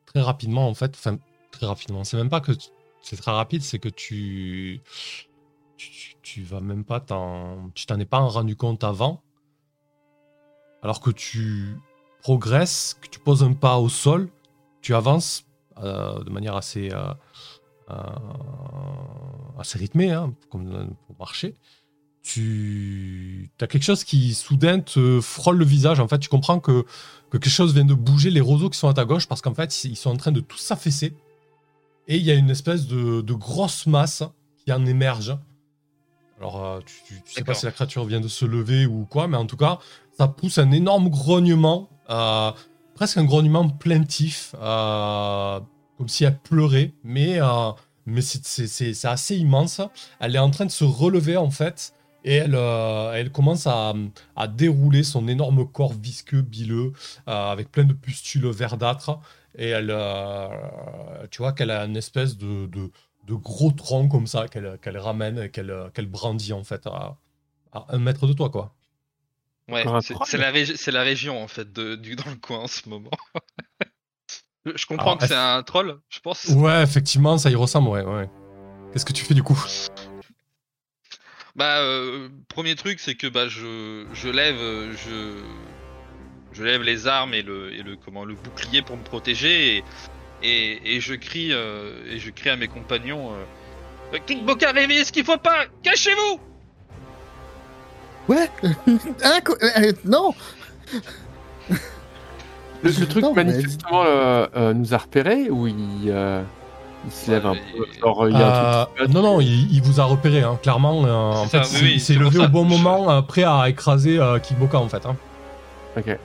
[0.06, 1.18] très rapidement, en fait, enfin,
[1.52, 2.52] très rapidement, c'est même pas que
[3.02, 4.82] c'est très rapide, c'est que tu,
[5.78, 9.22] tu, vas même pas t'en, tu t'en es pas rendu compte avant,
[10.82, 11.78] alors que tu
[12.22, 14.30] progresses, que tu poses un pas au sol,
[14.82, 15.46] tu avances
[15.78, 16.90] de manière assez,
[19.60, 21.56] assez rythmée, hein, comme pour marcher.
[22.24, 25.99] Tu as quelque chose qui soudain te frôle le visage.
[25.99, 26.84] En fait, tu comprends que,
[27.30, 29.53] que quelque chose vient de bouger les roseaux qui sont à ta gauche parce qu'en
[29.53, 31.14] fait, ils sont en train de tous s'affaisser.
[32.07, 34.24] Et il y a une espèce de, de grosse masse
[34.64, 35.38] qui en émerge.
[36.40, 39.06] Alors, euh, tu, tu- tu sais pas si la créature vient de se lever ou
[39.06, 39.80] quoi, mais en tout cas,
[40.18, 42.52] ça pousse un énorme grognement, euh,
[42.95, 45.60] presque un grognement plaintif, euh,
[45.97, 47.72] comme si elle pleurait, mais, euh,
[48.05, 49.81] mais c'est- c'est c'est- c'est assez immense.
[50.19, 51.93] Elle est en train de se relever en fait,
[52.23, 53.93] et elle, euh, elle commence à,
[54.35, 56.91] à dérouler son énorme corps visqueux, bileux,
[57.27, 59.19] euh, avec plein de pustules verdâtres,
[59.57, 60.47] et elle, euh,
[61.31, 62.91] tu vois qu'elle a une espèce de, de,
[63.27, 67.17] de gros tronc comme ça qu'elle qu'elle ramène et qu'elle qu'elle brandit en fait à,
[67.73, 68.73] à un mètre de toi quoi.
[69.67, 72.67] Ouais, c'est la, régi- c'est la région en fait de, du, dans le coin en
[72.67, 73.09] ce moment.
[74.74, 76.46] je comprends Alors, que c'est un troll, je pense.
[76.46, 78.30] Ouais, effectivement, ça y ressemble, ouais, ouais.
[78.92, 79.60] Qu'est-ce que tu fais du coup?
[81.56, 85.42] Bah, euh, premier truc, c'est que bah je, je lève, euh, je,
[86.52, 89.84] je lève les armes et le, et le comment le bouclier pour me protéger et,
[90.44, 93.32] et, et je crie euh, et je crie à mes compagnons.
[93.34, 96.40] Euh, Kickboka, réveillez ce qu'il faut pas, cachez-vous.
[98.28, 98.50] Ouais
[99.24, 99.40] Hein,
[99.78, 100.34] Euh, Non
[102.86, 105.76] Le, le truc Non, mais- manifestement euh, euh, nous a repéré ou il,
[106.07, 106.41] euh,
[107.06, 107.60] il se lève un peu
[107.94, 109.99] il- genre, il y a un truc qui se Euh, Non, non, il, il vous
[109.99, 111.03] a repéré, hein, clairement.
[111.06, 112.45] euh, en C'est fait, ça, il oui, levé ça.
[112.45, 115.06] au bon moment, euh, prêt à écraser euh, Kickboka, en fait.
[115.06, 115.16] hein.
[115.98, 116.18] Ok.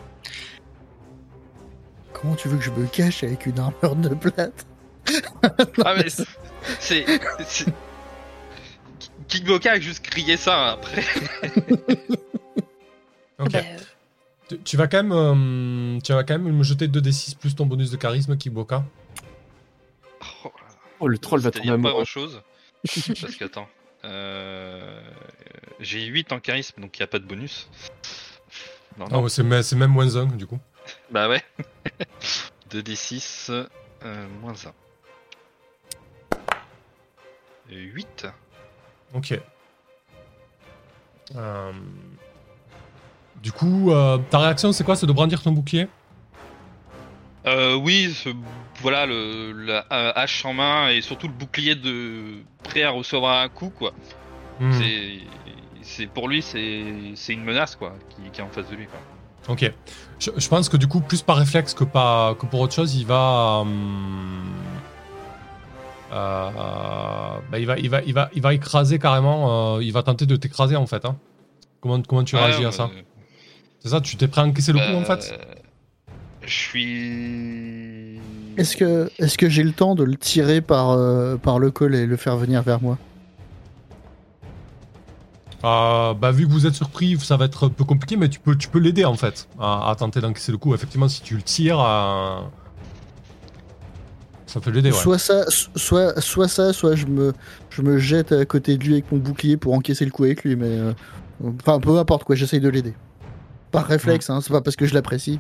[2.13, 4.67] Comment tu veux que je me cache avec une armure de plate?
[5.85, 6.07] Ah mais
[6.79, 7.07] c'est,
[9.29, 11.03] Kickboka a juste crié ça après.
[13.43, 13.53] Ok.
[13.53, 13.79] Bah, euh,
[14.51, 17.67] Tu, tu vas quand même, euh, tu vas quand même me jeter 2d6 plus ton
[17.67, 18.85] bonus de charisme, Kickboka.
[20.45, 20.53] Oh,
[20.99, 22.43] Oh, le troll va tomber pas grand chose.
[22.85, 23.69] Parce que attends.
[24.05, 25.01] Euh...
[25.79, 27.71] J'ai 8 en charisme donc il n'y a pas de bonus.
[28.99, 29.23] Non, non.
[29.23, 30.59] ouais, c'est me- c'est même moins 1 du coup.
[31.13, 31.43] Bah ouais.
[32.71, 34.73] 2d6 euh, moins 1.
[37.71, 38.27] 8.
[39.15, 39.39] Ok.
[41.37, 41.73] Euh,
[43.43, 45.89] Du coup, euh, ta réaction c'est quoi C'est de brandir ton bouclier?
[47.47, 48.29] Euh, oui, ce-
[48.83, 53.43] voilà le la euh, hache en main et surtout le bouclier de prêt à recevoir
[53.43, 53.93] un coup quoi.
[54.61, 54.73] Hmm,
[55.83, 59.01] C'est pour lui c'est une menace quoi qui, qui est en face de lui quoi.
[59.49, 59.73] Ok.
[60.19, 62.95] Je, je pense que du coup, plus par réflexe que, pas, que pour autre chose,
[62.95, 63.61] il va.
[63.63, 64.43] hum,
[66.13, 66.51] euh,
[67.51, 69.77] bah, il, va, il, va, il, va, il va écraser carrément.
[69.77, 71.05] euh, il va tenter de t'écraser en fait.
[71.07, 71.17] hein.
[71.81, 72.91] Comment, comment tu réagis à euh, ça?
[73.81, 75.37] C'est ça Tu t'es prêt à encaisser le coup en fait euh,
[76.43, 78.21] Je suis.
[78.57, 81.95] Est-ce que, est que j'ai le temps de le tirer par, euh, par le col
[81.95, 82.99] et le faire venir vers moi?
[85.63, 88.41] Euh, bah, vu que vous êtes surpris, ça va être un peu compliqué, mais tu
[88.41, 90.75] peux, tu peux l'aider en fait à, à tenter d'encaisser le coup.
[90.75, 92.41] Effectivement, si tu le tires, euh,
[94.47, 94.91] ça peut l'aider.
[94.91, 94.97] Ouais.
[94.97, 97.33] Soit ça, soit, soit ça, soit je me,
[97.69, 100.45] je me jette à côté de lui avec mon bouclier pour encaisser le coup avec
[100.45, 100.93] lui, mais euh,
[101.61, 102.95] enfin peu importe quoi, j'essaye de l'aider.
[103.73, 105.39] Par réflexe, hein, c'est pas parce que je l'apprécie.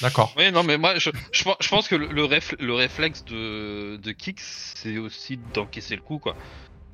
[0.00, 0.32] D'accord.
[0.36, 3.24] Oui, non, mais moi, je, je, pense- je pense que le, le, réf- le réflexe
[3.24, 4.36] de, de Kix,
[4.76, 6.36] c'est aussi d'encaisser le coup, quoi.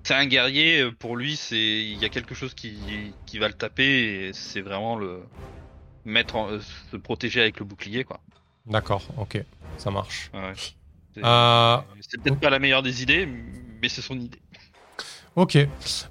[0.05, 3.49] c'est un guerrier, euh, pour lui, c'est il y a quelque chose qui, qui va
[3.49, 5.23] le taper et c'est vraiment le
[6.05, 6.61] mettre en- euh,
[6.91, 8.21] se protéger avec le bouclier quoi.
[8.67, 9.43] D'accord, ok,
[9.79, 10.31] ça marche.
[10.33, 10.53] Ouais.
[11.15, 13.27] C'est Euh, c'est peut-être pas la meilleure des idées,
[13.83, 14.39] mais c'est son idée.
[15.35, 15.57] Ok.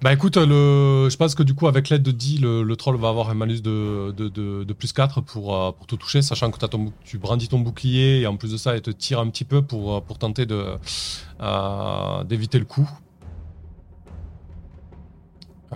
[0.01, 1.07] Bah écoute, le...
[1.07, 3.61] je pense que du coup, avec l'aide de Di, le, troll va avoir un malus
[3.61, 6.57] de, de, de, plus 4 pour, euh, pour te toucher, sachant que
[7.03, 9.61] tu brandis ton bouclier et en plus de ça, il te tire un petit peu
[9.61, 12.89] pour, euh, pour tenter euh, d'éviter le coup.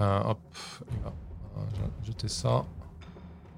[0.02, 0.40] Euh, hop,
[1.06, 1.60] euh,
[2.04, 2.66] jeter ça.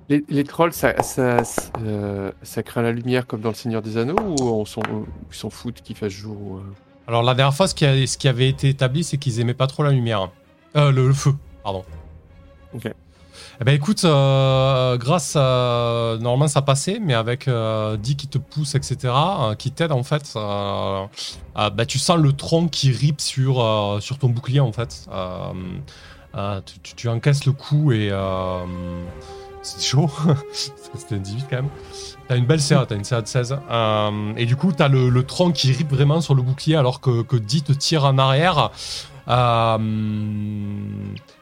[0.09, 2.31] Les, trolls, ça, ça, ça, euh,
[2.65, 6.11] craint la lumière comme dans le Seigneur des Anneaux ou ils s'en foutent qu'il fasse
[6.11, 9.17] jour euh Alors la dernière fois, ce qui, a- ce qui avait été établi, c'est
[9.17, 10.29] qu'ils aimaient pas trop la lumière.
[10.75, 11.83] Euh, le, le feu, pardon.
[12.73, 12.91] Ok.
[13.59, 16.17] Eh ben écoute, euh, grâce à...
[16.19, 20.03] Normalement ça passait, mais avec euh, Dick qui te pousse, etc., euh, qui t'aide en
[20.03, 21.05] fait, euh,
[21.55, 25.07] bah, tu sens le tronc qui rip sur, euh, sur ton bouclier en fait.
[25.11, 25.53] Euh,
[26.35, 28.09] euh, tu, tu- tu encaisses le coup et...
[28.11, 28.59] euh,
[29.61, 30.09] c'est chaud,
[30.51, 31.69] c'était un 18 quand même.
[32.27, 33.57] T'as une belle CA, t'as une CA de 16.
[33.69, 37.21] Euh, et du coup, t'as le, tronc qui rip vraiment sur le bouclier alors que,
[37.21, 38.71] que Di te tire en arrière.
[39.29, 39.77] Euh,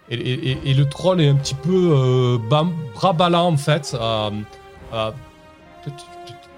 [0.10, 2.38] et, le troll est un petit peu euh,
[2.94, 3.96] bras ballants en fait.
[4.00, 4.32] Euh,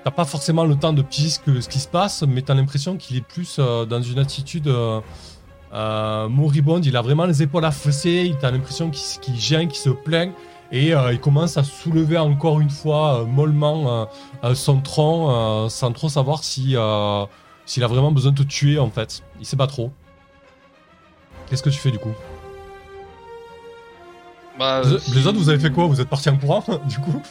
[0.03, 2.53] t'as pas forcément le temps de piger ce, que- ce qui se passe, mais t'as
[2.53, 4.73] l'impression qu'il est plus dans une attitude
[5.73, 6.85] moribonde.
[6.85, 10.33] Il a vraiment les épaules affaissées, t'as l'impression qu'il gêne, qu'il se plaint.
[10.71, 14.05] Et euh, il commence à soulever encore une fois euh, mollement euh,
[14.43, 15.29] euh, son tronc
[15.65, 17.25] euh, sans trop savoir si euh,
[17.65, 19.21] s'il a vraiment besoin de te tuer en fait.
[19.39, 19.91] Il sait pas trop.
[21.49, 22.13] Qu'est-ce que tu fais du coup?
[24.59, 25.85] Bah, Les- si- Les autres, vous avez fait quoi?
[25.85, 27.21] Vous êtes partis en courant du coup?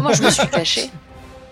[0.00, 0.90] Moi, je me suis cachée.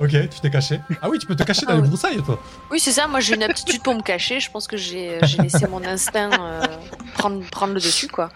[0.00, 0.80] Ok, tu t'es caché.
[1.00, 1.88] Ah oui, tu peux te cacher dans Ah les oui.
[1.88, 2.40] broussailles toi.
[2.70, 3.06] Oui, c'est ça.
[3.06, 4.40] Moi, j'ai une aptitude pour me cacher.
[4.40, 6.62] Je pense que j'ai j'ai laissé mon instinct euh,
[7.14, 8.30] prendre, prendre le dessus, quoi.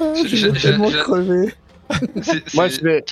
[0.00, 1.54] Je- je je- vais tellement c'est-
[2.54, 3.04] Moi, je vais-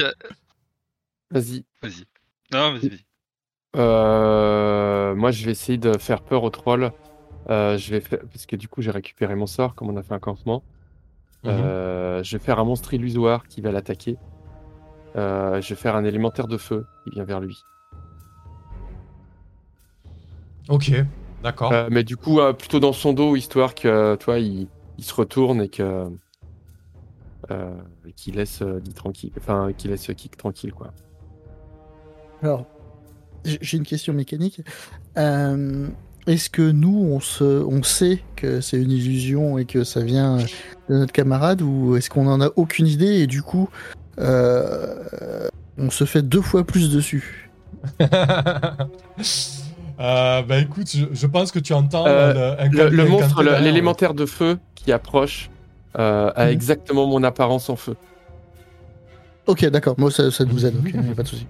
[1.31, 1.65] Vas-y.
[1.83, 2.05] Vas-y.
[2.53, 3.05] Non, vas-y, vas-y.
[3.77, 6.93] Euh, moi, je vais essayer de faire peur au troll.
[7.51, 8.21] Euh, je vais faire...
[8.33, 10.63] Parce que du coup, j'ai récupéré mon sort, comme on a fait un campement.
[11.45, 11.51] Mhm.
[11.53, 14.17] Euh, je vais faire un monstre illusoire qui va l'attaquer.
[15.17, 17.59] Euh, je vais faire un élémentaire de feu qui vient vers lui.
[20.69, 20.93] Ok,
[21.43, 21.73] d'accord.
[21.73, 25.15] Euh, mais du coup, euh, plutôt dans son dos, histoire que, toi, il, il se
[25.15, 26.07] retourne et que
[27.51, 27.71] euh,
[28.17, 30.93] qu'il laisse euh, Lee tranquille, enfin, qu'il laisse Kik tranquille, quoi.
[32.43, 32.67] Alors,
[33.45, 34.61] j'ai une question mécanique.
[35.17, 35.89] Euh,
[36.27, 40.39] Est-ce que nous, on, se, on sait que c'est une illusion et que ça vient
[40.89, 43.69] de notre camarade ou est-ce qu'on en a aucune idée et du coup,
[44.19, 45.49] euh,
[45.79, 47.51] on se fait deux fois plus dessus?
[49.99, 53.43] Euh, bah écoute, je, je pense que tu entends Euh, le, un Le, le monstre,
[53.43, 55.49] l'élémentaire de feu qui approche,
[55.99, 56.51] euh, a Mhm.
[56.53, 57.97] exactement mon apparence en feu.
[59.47, 61.47] Ok, d'accord, moi ça, ça nous aide, ok, y a pas de souci.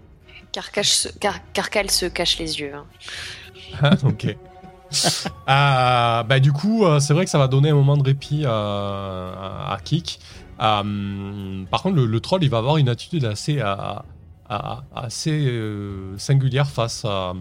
[0.52, 2.72] Carcache se- Car- Carcal se cache les yeux.
[2.74, 2.84] hein.
[3.82, 4.36] Ah, ok.
[5.48, 8.42] Ah, bah du coup, euh, c'est vrai que ça va donner un moment de répit
[8.44, 10.20] euh, à, à Kik.
[10.60, 14.04] Euh, par contre, le, le troll, il va avoir une attitude assez, à-
[14.94, 17.32] assez euh, singulière face à,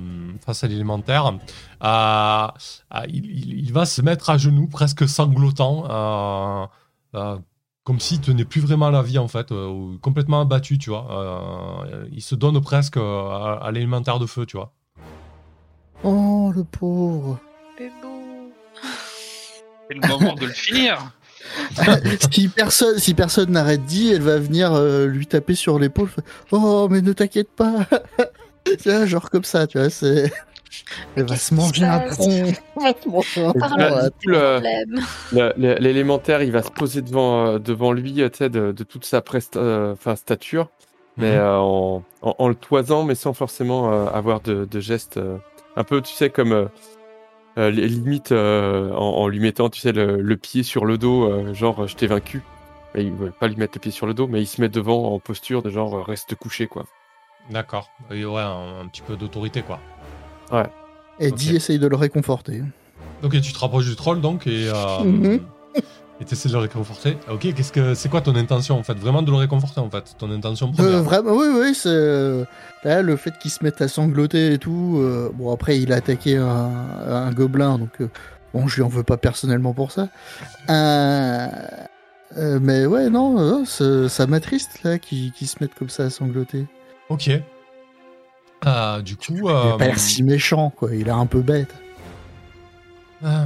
[0.43, 1.33] face à l'élémentaire.
[1.83, 2.47] Euh,
[3.09, 5.83] il, va se mettre à genoux, presque sanglotant,
[7.85, 11.07] comme s'il tenait plus vraiment la vie en fait, euh, ou complètement abattu, tu vois.
[11.87, 14.73] Euh, il se donne presque euh, à, à l'élémentaire de feu, tu vois.
[16.03, 17.39] Oh, le pauvre
[17.77, 18.51] Bébou.
[19.87, 21.11] C'est le moment de le finir.
[22.31, 26.09] si personne, si personne n'arrête dit, elle va venir euh, lui taper sur l'épaule.
[26.51, 27.87] Oh, mais ne t'inquiète pas.
[29.05, 30.33] genre comme ça, tu vois, c'est.
[31.15, 32.51] Elle va se manger un tronc.
[35.31, 39.05] L'élémentaire, il va se poser devant, euh, devant lui, euh, tu sais, de, de toute
[39.05, 40.69] sa presta- euh, enfin, stature,
[41.17, 41.37] mais Mhm.
[41.39, 45.17] euh, en, en, en le toisant, mais sans forcément euh, avoir de, de gestes.
[45.17, 45.37] euh,
[45.77, 46.65] un peu, tu sais, comme euh,
[47.57, 51.25] euh, limite euh, en, en lui mettant, tu sais, le, le pied sur le dos,
[51.29, 52.41] euh, genre je t'ai vaincu.
[52.95, 54.69] Et il veut pas lui mettre le pied sur le dos, mais il se met
[54.69, 56.85] devant en posture de genre reste couché, quoi.
[57.49, 57.89] D'accord.
[58.09, 59.79] Et ouais, un, un petit peu d'autorité, quoi.
[61.19, 61.35] Et Ok.
[61.35, 62.61] dit essaye de le réconforter.
[63.23, 64.69] Ok, tu te rapproches du troll, donc, et...
[64.73, 65.37] Euh.
[66.21, 67.17] Et t'essaies de le réconforter.
[67.29, 68.93] Ok, qu'est-ce que c'est quoi ton intention, en fait?
[68.97, 70.15] Vraiment de le réconforter, en fait?
[70.17, 70.99] Ton intention première?
[70.99, 71.89] Euh, vraiment, oui, oui, c'est.
[71.89, 72.45] euh,
[72.85, 74.95] Là, le fait qu'il se mette à sangloter et tout.
[74.99, 76.71] euh, Bon, après, il a attaqué un,
[77.09, 77.89] un gobelin, donc.
[77.99, 78.07] euh,
[78.53, 80.07] Bon, je lui en veux pas personnellement pour ça.
[80.69, 81.47] Euh,
[82.37, 86.03] euh, mais ouais, non, euh, ça, ça m'attriste, là, qu'il qu'il se mette comme ça
[86.03, 86.65] à sangloter.
[87.09, 87.29] Ok.
[88.65, 89.33] Euh, du coup...
[89.35, 90.93] Il euh, a pas l'air si méchant, quoi.
[90.95, 91.73] Il est un peu bête.
[93.23, 93.45] euh,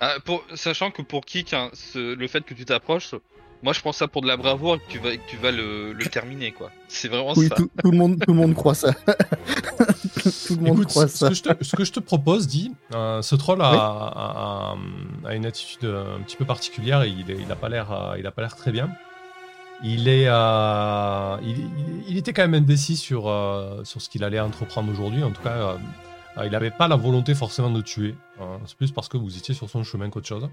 [0.00, 3.14] Ah, pour, sachant que pour Kik, hein, ce- le fait que tu t'approches,
[3.62, 5.50] moi je prends ça pour de la bravoure et que tu vas, que tu vas
[5.50, 6.70] le, le terminer quoi.
[6.88, 7.54] C'est vraiment Oui, ça.
[7.54, 8.92] tout, tout le monde, tout le monde croit ça.
[10.46, 11.28] tout le monde Écoute, croit ce, ça.
[11.28, 14.76] que je te, ce que je te propose, dit, euh, ce troll a, a- a-
[15.28, 17.90] a une attitude euh, un petit peu particulière et il, est- il a pas l'air,
[17.92, 18.90] euh, il a pas l'air très bien.
[19.82, 21.36] Euh,
[22.08, 25.22] il, était quand même indécis sur euh, sur ce qu'il allait entreprendre aujourd'hui.
[25.22, 25.76] En tout cas,
[26.36, 28.14] euh, il n'avait pas la volonté forcément de tuer.
[28.40, 28.58] hein.
[28.66, 30.48] C'est plus parce que vous étiez sur son chemin qu'autre chose.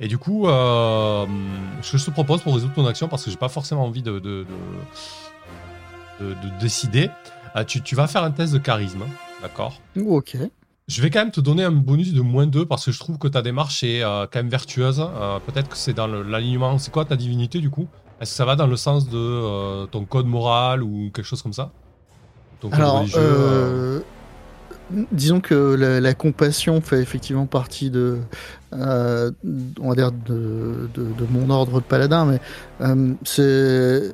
[0.00, 3.36] Et du coup, ce que je te propose pour résoudre ton action, parce que j'ai
[3.36, 4.46] pas forcément envie de, de,
[6.20, 7.10] de- de- de décider,
[7.66, 9.02] tu, tu vas faire un test de charisme,
[9.42, 9.80] d'accord?
[10.00, 10.36] Ok.
[10.88, 13.18] Je vais quand même te donner un bonus de moins 2 parce que je trouve
[13.18, 15.00] que ta démarche est euh, quand même vertueuse.
[15.00, 16.78] Euh, Peut-être que c'est dans l'alignement.
[16.78, 17.86] C'est quoi ta divinité du coup?
[18.20, 21.42] Est-ce que ça va dans le sens de euh, ton code moral ou quelque chose
[21.42, 21.70] comme ça?
[22.60, 24.02] Ton code Alors, religieux,
[25.12, 28.18] disons que la, la compassion fait effectivement partie de,
[28.72, 32.40] on va dire de, de, de mon ordre de paladin, mais
[33.24, 34.12] c'est,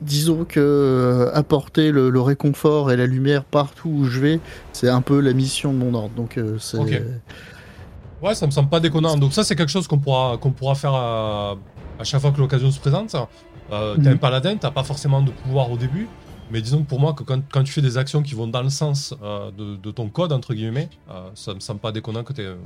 [0.00, 4.42] disons que euh, apporter le, le réconfort et la lumière partout où je vais,
[4.72, 6.14] c'est un peu la mission de mon ordre.
[6.14, 6.76] Donc euh, c'est.
[8.20, 9.16] Ouais, ça me semble pas déconnant.
[9.16, 11.56] Donc ça, c'est quelque chose qu'on pourra, qu'on pourra faire à,
[11.98, 13.14] à chaque fois que l'occasion se présente.
[13.70, 14.14] Euh, T'es Mhm.
[14.14, 16.12] un paladin, t'as pas forcément de pouvoir au début.
[16.50, 18.70] Mais disons pour moi, que quand, quand tu fais des actions qui vont dans le
[18.70, 22.32] sens euh, de, de ton code, entre guillemets, euh, ça me semble pas déconnant que
[22.32, 22.56] tu aies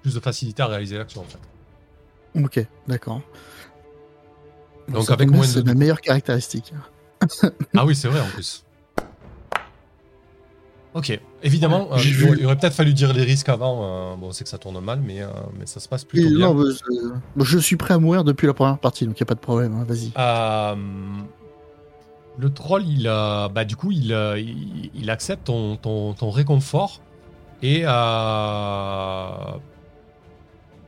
[0.00, 1.40] plus de facilité à réaliser l'action, en fait.
[2.34, 3.22] ok, d'accord.
[4.92, 6.72] Donc avec moins de- c'est ma meilleure caractéristique.
[7.76, 8.64] Ah oui, c'est vrai, en plus.
[10.94, 12.02] Ok, évidemment, Ouais, euh,
[12.38, 14.12] il aurait- peut-être fallu dire les risques avant.
[14.12, 15.28] euh, bon, on sait que ça tourne mal, mais, euh,
[15.58, 16.52] mais ça se passe plutôt Et bien.
[16.52, 16.62] non,
[17.36, 19.34] je, je suis prêt à mourir depuis la première partie, donc il n'y a pas
[19.34, 19.72] de problème.
[19.74, 20.12] hein, Vas-y.
[22.38, 27.00] Le troll, il, bah, du coup, il, il, il accepte ton, ton, ton réconfort
[27.62, 27.80] et,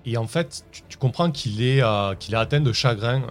[0.06, 1.82] et en fait, tu, tu comprends qu'il est,
[2.18, 3.22] qu'il est atteint de chagrin.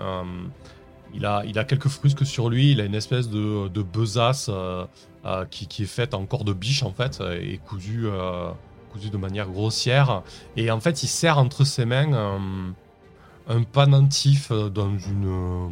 [1.14, 3.81] Euh, il, a, il a quelques frusques sur lui, il a une espèce de, de
[3.81, 4.85] besace euh,
[5.26, 8.52] euh, qui, qui est faite en corps de biche en fait et cousue, euh,
[8.91, 10.23] cousue de manière grossière.
[10.57, 12.40] Et en fait, il serre entre ses mains euh,
[13.48, 15.69] un euh, dans une euh,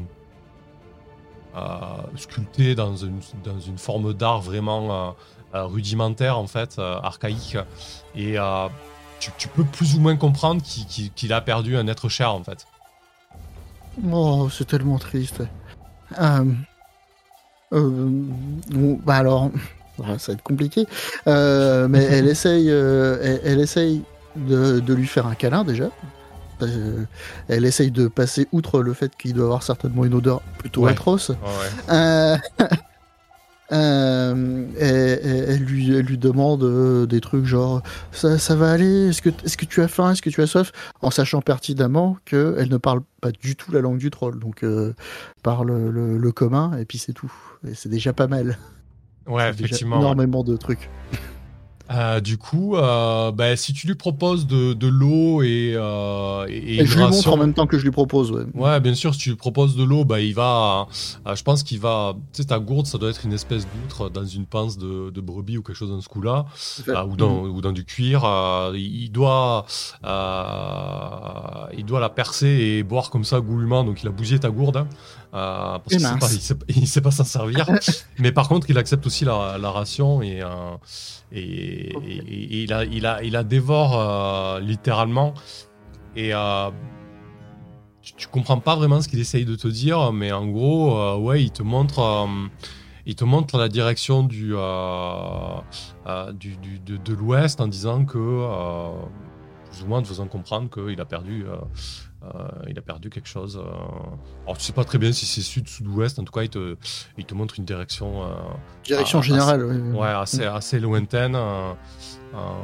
[1.55, 5.11] euh, sculpté dans une, dans une forme d'art vraiment euh,
[5.55, 7.57] euh, rudimentaire en fait, euh, archaïque.
[8.15, 8.67] Et euh,
[9.19, 12.65] tu, peux plus ou moins comprendre qu'il a perdu un être cher en fait.
[14.11, 15.41] Oh, c'est tellement triste.
[16.19, 16.43] Euh,
[17.73, 18.09] euh,
[18.69, 19.49] bon, bah alors,
[19.97, 20.85] ça va être compliqué.
[21.27, 24.03] Euh, mais elle essaye, euh, elle, elle essaye
[24.35, 25.89] de, de lui faire un câlin déjà.
[26.61, 27.05] Euh,
[27.47, 30.91] elle essaye de passer outre le fait qu'il doit avoir certainement une odeur plutôt Ouais.
[30.91, 31.31] atroce.
[31.89, 32.37] Euh,
[33.71, 37.81] euh, et- et- elle, lui, elle lui demande euh, des trucs genre
[38.11, 40.47] ça, ça va aller Est-ce que, est que tu as faim Est-ce que tu as
[40.47, 40.71] soif?
[41.01, 44.39] En sachant pertinemment qu'elle ne parle pas du tout la langue du troll.
[44.39, 44.93] Donc, euh,
[45.43, 47.31] parle le, le commun et puis c'est tout.
[47.67, 48.57] Et c'est déjà pas mal.
[49.27, 49.97] Ouais, déjà effectivement.
[49.97, 50.01] ouais.
[50.01, 50.89] Énormément de trucs.
[51.93, 56.77] Euh, du coup, euh, bah, si tu lui proposes de, de l'eau et, euh, et,
[56.79, 58.31] et je lui montre en même temps que je lui propose.
[58.31, 58.43] Ouais.
[58.53, 60.87] Ouais, bien sûr, si tu lui proposes de l'eau, bah, il va.
[61.27, 62.13] euh, je pense qu'il va.
[62.33, 65.21] Tu sais, ta gourde, ça doit être une espèce d'outre dans une pince de, de
[65.21, 66.45] brebis ou quelque chose dans ce coup-là,
[66.87, 68.23] euh, ou, dans, ou dans du cuir.
[68.23, 69.65] euh, il doit.
[70.05, 74.49] euh, il doit la percer et boire comme ça goulûment, donc il a bougé ta
[74.49, 74.77] gourde.
[74.77, 74.87] hein,
[75.33, 77.65] euh, parce qu'il sait pas, il sait, il sait pas s'en servir.
[78.19, 80.47] Mais par contre, il accepte aussi la, la ration et, euh,
[81.31, 82.03] et, Ok.
[82.05, 85.33] et- et il, a, il, a, il la dévore euh, littéralement.
[86.15, 86.69] Et euh,
[88.01, 91.17] tu, tu comprends pas vraiment ce qu'il essaye de te dire, mais en gros, euh,
[91.17, 92.27] ouais, il te montre,
[93.05, 94.59] il te montre la direction du, euh,
[96.07, 98.89] euh, du, du- de, de l'ouest en disant que, euh,
[99.71, 101.45] plus ou moins, en te faisant comprendre qu'il a perdu.
[102.23, 103.57] Euh, il a perdu quelque chose.
[103.57, 103.69] euh.
[104.45, 106.19] Alors, tu sais pas très bien si c'est sud, sud-ouest.
[106.19, 106.77] En tout cas, il te,
[107.17, 108.23] il te montre une direction.
[108.23, 108.27] euh,
[108.83, 109.65] Direction Ah, générale.
[109.65, 109.99] ouais.
[109.99, 111.35] Ouais, assez, assez lointaine.
[111.35, 111.73] euh,
[112.33, 112.57] en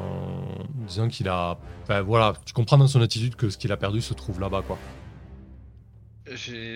[0.88, 1.58] disant qu'il a.
[1.84, 4.62] Enfin, voilà, tu comprends dans son attitude que ce qu'il a perdu se trouve là-bas,
[4.66, 4.78] quoi.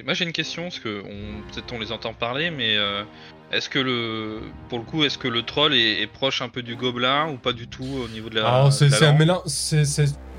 [0.06, 1.42] Moi j'ai une question, parce que on...
[1.52, 3.04] peut-être on les entend parler, mais euh,
[3.52, 4.40] est-ce que le,
[4.70, 7.38] pour le coup, est-ce que le troll est, est proche un peu du gobelin ou
[7.38, 8.48] pas du tout au niveau de la.
[8.48, 9.42] Alors, c'est un mélange.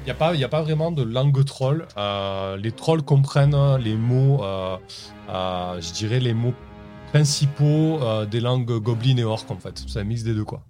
[0.02, 1.86] Il n'y a, pas- y a pas vraiment de langue troll.
[1.96, 4.76] Euh, les trolls comprennent les mots, euh,
[5.28, 6.54] euh, je dirais, les mots
[7.12, 9.84] principaux des langues goblin et orc, en fait.
[9.86, 10.62] C'est un mix des deux, quoi.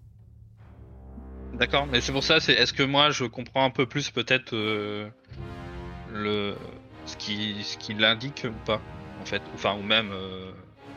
[1.54, 4.52] D'accord, mais c'est pour ça, c'est est-ce que moi je comprends un peu plus peut-être
[6.12, 6.54] le
[7.06, 8.80] ce qui ce qui l'indique ou pas
[9.20, 10.10] en fait, enfin ou même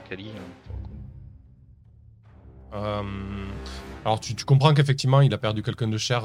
[0.10, 0.32] Kali.
[2.74, 3.02] Euh,
[4.04, 6.24] alors, tu, tu comprends qu'effectivement, il a perdu quelqu'un de cher.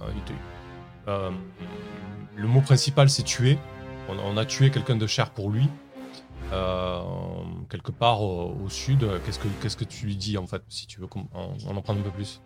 [0.00, 0.34] il
[1.08, 1.30] euh,
[2.36, 3.58] le mot principal c'est tuer.
[4.08, 5.68] On, a tué quelqu'un de cher pour lui.
[6.52, 7.02] Euh,
[7.68, 11.26] quelque part au, sud, qu'est-ce que tu lui dis en fait si tu veux qu'on
[11.34, 12.40] en, en apprendre un peu plus?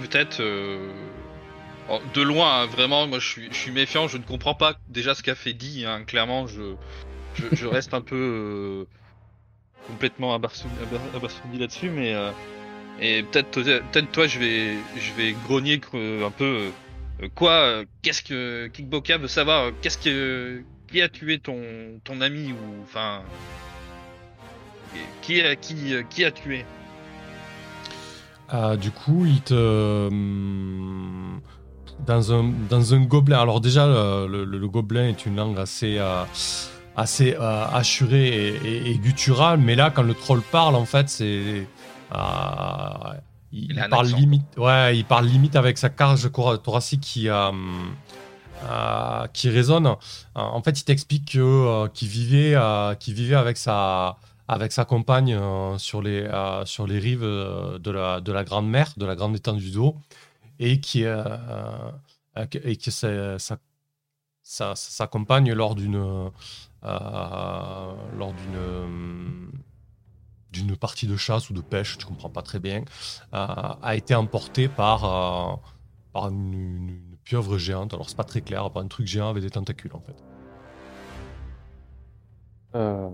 [0.00, 0.40] Peut-être.
[0.40, 0.92] euh,
[1.88, 5.22] oh, De loin, hein, vraiment, moi je suis, méfiant, je ne comprends pas déjà ce
[5.22, 6.74] qu'a fait dit, hein, clairement, je,
[7.66, 8.86] reste un peu
[9.86, 12.14] complètement abasourdi, aba- abasourdi là-dessus, mais.
[13.00, 16.70] Et peut-être peut-être toi, je vais, je vais grogner un peu.
[17.22, 20.62] euh, quoi euh, Qu'est-ce que Kickboka veut savoir euh, Qu'est-ce que.
[20.90, 21.60] Qui a tué ton,
[22.20, 22.82] ami ou.
[22.82, 23.20] Enfin.
[25.20, 26.64] Qui a, qui, qui a tué?
[28.48, 29.54] Ah, du coup, il te.
[30.08, 31.40] hum,
[32.06, 33.40] Dans un, dans gobelin.
[33.40, 36.00] Alors, déjà, le, gobelin est une langue assez.
[36.96, 41.66] assurée et gutturale, mais là, quand le troll parle, en fait, c'est.
[42.14, 43.14] Euh,
[43.52, 44.56] il, parle limite.
[44.56, 46.28] Ouais, il parle limite avec sa cage
[46.62, 47.28] thoracique qui.
[47.28, 47.50] euh,
[48.64, 49.86] euh, qui résonne.
[49.86, 49.94] Euh,
[50.34, 52.54] En fait, il t'explique que euh, qu'il vivait,
[53.14, 54.16] vivait avec sa,
[54.48, 55.38] avec sa compagne
[55.78, 56.28] sur, les,
[56.64, 59.96] sur les rives de la, de la Grande Mer, de la Grande étendue d'eau,
[60.58, 61.04] et qui
[62.50, 63.58] que- et que sa, sa,
[64.42, 66.30] sa- sa compagne lors d'une
[66.82, 69.50] lors d'une
[70.52, 72.84] d'une partie de chasse ou de pêche, tu comprends pas très bien,
[73.34, 73.46] euh,
[73.82, 75.56] a été emportée par euh,
[76.12, 77.92] par une, pieuvre géante.
[77.94, 80.16] Alors c'est pas très clair, un truc géant avec des tentacules en fait.
[82.74, 83.08] Euh,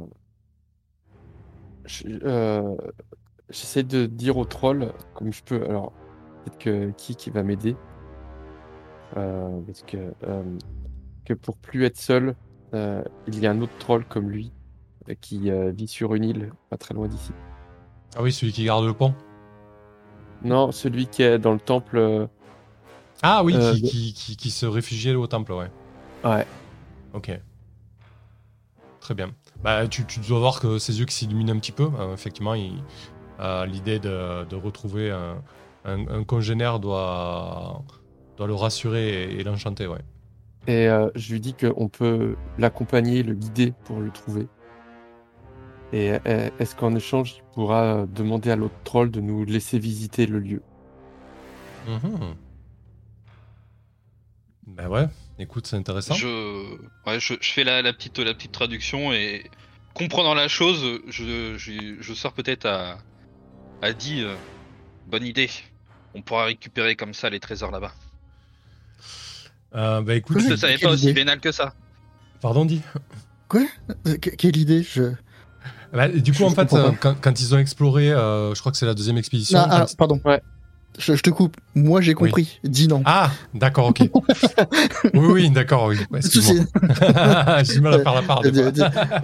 [1.85, 2.77] je-
[3.51, 5.63] J'essaie de dire au troll comme je peux.
[5.65, 5.93] Alors,
[6.45, 7.77] peut-être que qui qui va m'aider?
[9.15, 10.13] Parce que,
[11.25, 12.35] que pour plus être seul,
[12.73, 14.53] il y a un autre troll comme lui
[15.21, 17.33] qui euh, vit sur une île pas très loin d'ici.
[18.17, 19.15] Ah oui, celui qui garde le pont?
[20.43, 21.97] Non, celui qui est dans le temple.
[21.99, 22.27] euh,
[23.23, 25.71] Ah oui, Euh, qui, qui, qui- qui se réfugiait au temple, ouais.
[26.25, 26.47] Ouais.
[27.13, 27.31] Ok.
[29.01, 29.31] Très bien.
[29.63, 31.91] Bah, tu, tu dois voir que ses yeux qui s'illuminent un petit peu.
[31.99, 32.55] Euh, effectivement,
[33.41, 35.43] euh, l'idée de, de retrouver un,
[35.85, 37.83] un- un congénère doit,
[38.37, 40.01] doit le rassurer et, et l'enchanter, ouais.
[40.67, 44.49] Et euh, je lui dis qu'on peut l'accompagner, le guider pour le trouver.
[45.95, 50.27] Et euh, est-ce qu'en échange, il pourra demander à l'autre troll de nous laisser visiter
[50.27, 50.63] le lieu?
[54.67, 55.07] Ben ouais,
[55.39, 56.15] écoute, c'est intéressant.
[56.15, 56.77] Je,
[57.07, 59.49] ouais, je, je fais la, la petite, la petite traduction et
[59.93, 62.99] comprenant la chose, je, je, je sors peut-être à,
[63.83, 64.35] à dit euh,
[65.07, 65.51] bonne idée.
[66.15, 67.93] On pourra récupérer comme ça les trésors là-bas.
[69.75, 71.13] Euh, bah écoute, Je mais savais pas aussi idée.
[71.13, 71.75] vénal que ça.
[72.41, 72.83] pardon, dit.
[73.55, 74.83] Euh, que- Quelle idée?
[74.83, 75.13] Je...
[75.95, 78.73] Bah, du coup, Je en fait, euh, quand, quand ils ont exploré, euh, je crois
[78.73, 79.59] que c'est la deuxième expédition.
[79.59, 80.21] Non, ah, pardon.
[80.25, 80.43] Ouais.
[80.99, 81.57] Je, je te coupe.
[81.75, 82.61] Moi, j'ai compris.
[82.63, 83.03] Dis non.
[83.05, 84.01] Ah, d'accord, ok.
[85.15, 85.97] oui, oui, d'accord, oui.
[86.11, 86.21] Ouais.
[87.65, 88.43] J'ai du mal à faire la part.
[88.43, 88.71] des Euh,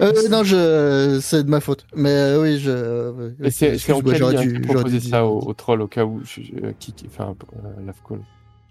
[0.01, 1.19] euh, non, je...
[1.21, 1.85] c'est de ma faute.
[1.95, 3.31] Mais euh, oui, je.
[3.41, 5.81] Et c'est en quel j'aurais lien dû- tu j'aurais proposais dû ça au, au troll
[5.81, 7.33] au cas où je, je- euh, qui, qui- enfin
[7.63, 8.19] euh, Lavcall.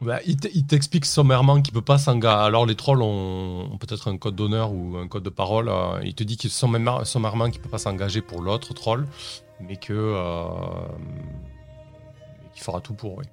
[0.02, 2.42] Bah, il t'explique sommairement qu'il peut pas s'engager.
[2.46, 5.68] Alors les trolls ont, ont peut-être un code d'honneur ou un code de parole.
[5.68, 9.06] euh, il te dit qu'il sommairement, sommairement qu'il peut pas s'engager pour l'autre troll,
[9.60, 10.44] mais que euh,
[12.54, 13.18] qu'il fera tout pour.
[13.18, 13.24] Oui.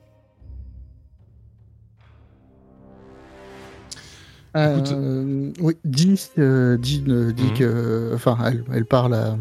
[4.55, 7.53] Écoute- Euh, oui, Dean, euh, Dean, euh, dit Mhm.
[7.53, 8.11] que.
[8.15, 9.37] Enfin, elle, elle parle à.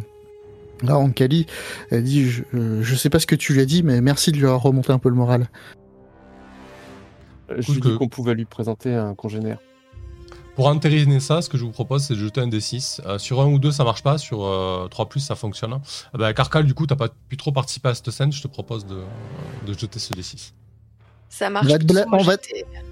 [0.86, 1.46] À Ankali,
[1.90, 4.30] elle dit je, euh, je sais pas ce que tu lui as dit, mais merci
[4.30, 5.48] de lui avoir remonté un peu le moral.
[7.50, 9.58] Euh, Je lui que- dis qu'on pouvait lui présenter un congénère.
[10.54, 13.02] Pour entériner ça, ce que je vous propose, c'est de jeter un D6.
[13.04, 14.16] Euh, sur un ou deux, ça marche pas.
[14.16, 15.74] Sur euh, 3 ça fonctionne.
[16.14, 18.32] Ah bah, Carcal, du coup, t'as pas pu trop participer à cette scène.
[18.32, 19.02] Je te propose de,
[19.66, 20.52] de jeter ce D6.
[21.28, 21.66] Ça marche.
[21.66, 22.36] On va te bla- on va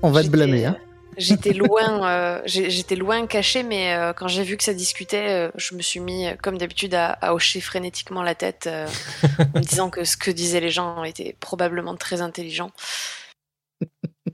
[0.03, 0.77] On va blâmer, hein.
[1.17, 5.51] J'étais loin, euh, j'étais loin caché, mais euh, quand j'ai vu que ça discutait, euh,
[5.55, 8.89] je me suis mis, euh, comme d'habitude, à, à hocher frénétiquement la tête, euh,
[9.55, 12.73] en me disant que ce que disaient les gens était probablement très intelligent.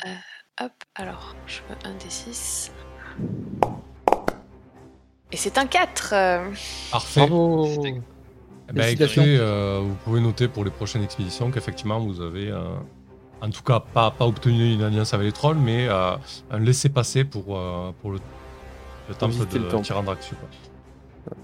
[0.07, 2.73] Euh, hop, alors, je veux un des 6.
[5.33, 6.51] Et c'est un 4 euh,
[6.91, 7.21] Parfait.
[7.21, 12.51] Bravo Eh ben, écoutez, euh, vous pouvez noter pour les prochaines expéditions qu'effectivement vous avez,
[12.51, 12.63] euh,
[13.41, 16.17] en tout cas, pas, pas obtenu une alliance avec les trolls, mais euh,
[16.51, 18.19] un laissez-passer pour, euh, pour le,
[19.09, 19.83] le temple de le.
[19.83, 20.35] Tyrandraxu.
[20.35, 20.49] quoi.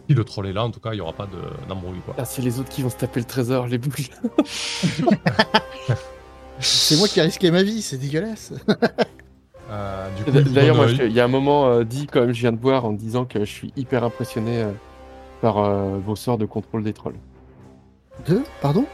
[0.08, 2.00] Si le troll est là, en tout cas, il n'y aura pas de- d'embrouille.
[2.18, 3.92] Ah, c'est les autres qui vont se taper le trésor, les boules.
[6.60, 8.52] C'est moi qui ai risqué ma vie, c'est dégueulasse.
[9.68, 10.08] Euh,
[10.54, 12.92] D'ailleurs, moi, il y a un moment euh, dit, comme je viens de boire, en
[12.92, 14.70] disant que je suis hyper impressionné euh,
[15.42, 17.16] par euh, vos sorts de contrôle des trolls.
[18.28, 18.86] Deux Pardon?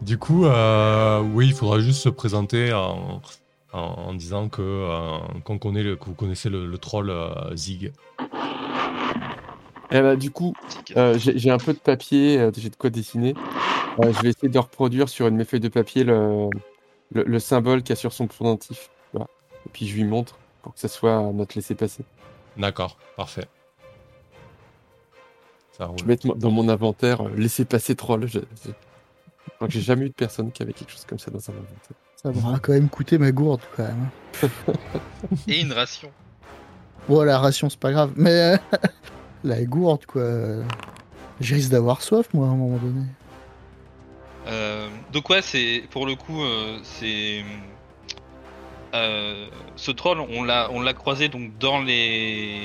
[0.00, 3.20] Du coup, euh, oui, il faudra juste se présenter en,
[3.72, 7.32] en, en disant que, euh, qu'on connaît le- que vous connaissez le, le troll euh,
[7.56, 7.92] Zig.
[9.90, 10.54] Eh bah, du coup,
[10.96, 13.34] euh, j'ai un peu de papier, euh, j'ai de quoi dessiner.
[14.00, 16.48] Euh, je vais essayer de reproduire sur une de mes feuilles de papier le,
[17.12, 18.90] le, le symbole qu'il y a sur son pendentif.
[19.12, 19.26] Voilà.
[19.66, 22.04] Et puis je lui montre pour que ça soit notre laisser-passer.
[22.56, 23.46] D'accord, parfait.
[25.76, 25.96] Ça roule.
[26.00, 28.26] Je vais mettre dans mon inventaire euh, laisser-passer troll.
[28.26, 28.70] Je, je-
[29.56, 31.54] crois que j'ai jamais eu de personne qui avait quelque chose comme ça dans un
[31.54, 31.96] inventaire.
[32.22, 34.08] Ça m'aura quand même coûté ma gourde, quand même.
[35.48, 36.10] Et une ration.
[37.08, 38.12] Bon, la ration, c'est pas grave.
[38.16, 38.56] Mais euh,
[39.44, 40.22] la gourde, quoi.
[41.40, 43.04] Je risque d'avoir soif, moi, à un moment donné.
[44.48, 47.44] Euh, donc ouais, c'est pour le coup, euh, c'est
[48.94, 49.46] euh,
[49.76, 52.60] ce troll, on l'a, on l'a croisé donc dans les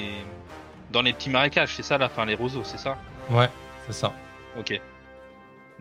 [0.92, 2.98] dans les petits marécages, c'est ça la fin, les roseaux, c'est ça?
[3.30, 3.50] Ouais,
[3.88, 4.14] c'est ça.
[4.58, 4.80] Ok.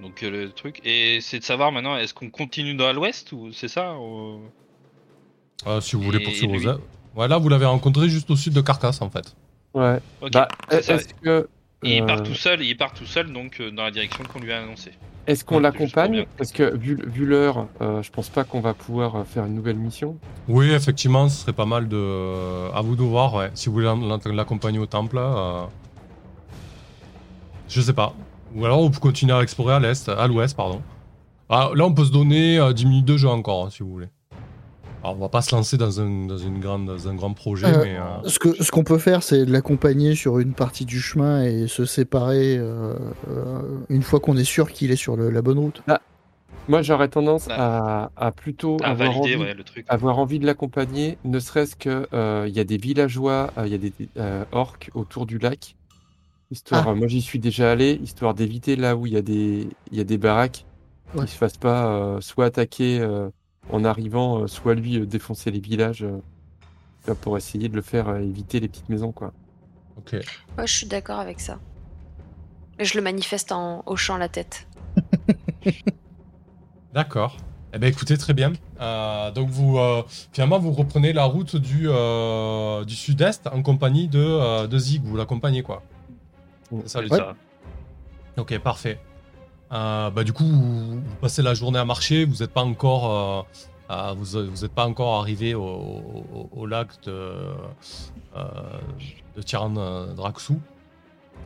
[0.00, 3.52] Donc euh, le truc et c'est de savoir maintenant, est-ce qu'on continue dans l'ouest ou
[3.52, 4.40] c'est ça ou-
[5.66, 6.80] Euh, si vous voulez poursuivre lui aux...
[7.14, 9.36] Ouais, là, vous l'avez rencontré juste au sud de Carcasse, en fait.
[9.74, 9.98] Ouais.
[10.20, 10.32] Ok.
[10.32, 11.48] Bah, est-ce que.
[11.84, 14.22] Et il part euh, tout seul, il part tout seul donc euh, dans la direction
[14.24, 14.92] qu'on lui a annoncé.
[15.26, 16.26] Est-ce qu'on l'accompagne.
[16.36, 19.76] Parce que vu, vu l'heure, euh, je pense pas qu'on va pouvoir faire une nouvelle
[19.76, 20.16] mission.
[20.48, 22.70] Oui, effectivement, ce serait pas mal de...
[22.74, 23.50] À vous de voir, ouais.
[23.54, 23.92] Si vous voulez
[24.32, 25.64] l'accompagner au temple, euh,
[27.68, 28.14] je sais pas.
[28.54, 30.82] Ou alors, on peut continuer à explorer à l'est, à l'ouest, pardon.
[31.48, 33.90] Ah, là, on peut se donner euh, 10 minutes de jeu encore, hein, si vous
[33.90, 34.08] voulez.
[35.02, 37.66] Alors, on va pas se lancer dans un, dans une grande, dans un grand projet,
[37.66, 37.96] Euh, mais...
[37.96, 41.42] euh, Ce que ce qu'on peut faire, c'est de l'accompagner sur une partie du chemin
[41.44, 42.94] et se séparer euh,
[43.28, 45.82] euh, une fois qu'on est sûr qu'il est sur le- la bonne route.
[46.68, 49.84] Moi, j'aurais tendance à, à plutôt À avoir, valider envie, ouais, le truc.
[49.88, 53.72] avoir envie de l'accompagner, ne serait-ce que euh, il y a des villageois, euh, il
[53.72, 55.74] y a des euh, orques autour du lac.
[56.52, 56.94] Histoire, Ah.
[56.94, 60.00] moi j'y suis déjà allé, histoire d'éviter là où il y a des, il y
[60.00, 60.64] a des baraques,
[61.14, 61.22] Ouais.
[61.22, 63.28] qu'il se fasse pas euh, soit attaquer euh,
[63.70, 66.20] en arrivant, euh, soit lui euh, défoncer les villages, euh,
[67.04, 69.32] vois, pour essayer de le faire euh, éviter les petites maisons quoi.
[69.98, 70.12] Ok.
[70.12, 71.58] Ouais, je suis d'accord avec ça.
[72.78, 74.66] Et je le manifeste en hochant la tête.
[76.92, 77.36] D'accord.
[77.74, 78.52] Eh ben écoutez, très bien.
[78.80, 80.02] Euh, donc vous, euh,
[80.32, 85.02] finalement, vous reprenez la route du, euh, du sud-est en compagnie de, euh, de Zig.
[85.04, 85.82] Vous l'accompagnez, quoi.
[86.70, 87.12] C'est ça, truc.
[87.12, 87.34] ça.
[88.36, 88.98] Ok, parfait.
[89.72, 92.24] Euh, bah, du coup, vous, passez la journée à marcher.
[92.24, 93.46] Vous n'êtes pas encore,
[93.90, 97.34] euh, vous, vous pas encore arrivé au, lac de,
[98.36, 98.44] euh,
[99.36, 100.54] de Tiran euh, Draxu.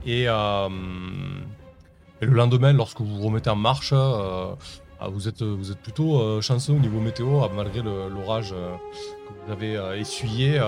[0.05, 5.45] Et, et le lendemain, lorsque vous vous remettez en marche, ah, vous, êtes,
[5.83, 10.59] plutôt chanceux au niveau météo, ah, malgré l'orage que vous avez essuyé.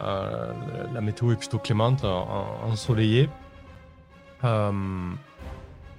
[0.00, 3.28] la, météo est plutôt clémente, en- ensoleillée.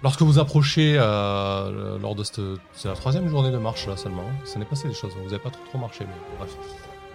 [0.04, 2.42] Lorsque vous approchez euh, lors de cette,
[2.74, 4.26] c'est la troisième journée de marche là seulement.
[4.44, 5.14] Ça n'est passé des choses.
[5.16, 6.56] Vous n'avez pas trop, trop marché, mais bref.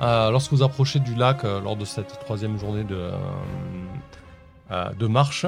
[0.01, 3.11] Euh, lorsque vous approchez du lac euh, lors de cette troisième journée de,
[4.99, 5.47] de marche,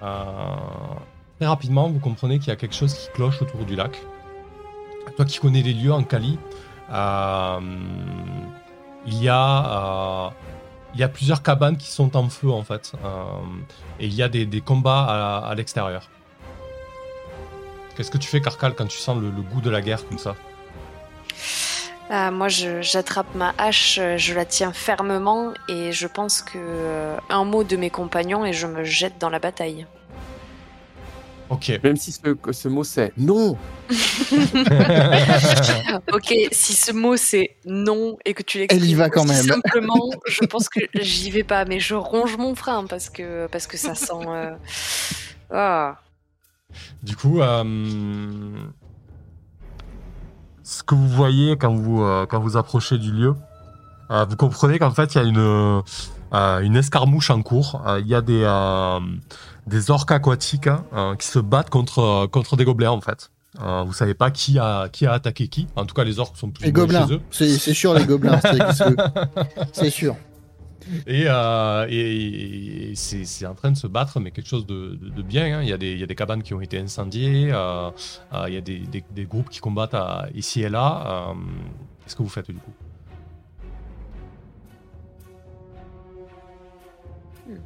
[0.00, 4.00] très rapidement vous comprenez qu'il y a quelque chose qui cloche autour du lac.
[5.16, 6.38] Toi qui connais les lieux en Cali,
[9.06, 10.32] il y a
[10.96, 12.92] il y a plusieurs cabanes qui sont en feu en fait.
[13.04, 13.24] Euh,
[14.00, 16.08] et il y a des, combats à, l'extérieur.
[17.94, 20.34] Qu'est-ce que tu fais, Carcal, quand tu sens le, goût de la guerre comme ça?
[22.08, 27.16] Ah, moi, j'attrape ma hache, euh, je la tiens fermement et je pense que euh,
[27.28, 29.86] un mot de mes compagnons et je me jette dans la bataille.
[31.48, 31.72] Ok.
[31.84, 32.20] Même si ce,
[32.52, 33.56] ce mot c'est non,
[36.12, 39.44] ok, si ce mot c'est non et que tu l'exprimes Elle y va quand même.
[39.46, 43.66] simplement, je pense que j'y vais pas, mais je ronge mon frein parce que parce
[43.66, 44.12] que ça sent.
[44.26, 44.54] euh,
[45.52, 45.98] Ah.
[47.02, 47.62] Du coup, euh,
[50.64, 53.34] ce que vous voyez quand vous, euh, quand vous approchez du lieu,
[54.10, 57.82] euh, vous comprenez qu'en fait, il y a une, euh, une escarmouche en cours.
[57.86, 58.98] Euh, Il y a des, euh,
[59.66, 63.30] des orques aquatiques hein, euh, qui se battent contre, contre des gobelins, en fait.
[63.62, 65.66] Euh, vous savez pas qui a, qui a attaqué qui.
[65.76, 67.06] En tout cas, les orques sont plus Les gobelins.
[67.08, 67.20] chez eux.
[67.58, 68.38] C'est sûr, les gobelins.
[69.72, 70.14] c'est- sûr.
[71.08, 74.96] Et, euh, et, et c'est c'est en train de se battre, mais quelque chose de,
[75.02, 75.58] de- de bien.
[75.58, 75.62] hein.
[75.62, 77.90] Il, y a des, il y a des cabanes qui ont été incendiées, euh,
[78.46, 81.32] il y a des, des- des groupes qui combattent à- ici et là.
[82.04, 82.70] Qu'est-ce que vous faites du coup?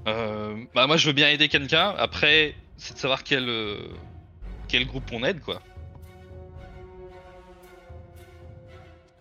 [0.07, 1.95] Euh, bah moi je veux bien aider quelqu'un.
[1.99, 3.79] Après, c'est de savoir quel euh,
[4.69, 5.61] quel groupe on aide quoi.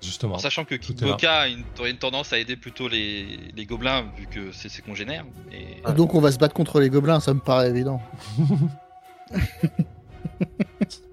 [0.01, 0.35] Justement.
[0.35, 4.09] En sachant que Kiboka a une, aurait une tendance à aider plutôt les, les gobelins
[4.17, 5.25] vu que c'est ses congénères.
[5.51, 5.81] Et...
[5.93, 8.01] Donc on va se battre contre les gobelins, ça me paraît évident.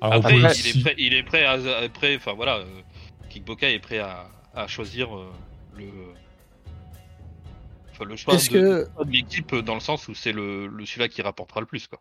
[0.00, 2.82] Alors, Après, il, est prêt, il est prêt à, à- prêt, enfin voilà, euh,
[3.34, 5.32] est prêt à, à choisir euh,
[5.76, 5.84] le,
[8.04, 11.08] le choix Est-ce de, que, de l'équipe dans le sens où c'est le, le celui-là
[11.08, 12.00] qui rapportera le plus quoi.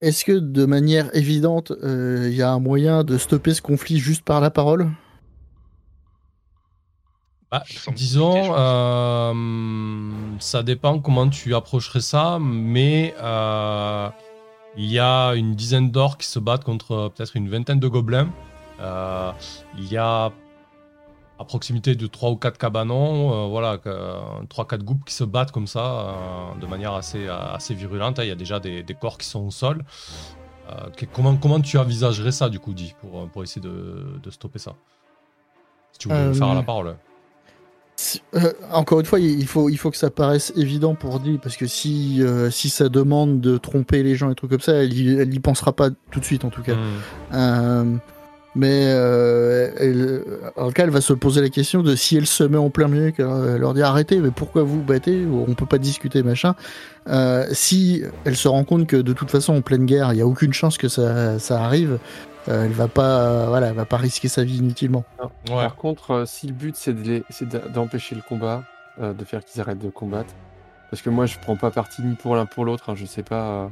[0.00, 3.98] est-ce que de manière évidente, euh, il y a un moyen de stopper ce conflit
[3.98, 4.90] juste par la parole?
[7.50, 7.64] Bah,
[7.96, 14.08] disons, euh, ça dépend comment tu approcherais ça, mais euh,
[14.76, 17.88] il y a une dizaine d'orques qui se battent contre euh, peut-être une vingtaine de
[17.88, 18.32] gobelins.
[18.80, 19.32] Euh,
[19.74, 20.30] il y a
[21.40, 23.78] à proximité de 3 ou 4 cabanons, euh, voilà,
[24.48, 28.18] 3-4 groupes qui se battent comme ça euh, de manière assez, assez virulente.
[28.18, 29.82] Il y a déjà des, des corps qui sont au sol.
[30.68, 34.30] Euh, que- comment, comment tu envisagerais ça, du coup, dit, pour, pour essayer de, de
[34.30, 34.72] stopper ça?
[35.92, 36.94] Si tu voulais Euh, faire à la parole.
[38.34, 41.56] Euh, encore une fois, il faut, il faut que ça paraisse évident pour Dee, parce
[41.56, 44.92] que si, euh, si ça demande de tromper les gens et trucs comme ça, elle
[44.94, 46.76] y, elle y pensera pas tout de suite en tout cas.
[47.32, 47.98] Hmm.
[48.56, 50.24] Mais euh, elle,
[50.56, 52.68] en tout cas, elle va se poser la question de si elle se met en
[52.68, 55.78] plein milieu, qu'elle euh, leur dit arrêtez, mais pourquoi vous vous battez On peut pas
[55.78, 56.56] discuter, machin.
[57.08, 60.20] Euh, si elle se rend compte que de toute façon, en pleine guerre, il y
[60.20, 61.98] a aucune chance que ça, ça arrive,
[62.48, 65.04] euh, elle va pas, euh, voilà, elle va pas risquer sa vie inutilement.
[65.20, 65.28] Ouais.
[65.46, 68.64] Par contre, euh, si le but c'est de les- c'est d'a- d'empêcher le combat,
[69.00, 70.34] euh, de faire qu'ils arrêtent de combattre,
[70.90, 73.22] parce que moi je prends pas parti ni pour l'un pour l'autre, hein, je sais
[73.22, 73.70] pas.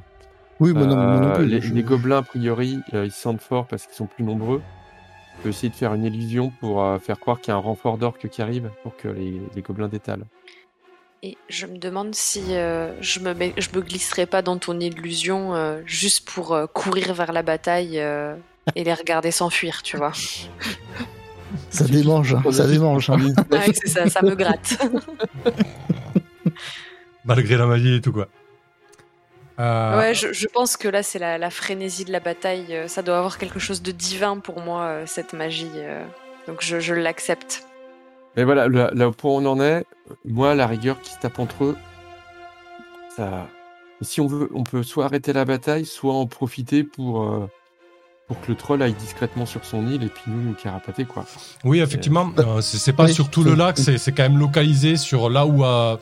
[0.60, 1.46] Oui, moi non, moi non euh, plus.
[1.46, 4.24] les, je- les gobelins, a priori, euh, ils se sentent forts parce qu'ils sont plus
[4.24, 4.60] nombreux.
[5.38, 7.60] On peut essayer de faire une illusion pour euh, faire croire qu'il y a un
[7.60, 10.24] renfort d'orques qui arrive pour que les, les gobelins détalent.
[11.22, 14.78] Et je me demande si euh, je, me mets- je me glisserais pas dans ton
[14.80, 18.34] illusion euh, juste pour euh, courir vers la bataille euh,
[18.76, 20.12] et les regarder s'enfuir, tu vois.
[21.70, 23.08] Ça démange, hein, ça démange.
[23.10, 23.16] hein.
[23.50, 24.76] Ouais, c'est ça, ça me gratte.
[27.24, 28.28] Malgré la magie et tout, quoi.
[29.58, 32.66] Euh, Ouais, je, je pense que là, c'est la, la frénésie de la bataille.
[32.74, 35.70] euh, Ça doit avoir quelque chose de divin pour moi, euh, cette magie.
[36.46, 37.64] Donc je, je l'accepte.
[38.36, 39.84] Mais voilà, là, là où on en est,
[40.24, 41.76] moi, la rigueur qui se tape entre eux,
[43.16, 43.48] ça.
[44.00, 47.48] Si on veut, on peut soit arrêter la bataille, soit en profiter pour, euh,
[48.28, 51.24] pour que le troll aille discrètement sur son île et puis nous nous carapater, quoi.
[51.64, 54.38] Oui, effectivement, euh, c'est c'est pas Oui, sur tout le lac, c'est c'est quand même
[54.38, 55.96] localisé sur là où, euh,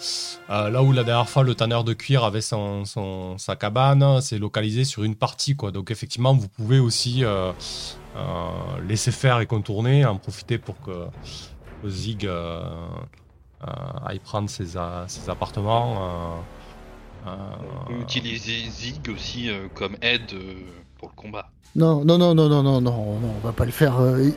[0.51, 4.20] euh, là où la dernière fois le tanneur de cuir avait son, son- sa cabane,
[4.20, 5.70] c'est localisé sur une partie, quoi.
[5.70, 7.53] Donc effectivement, vous pouvez aussi euh,
[8.16, 8.48] euh,
[8.89, 11.07] laisser faire et contourner, en profiter pour que
[11.85, 12.61] le Zig euh,
[13.62, 13.66] euh,
[14.05, 16.36] aille prendre ses, a- ses appartements.
[17.27, 17.36] euh, euh,
[17.86, 20.55] On peut utiliser Zig aussi euh, comme aide euh,
[20.98, 21.51] pour le combat.
[21.77, 24.01] Non, non, non, non, non, non, non, non, on va pas le faire.
[24.01, 24.31] euh,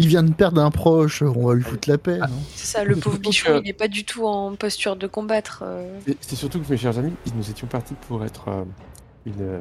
[0.00, 2.18] il, vient de perdre un proche, on va lui foutre la paix.
[2.18, 2.26] non
[2.56, 5.62] C'est ça, le pauvre que- il n'est pas du tout en posture de combattre.
[5.64, 6.00] euh.
[6.20, 8.64] C'est surtout que, mes chers amis, nous étions partis pour être euh,
[9.24, 9.60] une,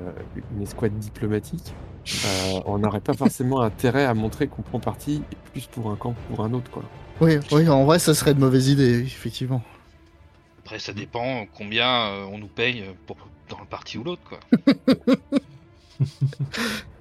[0.56, 1.72] une escouade diplomatique.
[2.26, 5.22] Euh, on n'aurait pas forcément intérêt à montrer qu'on prend parti
[5.54, 6.84] plus pour un camp que pour un autre, quoi.
[7.22, 9.62] Oui, oui, en vrai, ça serait une mauvaise idée, effectivement.
[10.66, 13.18] Après, ça dépend combien on nous paye pour
[13.50, 14.40] dans le parti ou l'autre quoi.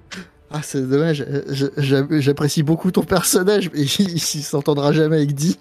[0.51, 1.21] Ah, c'est dommage.
[1.27, 5.57] euh, J'apprécie beaucoup ton personnage, mais il, il s'entendra jamais avec Dee.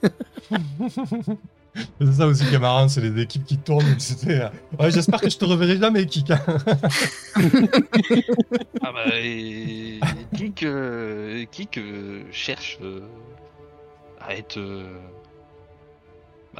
[2.01, 3.85] C'est ça aussi qui est marrant, c'est les équipes qui tournent.
[3.99, 4.47] c'était,
[4.81, 6.41] Ouais, j'espère que je te reverrai jamais, Kika.
[8.83, 10.01] Ah bah, et...
[10.37, 13.01] Kik, euh, Kik, euh, cherche euh,
[14.21, 14.59] à être.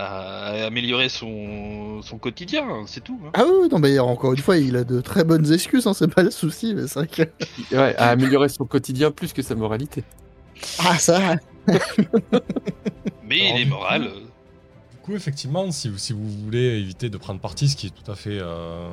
[0.01, 3.19] À améliorer son, son quotidien, hein, c'est tout.
[3.27, 3.31] hein.
[3.35, 6.13] Ah oui, non, mais encore une fois, il a de très bonnes excuses, hein, c'est
[6.13, 7.23] pas le souci, mais c'est vrai que.
[7.77, 10.05] Ouais, à améliorer son quotidien plus que sa moralité.
[10.79, 11.19] Ah, ça
[13.25, 14.03] Mais Alors, il est du moral.
[14.05, 14.19] coup-
[14.93, 17.91] Du coup, effectivement, si, vous- si vous voulez éviter de prendre parti, ce qui est
[17.91, 18.39] tout à fait.
[18.41, 18.89] euh,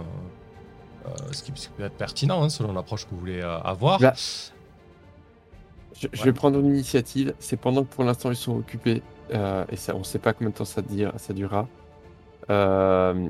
[1.07, 3.59] euh, ce, qui, ce qui peut être pertinent hein, selon l'approche que vous voulez euh,
[3.59, 4.01] avoir.
[4.01, 4.13] Là.
[5.99, 6.25] Je, je Ouais.
[6.25, 7.33] vais prendre une initiative.
[7.39, 9.01] C'est pendant que pour l'instant ils sont occupés
[9.33, 11.67] euh, et ça, on sait pas combien de temps ça, dure- ça durera.
[12.49, 13.27] Euh,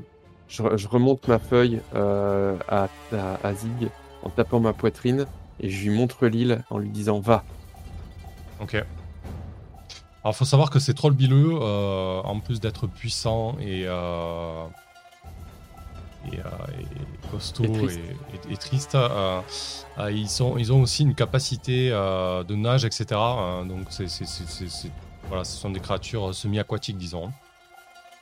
[0.48, 3.88] je, re- je remonte ma feuille euh, à, à, à Zig
[4.22, 5.26] en tapant ma poitrine
[5.60, 7.42] et je lui montre l'île en lui disant va.
[8.60, 8.74] Ok.
[10.24, 13.86] Alors, faut savoir que ces trolls bileux, en plus d'être puissants et, et,
[16.32, 18.00] et costauds Et tristes.
[18.48, 23.06] et- ils, sont, ils ont aussi une capacité de nage, etc.
[23.12, 24.08] euh, donc, c'est,
[25.28, 27.30] voilà, ce sont des créatures semi-aquatiques, disons.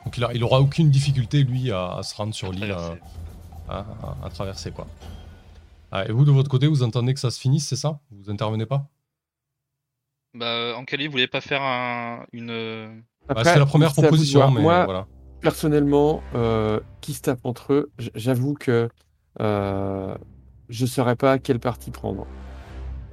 [0.05, 2.95] Donc, il, a, il aura aucune difficulté, lui, à, à se rendre sur l'île, euh,
[3.69, 4.87] à, à- à traverser, quoi.
[5.93, 8.01] Ah, et vous, de votre côté, vous entendez que ça se finisse, c'est ça?
[8.11, 8.87] Vous intervenez pas?
[10.35, 12.51] Bah, Ankali, vous voulez pas faire un, une.
[12.51, 12.89] euh,
[13.29, 15.07] Bah, C'est la première proposition, mais Moi, voilà.
[15.41, 18.89] personnellement, euh, qui se tapent entre eux, j'avoue que
[19.41, 20.15] euh,
[20.69, 22.27] je saurais pas quel parti prendre.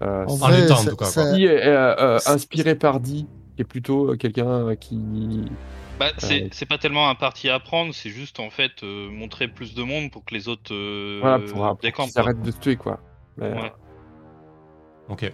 [0.02, 3.28] Euh, En En vrai, l'état, en tout cas, si, euh, euh, inspiré par Di,
[3.62, 5.00] est plutôt euh, quelqu'un euh, qui.
[6.00, 9.10] Bah, c'est Euh, c'est pas tellement un parti à prendre, c'est juste en fait euh,
[9.10, 12.22] montrer plus de monde pour que les autres euh, voilà, pour, pour décampent, qu'ils quoi.
[12.24, 13.00] arrêtent de se tuer, quoi.
[13.38, 13.72] Mais, Ouais.
[15.10, 15.32] Ok.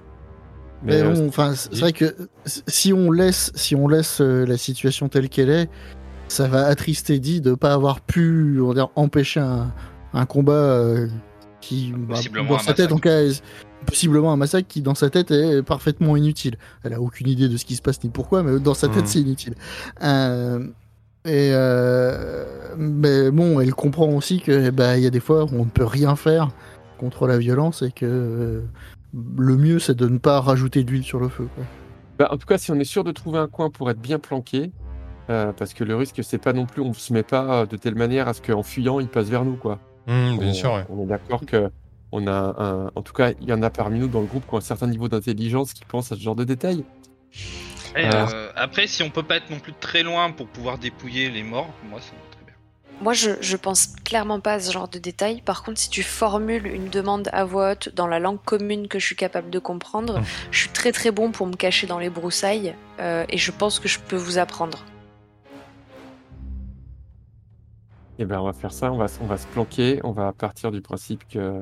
[0.84, 4.58] Mais bon, enfin, c'est c'est vrai que si on laisse, si on laisse euh, la
[4.58, 5.70] situation telle qu'elle est,
[6.28, 9.74] ça va attrister Di de pas avoir pu, on va dire, empêcher un,
[10.14, 11.08] un combat euh,
[11.62, 12.16] qui, bah,
[12.48, 12.94] dans sa tête, massacre.
[12.96, 13.44] en cas, est-
[13.86, 16.58] possiblement un massacre qui, dans sa tête, est parfaitement inutile.
[16.84, 19.02] Elle a aucune idée de ce qui se passe ni pourquoi, mais dans sa tête,
[19.04, 19.06] Mhm.
[19.08, 19.54] c'est inutile.
[20.04, 20.68] Euh,
[21.26, 22.46] et euh,
[22.78, 25.70] mais bon, elle comprend aussi que, bah, il y a des fois où on ne
[25.70, 26.50] peut rien faire
[26.98, 28.62] contre la violence et que euh,
[29.38, 31.48] le mieux, c'est de ne pas rajouter d'huile sur le feu.
[31.56, 31.64] Quoi.
[32.20, 34.20] Bah, en tout cas, si on est sûr de trouver un coin pour être bien
[34.20, 34.72] planqué,
[35.30, 37.96] euh, parce que le risque, c'est pas non plus, on se met pas de telle
[37.96, 39.80] manière à ce qu'en fuyant, il passe vers nous, quoi.
[40.08, 40.86] Hmm, bien on, sûr, ouais.
[40.90, 41.70] on est d'accord que
[42.18, 44.46] on a un, en tout cas, il y en a parmi nous dans le groupe
[44.48, 46.84] qui ont un certain niveau d'intelligence qui pensent à ce genre de détails.
[47.96, 48.28] Et, Ah.
[48.32, 51.44] euh, après, si on peut pas être non plus très loin pour pouvoir dépouiller les
[51.44, 52.54] morts, moi ça me très bien.
[53.02, 55.42] Moi, je, je pense clairement pas à ce genre de détails.
[55.42, 59.00] Par contre, si tu formules une demande à voix haute dans la langue commune que
[59.00, 60.24] je suis capable de comprendre, Mm.
[60.52, 63.80] je suis très très bon pour me cacher dans les broussailles euh, et je pense
[63.80, 64.84] que je peux vous apprendre.
[68.20, 70.72] Et ben, on va faire ça, on va, on va se planquer, on va partir
[70.72, 71.62] du principe que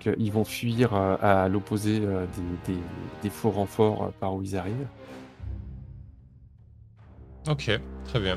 [0.00, 2.26] qu'ils vont fuir euh, à l'opposé euh,
[2.66, 2.78] des, des,
[3.22, 4.86] des faux renforts euh, par où ils arrivent.
[7.48, 7.70] Ok,
[8.06, 8.36] très bien.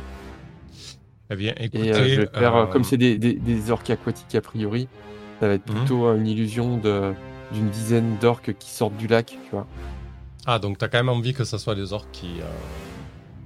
[1.31, 1.87] Eh bien, écoutez.
[1.87, 4.87] Et euh, je vais faire, euh, comme c'est des, des, orques aquatiques a priori,
[5.39, 5.75] ça va être Mhm.
[5.75, 7.13] plutôt une illusion de
[7.51, 9.67] d'une dizaine d'orques qui sortent du lac, tu vois.
[10.47, 12.41] Ah, donc t'as quand même envie que ça soit des orques qui.
[12.41, 12.45] euh,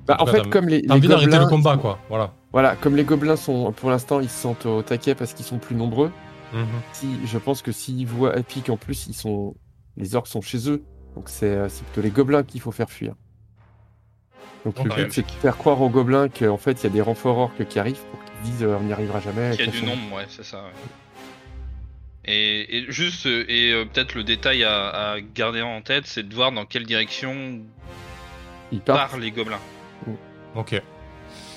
[0.09, 1.99] Bah, en fait, comme les, envie d'arrêter gobelins, le combat, quoi.
[2.09, 2.33] Voilà.
[2.51, 5.59] Voilà, comme les gobelins sont, pour l'instant, ils se sentent au taquet parce qu'ils sont
[5.59, 6.11] plus nombreux.
[6.51, 6.65] Mhm.
[6.93, 9.55] Si, je pense que s'ils voient, et puis qu'en plus, ils sont,
[9.97, 10.83] les orques sont chez eux,
[11.15, 13.13] donc c'est euh, c'est plutôt les gobelins qu'il faut faire fuir.
[14.65, 17.01] Donc le but, c'est de faire croire aux gobelins qu'en fait, il y a des
[17.01, 19.55] renforts orques qui arrivent pour qu'ils disent euh, on n'y arrivera jamais.
[19.55, 20.63] Qu'il y a du nombre, ouais, c'est ça.
[20.63, 20.73] ouais.
[22.25, 26.27] Et, et juste, euh, et euh, peut-être le détail à, à garder en tête, c'est
[26.27, 27.61] de voir dans quelle direction
[28.71, 29.11] Ils partent.
[29.11, 29.61] partent les gobelins.
[30.55, 30.81] Ok.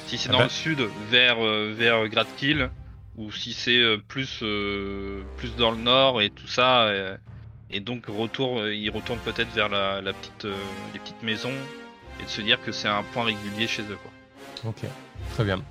[0.06, 0.44] Si c'est Ah dans bah.
[0.44, 2.70] le sud, vers, euh, vers Gradkill,
[3.16, 6.90] ou si c'est euh, plus, euh, plus dans le nord et tout ça.
[7.70, 10.46] et donc, retour, ils retournent peut-être vers la, la petite,
[10.92, 11.54] les petites maisons
[12.20, 13.98] et de se dire que c'est un point régulier chez eux.
[14.02, 14.70] Quoi.
[14.70, 14.84] Ok.
[15.34, 15.62] Très bien.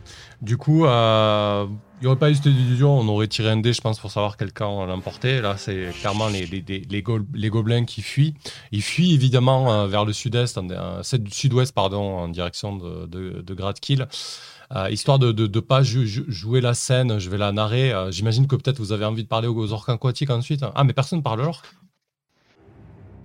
[0.42, 1.68] Du coup, euh,
[2.02, 4.10] il n'y aurait pas eu cette illusion, on aurait tiré un dé, je pense, pour
[4.10, 5.40] savoir quel camp l'emportait.
[5.40, 8.34] Là, c'est clairement les, les, les, les go- les gobelins qui fuient.
[8.72, 13.44] Ils fuient évidemment euh, vers le sud-est, euh, sud- sud-ouest, pardon, en direction de, de.
[14.76, 17.92] Euh, histoire de ne pas jou- jou- jouer la scène, je vais la narrer.
[17.94, 20.66] Euh, J'imagine que peut-être vous avez envie de parler aux orques aquatiques ensuite.
[20.74, 21.68] Ah, mais personne parle l'orque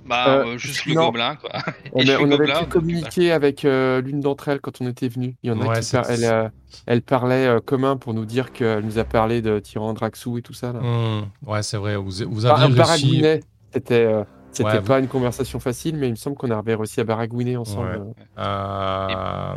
[0.07, 1.07] Bah, Euh, euh, juste le non.
[1.07, 1.51] gobelin, quoi.
[1.93, 4.87] On, a- on avait gobelin, pu donc, communiquer avec euh, l'une d'entre elles quand on
[4.89, 5.37] était venu.
[5.43, 6.49] Il y en a Ouais, qui c'est- par- elle, euh,
[6.87, 10.43] elle parlait euh, commun pour nous dire qu'elle nous a parlé de Tyran Draxou et
[10.43, 10.73] tout ça.
[10.73, 10.81] Là.
[10.81, 12.77] Hmm, Ouais, c'est vrai, vous, vous Ah, aviez réussi.
[12.77, 13.41] Baragouinet,
[13.73, 17.01] c'était euh, c'était Ouais, pas une conversation facile, mais il me semble qu'on avait réussi
[17.01, 17.99] à baragouiner ensemble.
[17.99, 18.15] Ouais.
[18.39, 19.57] Euh,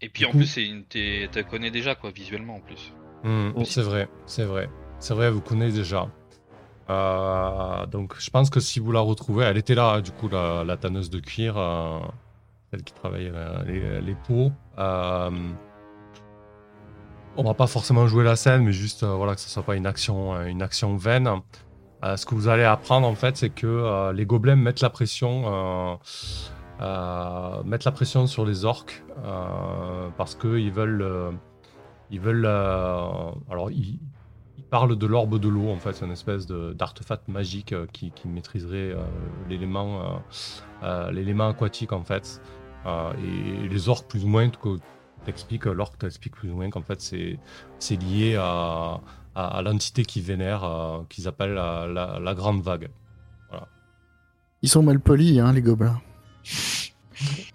[0.00, 2.92] Et puis en plus, c'est une- t'es- t'as connais déjà, quoi, visuellement en plus.
[3.22, 4.68] Hmm, c'est vrai, c'est vrai.
[4.98, 6.08] C'est vrai, vous connaissez déjà.
[6.90, 10.64] Euh, donc, je pense que si vous la retrouvez, elle était là, du coup, la,
[10.64, 11.98] la tanneuse de cuir, euh,
[12.70, 14.52] celle qui travaille euh, les, peaux.
[17.36, 19.86] On va pas forcément jouer la scène, mais juste voilà que ce soit pas une
[19.86, 21.28] action, une action vaine.
[22.02, 25.98] Ce que vous allez apprendre en fait, c'est que les gobelins mettent la pression,
[26.78, 29.02] mettent la pression sur les orques
[30.16, 31.34] parce que ils veulent,
[32.12, 32.46] ils veulent.
[32.46, 33.98] alors ils,
[34.74, 37.86] ils parlent de l'orbe de l'eau en fait, c'est une espèce de- d'artefact magique euh,
[37.92, 39.04] qui, qui maîtriserait euh,
[39.48, 40.16] l'élément, euh,
[40.82, 42.40] euh, l'élément aquatique en fait.
[42.84, 44.78] Euh, et, les orques plus ou moins, que
[45.24, 47.38] t'expliques, l'orque t'explique plus ou moins qu'en fait c'est
[47.78, 48.98] c'est lié à,
[49.36, 52.88] à, à l'entité qui vénère, euh, qu'ils appellent la, la- la grande vague.
[54.62, 56.00] Ils sont mal polis, hein, les gobelins.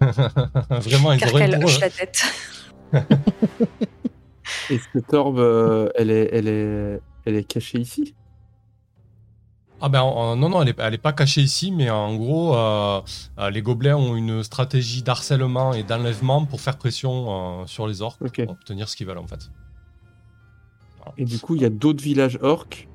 [0.00, 2.22] Vraiment, ils auraient hoche la tête.
[4.70, 8.14] Et cette orbe, euh, elle, est, elle, est, elle est cachée ici?
[9.82, 12.54] Ah ben en- non, non, elle est, elle est pas cachée ici, mais en gros,
[12.54, 13.00] euh,
[13.38, 18.02] euh, les gobelins ont une stratégie d'harcèlement et d'enlèvement pour faire pression euh, sur les
[18.02, 19.50] orques pour obtenir ce qu'ils veulent en fait.
[21.16, 22.86] Et du coup, il y a d'autres villages orques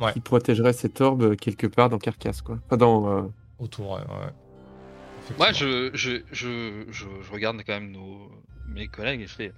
[0.00, 0.12] Ouais.
[0.12, 2.58] qui protégeraient cette orbe quelque part dans Carcasse, quoi.
[2.68, 3.08] Pas dans.
[3.08, 3.22] euh,
[3.60, 4.00] Autour, ouais.
[4.00, 5.34] ouais.
[5.38, 6.56] Moi, je, je, je,
[6.90, 8.28] je regarde quand même nos,
[8.68, 9.52] mes collègues et je fais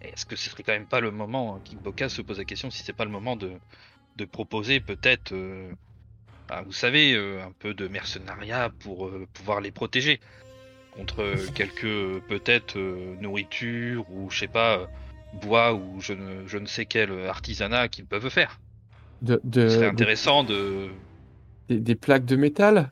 [0.00, 2.82] est-ce que ce serait quand même pas le moment, Kickboka se pose la question si
[2.82, 3.52] c'est pas le moment de,
[4.16, 5.72] de proposer peut-être euh,
[6.48, 10.20] ah, vous savez, euh, un peu de mercenariat pour euh, pouvoir les protéger
[10.94, 12.78] contre quelques peut-être
[13.20, 14.86] nourriture ou je sais pas
[15.40, 18.60] bois ou je ne, je ne sais quel artisanat qu'ils peuvent faire.
[19.22, 20.90] De, de- intéressant de.
[21.68, 22.90] des, des plaques de métal?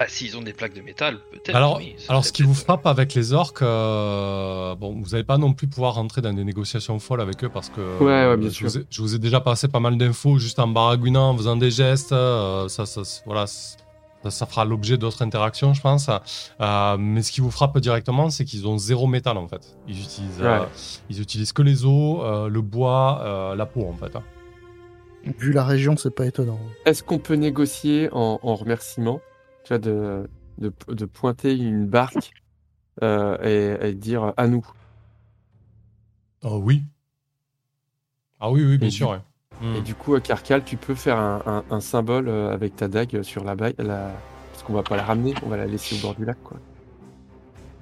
[0.00, 1.54] Bah, s'ils ont des plaques de métal, peut-être.
[1.54, 5.52] Alors, oui, ce qui vous frappe avec les orques, euh, bon, vous n'allez pas non
[5.52, 8.54] plus pouvoir rentrer dans des négociations folles avec eux parce que Ouais, ouais, bien je,
[8.54, 8.68] sûr.
[8.68, 11.54] Vous ai, je vous ai déjà passé pas mal d'infos juste en baragouinant, en faisant
[11.56, 12.12] des gestes.
[12.12, 16.08] euh, ça, ça, voilà, ça, ça fera l'objet d'autres interactions, je pense.
[16.08, 19.76] Euh, mais ce qui vous frappe directement, c'est qu'ils ont zéro métal en fait.
[19.86, 20.66] Ils utilisent, euh, Ouais.
[21.10, 24.16] ils utilisent que les os, euh, le bois, euh, la peau en fait.
[24.16, 24.22] hein.
[25.38, 26.58] Vu la région, c'est pas étonnant.
[26.86, 29.20] Est-ce qu'on peut négocier en, en remerciement?
[29.70, 30.28] Tu vois, de,
[30.58, 32.32] de, de pointer une barque
[33.02, 34.66] euh, et, et dire à nous
[36.42, 36.82] Oh oui.
[38.40, 39.08] Ah oui, oui, bien Et sûr.
[39.08, 39.20] du- ouais.
[39.62, 39.76] Hmm.
[39.76, 42.88] Et du coup, à Carcal, tu peux faire un, un- un symbole euh, avec ta
[42.88, 43.74] dague sur la bague.
[43.78, 44.10] La...
[44.52, 46.38] Parce qu'on va pas la ramener, on va la laisser au bord du lac.
[46.42, 46.56] Quoi.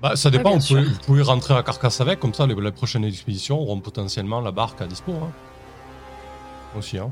[0.03, 2.55] Bah, ça dépend, bien vous, pouvez, vous pouvez rentrer à Carcasse avec, comme ça les,
[2.55, 5.13] les prochaines expéditions auront potentiellement la barque à dispo.
[5.13, 5.31] Hein.
[6.77, 7.11] Aussi, hein.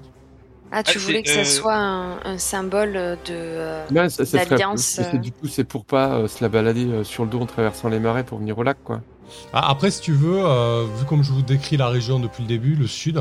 [0.73, 3.17] Ah, tu Ah, voulais que ça euh, soit un, un symbole de.
[3.31, 4.63] euh, Non, ça, ça serait-
[5.15, 5.19] euh.
[5.19, 7.89] Du coup, c'est pour pas euh, se la balader euh, sur le dos en traversant
[7.89, 8.77] les marais pour venir au lac.
[8.85, 9.01] quoi.
[9.53, 12.49] Ah, Après, si tu veux, euh, vu comme je vous décris la région depuis le
[12.49, 13.21] début, le sud,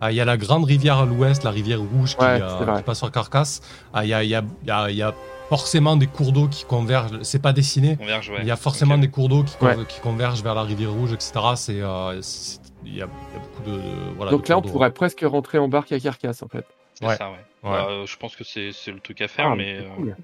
[0.00, 2.80] ah, il y a la grande rivière à l'ouest, la rivière rouge qui, Ouais, euh,
[2.82, 3.60] passe sur Carcasse.
[3.92, 5.14] Ah, Il y, a, il y, a, il y, a, il y a
[5.48, 7.18] forcément des cours d'eau qui convergent.
[7.22, 7.98] C'est pas dessiné.
[8.00, 8.20] Ouais.
[8.40, 9.76] Il y a forcément des cours d'eau qui, con- Ouais.
[9.88, 11.32] qui convergent vers la rivière rouge, etc.
[11.56, 13.76] C'est, euh, c'est- il y, a, il y a beaucoup de.
[13.76, 16.64] de- voilà, Donc de là, on pourrait presque rentrer en barque à Carcasse, en fait.
[16.94, 17.16] C'est Ouais.
[17.16, 17.36] ça, ouais.
[17.64, 17.70] Ouais.
[17.70, 19.78] Bah, euh, je pense que c'est c'est le truc à faire, Ah, mais.
[19.78, 20.16] euh, cool.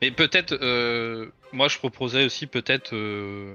[0.00, 3.54] Mais peut-être, euh, moi je proposais aussi peut-être euh,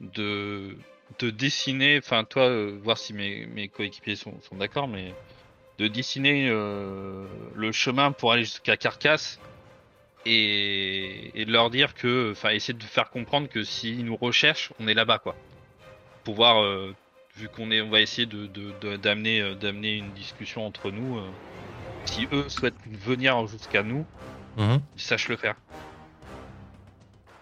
[0.00, 0.76] de,
[1.20, 5.14] de dessiner, enfin toi, euh, voir si mes, mes coéquipiers sont, sont d'accord, mais
[5.78, 9.38] de dessiner euh, le chemin pour aller jusqu'à Carcasse
[10.24, 14.72] et, et de leur dire que, enfin essayer de faire comprendre que s'ils nous recherchent,
[14.80, 15.36] on est là-bas quoi.
[16.24, 16.94] Pouvoir, euh,
[17.36, 20.90] vu qu'on est, on va essayer de de- de- d'amener euh, d'amener une discussion entre
[20.90, 21.18] nous.
[21.18, 21.22] euh,
[22.06, 24.04] si eux souhaitent venir jusqu'à nous,
[24.56, 24.80] Mhm.
[24.96, 25.54] ils sachent le faire.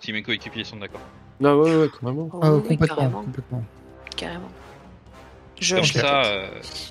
[0.01, 1.01] Si mes coéquipiers sont d'accord.
[1.41, 2.29] Non, ouais, ouais, complètement.
[2.33, 3.23] oh, Ah, oui, complètement, carrément.
[3.23, 3.65] complètement.
[4.16, 4.51] carrément.
[5.61, 6.49] Je, Comme je ça, euh,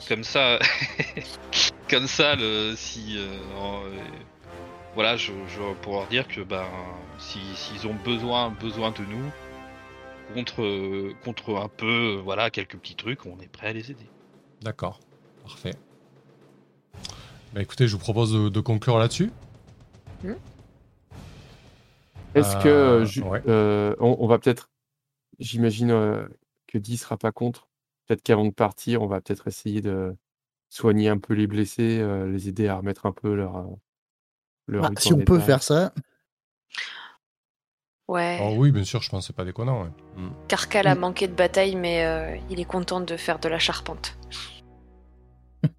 [0.07, 0.59] comme ça,
[1.89, 3.27] comme ça, le, si, euh,
[3.59, 3.89] en, euh,
[4.95, 6.63] voilà, je, je pour leur dire que ben,
[7.19, 9.31] si s'ils ont besoin besoin de nous
[10.33, 13.91] contre euh, contre un peu, euh, voilà, quelques petits trucs, on est prêt à les
[13.91, 14.07] aider.
[14.61, 14.99] D'accord,
[15.43, 15.75] parfait.
[17.53, 19.31] Bah écoutez, je vous propose de, de conclure là-dessus.
[22.33, 23.43] Est-ce que Euh, ouais.
[23.47, 24.71] euh, on, on va peut-être,
[25.37, 26.25] j'imagine euh,
[26.65, 27.67] que Guy sera pas contre.
[28.07, 30.15] Peut-être qu'avant de partir, on va peut-être essayer de
[30.69, 33.67] soigner un peu les blessés, euh, les aider à remettre un peu leur.
[34.67, 35.93] leur Bah, si on peut faire ça,
[38.09, 38.37] Ouais.
[38.41, 39.83] Oh oui, bien sûr, je pense que c'est pas déconnant.
[39.83, 39.89] ouais.
[40.23, 40.29] Mm.
[40.47, 44.17] Carcal a manqué de bataille, mais euh, il est content de faire de la charpente.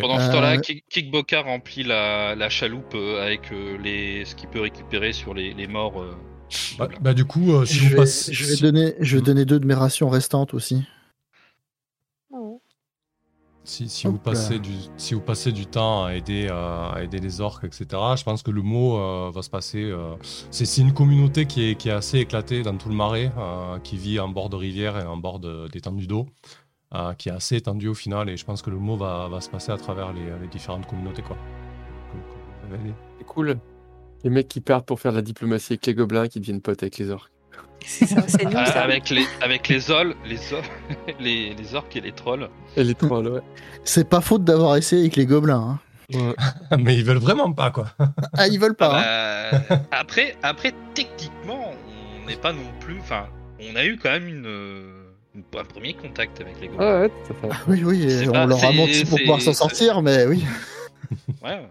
[0.00, 3.50] Pendant ce Euh, temps-là, Kik- Kikboka remplit la, la chaloupe euh, avec
[3.82, 6.02] les ce qu'il peut récupérer sur les, les morts.
[6.02, 6.12] euh,
[6.76, 8.32] Bah, bah, du coup, euh, si je vous vais, passez.
[8.32, 9.24] je vais si- donner, je vais Mm.
[9.26, 10.82] donner deux de mes rations restantes aussi.
[13.62, 17.40] Si, vous passez du, si vous passez du temps à aider, euh, à aider les
[17.40, 19.82] orques, etc., je pense que le mot euh, va se passer.
[19.84, 20.14] euh,
[20.50, 23.78] c'est c'est une communauté qui est, qui est assez éclatée dans tout le marais, euh,
[23.78, 26.26] qui vit en bord de rivière et en bord de- d'étendues d'eau,
[26.94, 29.40] euh, qui est assez étendue au final, et je pense que le mot va, va
[29.40, 31.22] se passer à travers les, les différentes communautés.
[31.22, 31.36] Quoi.
[32.10, 32.94] Comme- comme vous avez dit.
[33.18, 33.58] C'est cool.
[34.24, 36.82] Les mecs qui partent pour faire de la diplomatie avec les gobelins qui deviennent potes
[36.82, 37.30] avec les orques.
[37.86, 38.82] C'est ça, c'est nous Ah, ça.
[38.82, 40.36] avec les avec les ols, les
[41.20, 42.48] les, les orques et les trolls.
[42.76, 43.40] Et les trolls, ouais.
[43.84, 45.78] C'est pas faute d'avoir essayé avec les gobelins.
[46.12, 46.34] hein.
[46.78, 47.86] Mais ils veulent vraiment pas, quoi.
[48.36, 49.00] Ah, ils veulent pas.
[49.52, 49.60] hein.
[49.68, 51.72] Bah, après, après, techniquement,
[52.22, 52.98] on n'est pas non plus.
[53.00, 53.26] Enfin,
[53.60, 55.04] on a eu quand même une, euh,
[55.34, 57.02] une- un premier contact avec les gobelins.
[57.02, 57.48] ouais, tout à fait.
[57.52, 60.44] Ah Oui, oui, on pas- leur a menti pour pouvoir s'en sortir, mais oui.
[61.42, 61.68] Ouais, ouais.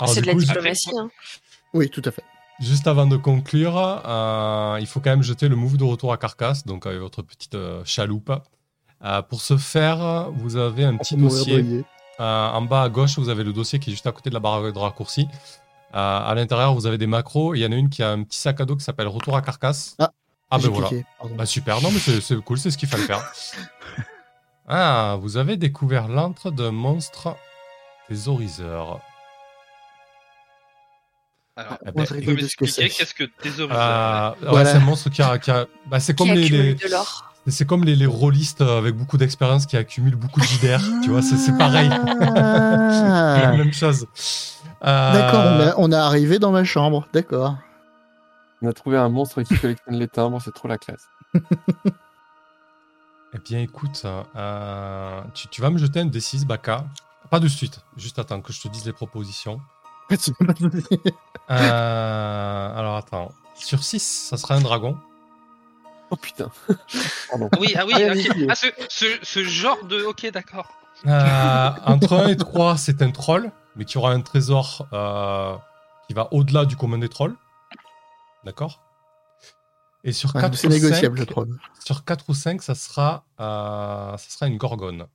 [0.00, 0.90] Alors, C'est de la coup, diplomatie.
[0.98, 1.08] hein.
[1.72, 2.22] Oui, tout à fait.
[2.64, 6.16] Juste avant de conclure, euh, il faut quand même jeter le move de retour à
[6.16, 8.32] Carcasse, donc avec votre petite euh, chaloupe.
[9.04, 11.84] Euh, pour ce faire, vous avez un petit dossier.
[12.20, 14.34] Euh, en bas à gauche, vous avez le dossier qui est juste à côté de
[14.34, 15.28] la barre de raccourci.
[15.94, 17.54] Euh, à l'intérieur, vous avez des macros.
[17.54, 19.36] Il y en a une qui a un petit sac à dos qui s'appelle Retour
[19.36, 19.94] à Carcasse.
[19.98, 20.10] Ah,
[20.50, 20.88] ah ben voilà.
[21.36, 23.22] Bah super, non mais c'est c'est cool, c'est ce qu'il fallait faire.
[24.66, 27.36] Ah, vous avez découvert l'antre d'un monstre
[28.08, 28.98] thésauriseur.
[31.56, 32.88] Alors, Ah, bah, que m'expliquer c'est.
[32.88, 34.70] qu'est-ce que thésauruseur Euh, ouais, Voilà.
[34.70, 35.38] c'est un monstre qui a.
[35.38, 36.76] qui a- bah, c'est comme Qui les.
[37.46, 41.22] c'est comme les, les rôlistes avec beaucoup d'expérience qui accumulent beaucoup de JDR, tu vois,
[41.22, 41.88] c'est c'est pareil.
[42.36, 43.38] Ah.
[43.42, 44.06] la même chose.
[44.84, 47.06] Euh, D'accord, on, est- on est arrivé dans ma chambre.
[47.12, 47.56] D'accord.
[48.62, 51.06] On a trouvé un monstre qui collectionne les timbres, c'est trop la classe.
[53.36, 54.04] Eh bien, écoute,
[54.36, 56.84] euh, tu, tu vas me jeter un D6, Baka.
[57.30, 59.60] Pas de suite, juste attends que je te dise les propositions.
[61.50, 63.32] Euh, alors, attends.
[63.54, 64.96] Sur 6, ça sera un dragon.
[66.10, 66.50] Oh putain.
[67.60, 68.46] Oui, ah oui, Ah, ok.
[68.48, 70.02] Ah, ce, ce, ce genre de.
[70.04, 70.68] Ok, d'accord.
[71.06, 75.56] Euh, entre 1 et 3, c'est un troll, mais qui aura un trésor euh,
[76.06, 77.34] qui va au-delà du commun des trolls.
[78.44, 78.80] D'accord?
[80.04, 81.48] Et sur Ouais, 4 c'est ou négociable, 5, je trouve.
[81.84, 85.06] sur 4 ou 5, ça sera, euh, ça sera une gorgone.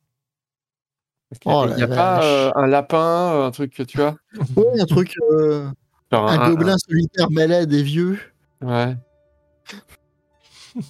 [1.46, 4.16] Oh Il n'y a pas euh, un lapin, euh, un truc que tu vois
[4.56, 5.70] Ouais, un truc, euh,
[6.12, 8.20] Genre un gobelin solitaire malade et vieux.
[8.62, 8.96] Ouais.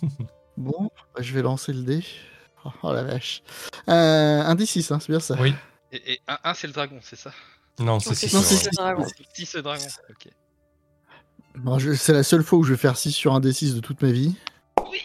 [0.57, 2.03] Bon, bah, je vais lancer le dé.
[2.65, 3.41] Oh, oh la vache.
[3.87, 5.37] Euh, un D6, hein, c'est bien ça.
[5.39, 5.53] Oui.
[5.93, 7.31] Et, et un, un, c'est le dragon, c'est ça?
[7.79, 8.33] Non, c'est Non, c'est 6.
[8.35, 9.05] Non, six, c'est le dragon.
[9.33, 9.85] Si, c'est le dragon.
[10.09, 10.27] Ok.
[11.55, 13.79] Bon, je- c'est la seule fois où je vais faire 6 sur un D6 de
[13.79, 14.35] toute ma vie.
[14.91, 14.99] Oui.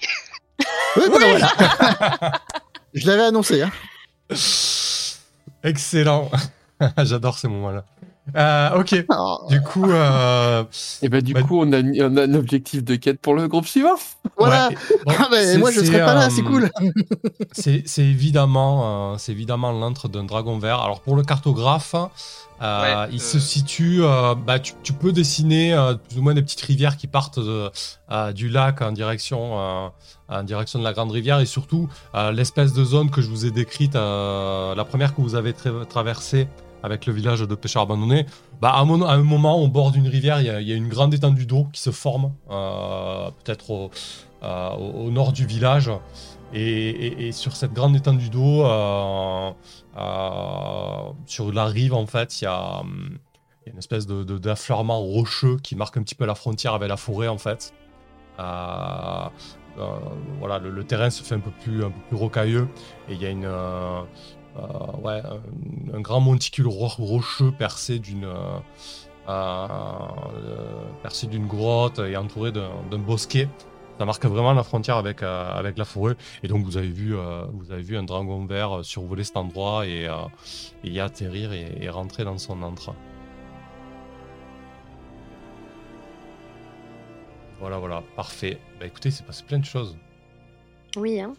[0.97, 2.33] Ouais, bah, voilà.
[2.95, 3.63] je l'avais annoncé.
[3.63, 3.71] Hein.
[5.65, 6.31] Excellent.
[6.99, 7.85] J'adore ces moments-là.
[8.35, 9.05] Euh, ok.
[9.11, 10.65] Oh, Du coup, euh,
[11.03, 13.49] Et bah du Bah- coup, on a, on a un objectif de quête pour le
[13.49, 13.97] groupe suivant.
[14.39, 14.69] voilà.
[14.71, 16.71] ouais, bon, Ah, bah, c'est- moi, je serais pas là, euh, c'est cool.
[17.53, 20.81] C'est évidemment, euh, c'est évidemment l'antre d'un dragon vert.
[20.81, 21.95] Alors pour le cartographe,
[22.63, 23.23] euh, Ouais, il euh.
[23.23, 23.99] se situe.
[24.03, 27.39] euh, bah, tu, tu peux dessiner euh, plus ou moins des petites rivières qui partent
[27.41, 27.71] de-
[28.11, 29.89] euh, du lac en direction, euh,
[30.29, 33.45] en direction de la grande rivière et surtout euh, l'espèce de zone que je vous
[33.45, 36.49] ai décrite, euh, la première que vous avez tra- traversée
[36.85, 38.27] avec le village de pêcheurs abandonnés.
[38.61, 41.67] Bah, à, un moment, au bord d'une rivière, il y, a- une grande étendue d'eau
[41.73, 43.91] qui se forme, euh, peut-être au,
[44.43, 45.91] euh, au- nord du village.
[46.53, 49.51] Et, sur cette grande étendue d'eau, euh,
[51.25, 52.83] sur la rive, en fait, il y a,
[53.67, 57.39] une espèce d'affleurement rocheux qui marque un petit peu la frontière avec la forêt, en
[57.39, 57.73] fait.
[58.37, 59.31] Voilà,
[60.59, 62.69] le, terrain se fait un peu plus, un peu plus rocailleux
[63.09, 63.49] et il y a une,
[65.03, 68.59] ouais, un, un grand monticule ro- rocheux percé d'une, euh,
[69.29, 73.49] euh, percé d'une grotte et entouré d'un, bosquet.
[73.99, 76.17] Ça marque vraiment la frontière avec, euh, avec la forêt.
[76.43, 79.37] Et donc vous avez vu, euh, vous avez vu un dragon vert euh, survoler cet
[79.37, 80.15] endroit et, euh,
[80.83, 82.93] et y atterrir et, et rentrer dans son antre.
[87.61, 88.59] Voilà, voilà, parfait.
[88.81, 89.97] Bah écoutez, c'est passé plein de choses.
[90.97, 91.35] Oui, hein,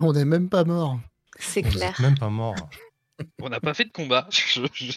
[0.00, 0.98] On n'est même pas mort.
[1.38, 1.90] C'est Vous clair.
[1.90, 2.54] êtes même pas mort.
[3.42, 4.26] On n'a pas fait de combat.
[4.30, 4.92] Je- je-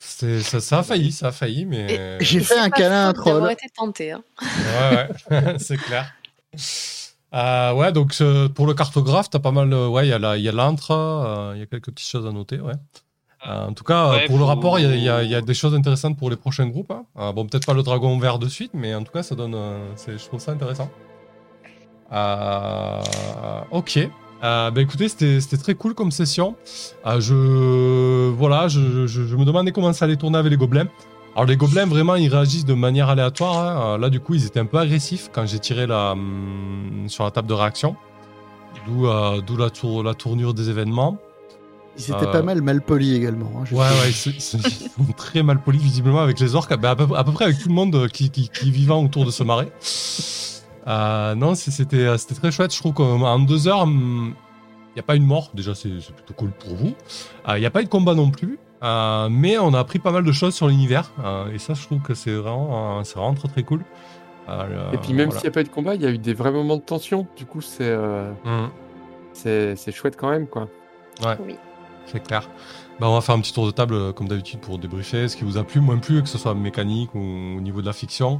[0.00, 2.18] C'est- Ça, ça a failli, ça a failli, mais.
[2.20, 3.50] J'ai Et fait c'est un câlin à troll.
[3.50, 4.12] été tenté.
[4.12, 4.22] Hein.
[4.40, 6.12] Ouais, ouais, c'est clair.
[7.34, 9.72] Euh, ouais, donc euh, pour le cartographe, t'as pas mal.
[9.72, 11.90] euh, ouais, il y a la- il y a l'antre, euh, il y a quelques
[11.90, 12.74] petites choses à noter, ouais.
[13.46, 15.22] Euh, en tout cas, euh, Ouais, pour le rapport, il y a- il y, a-
[15.24, 16.90] il y a des choses intéressantes pour les prochains groupes.
[16.90, 17.04] hein.
[17.18, 19.54] Euh, bon, peut-être pas le dragon vert de suite, mais en tout cas, ça donne.
[19.54, 20.90] euh, c'est- je trouve ça intéressant.
[22.12, 23.00] Euh,
[23.72, 24.08] ok.
[24.44, 26.54] Euh, bah écoutez, c'était très cool comme session.
[27.06, 30.86] Euh, je voilà, je, je- je me demandais comment ça allait tourner avec les gobelins.
[31.34, 33.56] Alors les gobelins, vraiment, ils réagissent de manière aléatoire.
[33.58, 33.94] hein.
[33.94, 37.24] Euh, Là, du coup, ils étaient un peu agressifs quand j'ai tiré la, hum, sur
[37.24, 37.96] la table de réaction.
[38.86, 41.18] D'où euh, la, tour, la tournure des événements.
[41.98, 43.50] Ils étaient Euh, pas mal mal polis également.
[43.60, 44.58] hein, Ouais, ouais, ils, sont
[45.16, 47.68] très mal polis visiblement avec les orques, bah, à, peu, à peu près avec tout
[47.68, 49.68] le monde euh, qui, qui, qui est vivant autour de ce marais.
[50.88, 52.72] Euh, non, c'est- c'était euh, c'était très chouette.
[52.74, 54.32] Je trouve qu'en deux heures, il
[54.94, 55.50] n'y a pas une mort.
[55.54, 56.94] Déjà, c'est plutôt cool pour vous.
[57.54, 58.58] Il n'y a pas eu de combat non plus.
[58.82, 61.10] Euh, mais on a appris pas mal de choses sur l'univers.
[61.24, 63.84] euh, et ça, je trouve que c'est vraiment, euh, très très cool.
[64.48, 65.40] Euh, Et puis même voilà.
[65.40, 66.82] s'il n'y a pas eu de combat, il y a eu des vrais moments de
[66.82, 67.26] tension.
[67.36, 68.70] Du coup, c'est euh, Hum.
[69.32, 70.68] c'est c'est chouette quand même, quoi.
[72.06, 72.48] C'est clair.
[73.00, 75.36] Bah, on va faire un petit tour de table euh, comme d'habitude pour débriefer ce
[75.36, 77.92] qui vous a plu, moins plu, que ce soit mécanique ou au niveau de la
[77.92, 78.38] fiction.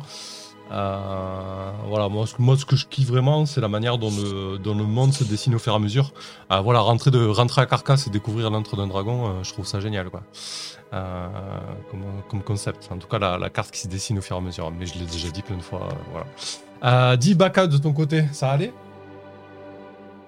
[0.70, 4.10] Euh, voilà, moi ce, que- moi, ce que je kiffe vraiment, c'est la manière dont
[4.10, 6.12] le, dont le monde se dessine au fur et à mesure.
[6.52, 9.66] Euh, voilà, rentrer, de, rentrer à Carcasse et découvrir l'antre d'un dragon, euh, je trouve
[9.66, 10.22] ça génial, quoi.
[10.90, 12.88] Comme, comme concept.
[12.92, 14.70] En tout cas, la, la carte qui se dessine au fur et à mesure.
[14.70, 15.88] Mais je l'ai déjà dit plein de fois.
[16.12, 17.16] voilà.
[17.16, 18.72] Dis Baka de ton côté, ça allait?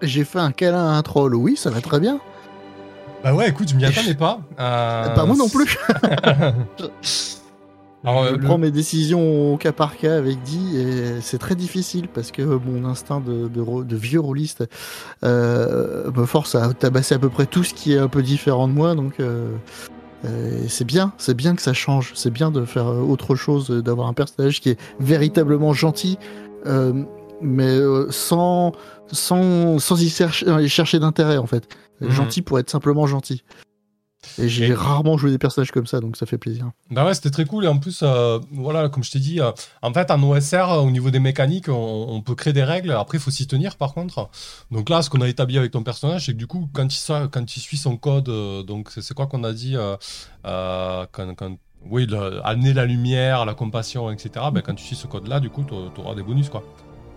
[0.03, 1.35] J'ai fait un câlin à un troll.
[1.35, 2.21] Oui, ça va très bien.
[3.23, 4.41] Bah ouais, écoute, je m'y attendais pas.
[4.57, 5.79] Pas moi non plus.
[8.05, 11.39] Alors, je euh, le- prends mes décisions au cas par cas avec Di et c'est
[11.39, 14.65] très difficile parce que mon instinct de, de, ro- de vieux rôliste
[15.23, 18.69] euh, me force à tabasser à peu près tout ce qui est un peu différent
[18.69, 18.95] de moi.
[18.95, 19.55] Donc euh,
[20.25, 22.13] euh, c'est bien, c'est bien que ça change.
[22.15, 26.19] C'est bien de faire euh, autre chose, d'avoir un personnage qui est véritablement gentil.
[26.67, 27.05] Euh,
[27.43, 27.79] mais
[28.11, 28.73] sans,
[29.13, 31.69] sans, sans y chercher, chercher d'intérêt en fait.
[32.01, 32.11] Mhm.
[32.11, 33.43] Gentil pour être simplement gentil.
[34.39, 36.71] Et j'ai rarement joué des personnages comme ça, donc ça fait plaisir.
[36.91, 37.65] Bah ouais, c'était très cool.
[37.65, 39.51] Et en plus, euh, voilà, comme je t'ai dit, euh,
[39.83, 42.91] en fait, en OSR, euh, au niveau des mécaniques, on, on peut créer des règles.
[42.93, 44.29] Après, il faut s'y tenir, par contre.
[44.71, 46.99] Donc là, ce qu'on a établi avec ton personnage, c'est que du coup, quand il,
[46.99, 48.25] sa- quand il suit son code,
[48.67, 49.77] donc c'est quoi qu'on a dit
[50.45, 51.57] quand, quand-
[51.89, 54.47] Oui, le- amener la lumière, la compassion, etc.
[54.53, 56.63] Ben, quand tu suis ce code-là, du coup, tu auras des bonus, quoi.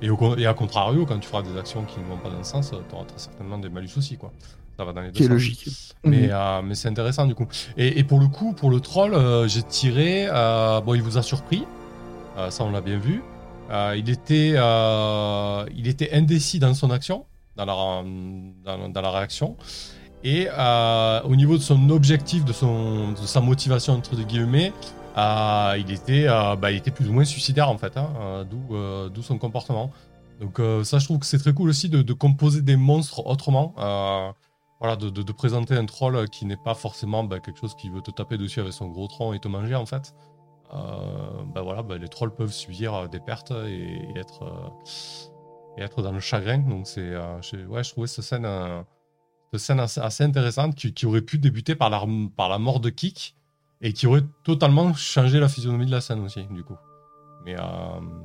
[0.01, 2.30] Et, au, con- et à contrario, quand tu feras des actions qui ne vont pas
[2.30, 4.31] dans le sens, tu auras certainement des malus aussi, quoi.
[4.78, 5.68] Ça va dans les deux Qui est logique.
[6.04, 6.30] Mais, Mhm.
[6.34, 7.48] euh, mais c'est intéressant du coup.
[7.78, 10.28] Et, et pour le coup, pour le troll, euh, j'ai tiré.
[10.28, 11.66] euh, bon, il vous a surpris.
[12.50, 13.22] Ça, on l'a bien vu.
[13.95, 14.56] Il, était,
[15.76, 17.26] il était indécis dans son action,
[17.56, 17.74] dans la,
[18.66, 19.56] dans, dans la réaction.
[20.24, 24.74] Et au niveau de son objectif, de, son, de sa motivation, entre guillemets,
[25.16, 26.26] il, était,
[26.60, 28.76] bah, il était plus ou moins suicidaire en fait, hein, d'où
[29.14, 29.91] d'où son comportement.
[30.41, 33.76] Donc ça, je trouve que c'est très cool aussi de, de composer des monstres autrement.
[34.84, 38.38] De, présenter un troll qui n'est pas forcément bah, quelque chose qui veut te taper
[38.38, 40.14] dessus avec son gros tronc et te manger en fait.
[40.73, 45.84] Euh, bah voilà, bah, les trolls peuvent subir euh, des pertes et, être, euh, et
[45.84, 46.57] être dans le chagrin.
[46.57, 48.45] Donc c'est, ouais, je trouvais cette scène,
[49.80, 52.03] assez, intéressante qui, aurait pu débuter par la,
[52.35, 53.38] par la mort de Kik
[53.80, 56.77] et qui aurait totalement changé la physionomie de la scène aussi du coup.
[57.45, 57.55] Mais,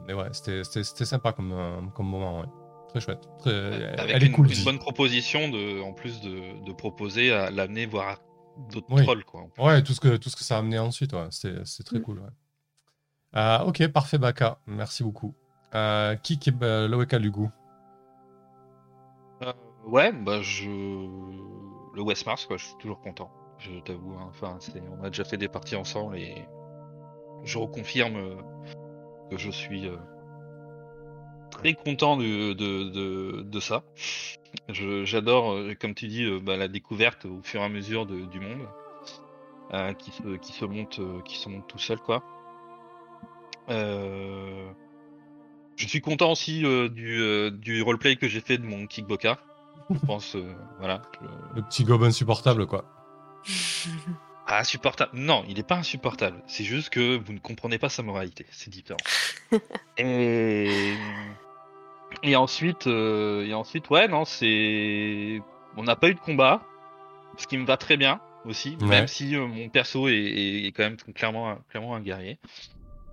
[0.08, 1.54] mais ouais, c'était, sympa comme,
[1.94, 2.42] comme moment.
[2.88, 3.28] Très chouette.
[3.38, 3.50] Très-
[3.98, 4.50] Avec elle est une, cool.
[4.52, 8.18] une bonne proposition de, en plus de, de proposer à l'amener voir
[8.70, 9.02] d'autres Oui.
[9.04, 9.46] trolls quoi.
[9.58, 11.98] Ouais, tout ce que, tout ce que ça a amené ensuite, ouais, c'est c'est très
[11.98, 12.02] Mm.
[12.02, 12.18] cool.
[12.20, 12.28] Ouais.
[13.36, 14.58] Euh, ok, parfait, Baka.
[14.66, 15.34] Merci beaucoup.
[15.74, 17.46] Euh, qui est bah, Loeka Lugu
[19.42, 19.52] Euh,
[19.86, 23.30] ouais, bah je le West Mars quoi, je suis toujours content.
[23.58, 24.26] Je t'avoue, hein.
[24.30, 24.58] enfin
[25.00, 26.46] on a déjà fait des parties ensemble et
[27.44, 28.36] je reconfirme euh,
[29.30, 29.96] que je suis euh,
[31.50, 33.82] très content de, de, de, de ça.
[34.68, 38.06] Je- J'adore, euh, comme tu dis, euh, bah, la découverte au fur et à mesure
[38.06, 38.66] de- du monde
[39.74, 42.22] euh, qui, se, qui, se monte, euh, qui se monte tout seul, quoi.
[43.68, 44.70] Euh,
[45.76, 49.38] Je suis content aussi euh, du, euh, du roleplay que j'ai fait de mon kickboka.
[49.90, 51.02] Je pense, euh, voilà.
[51.20, 52.84] je- Le petit gobe insupportable, quoi.
[54.50, 55.10] Ah, insupportable.
[55.14, 56.42] Non, il est pas insupportable.
[56.46, 58.46] C'est juste que vous ne comprenez pas sa moralité.
[58.50, 58.96] C'est différent.
[59.98, 60.94] et...
[62.22, 65.40] et ensuite, euh, et ensuite, ouais, non, c'est.
[65.76, 66.62] On n'a pas eu de combat,
[67.36, 68.88] ce qui me va très bien aussi, Ouais.
[68.88, 72.38] même si euh, mon perso est, est- est quand même clairement, un- clairement un guerrier.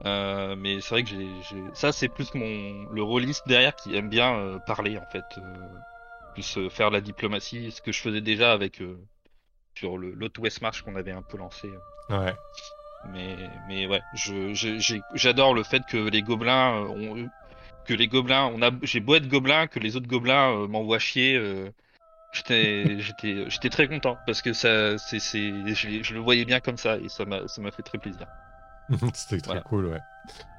[0.06, 3.95] Euh, mais c'est vrai que j'ai, j'ai- ça, c'est plus mon le rôliste derrière qui
[3.95, 5.41] aime bien euh, parler en fait, euh,
[6.34, 8.98] plus euh, faire la diplomatie, ce que je faisais déjà avec euh,
[9.76, 9.97] sur
[10.39, 11.69] West March qu'on avait un peu lancé.
[12.10, 12.35] Ouais.
[13.14, 13.38] Mais,
[13.68, 14.02] mais ouais,
[15.14, 17.30] j'adore le fait que les gobelins euh, ont,
[17.85, 20.99] que les gobelins, on a, j'ai beau être gobelin, que les autres gobelins euh, m'envoient
[20.99, 21.35] chier.
[21.38, 21.69] euh,
[22.34, 25.19] j'étais, j'étais, j'étais très content parce que ça, c'est,
[25.76, 28.27] je, je le voyais bien comme ça et ça m'a, ça m'a fait très plaisir.
[29.14, 29.61] C'était très Voilà.
[29.61, 30.02] cool, ouais.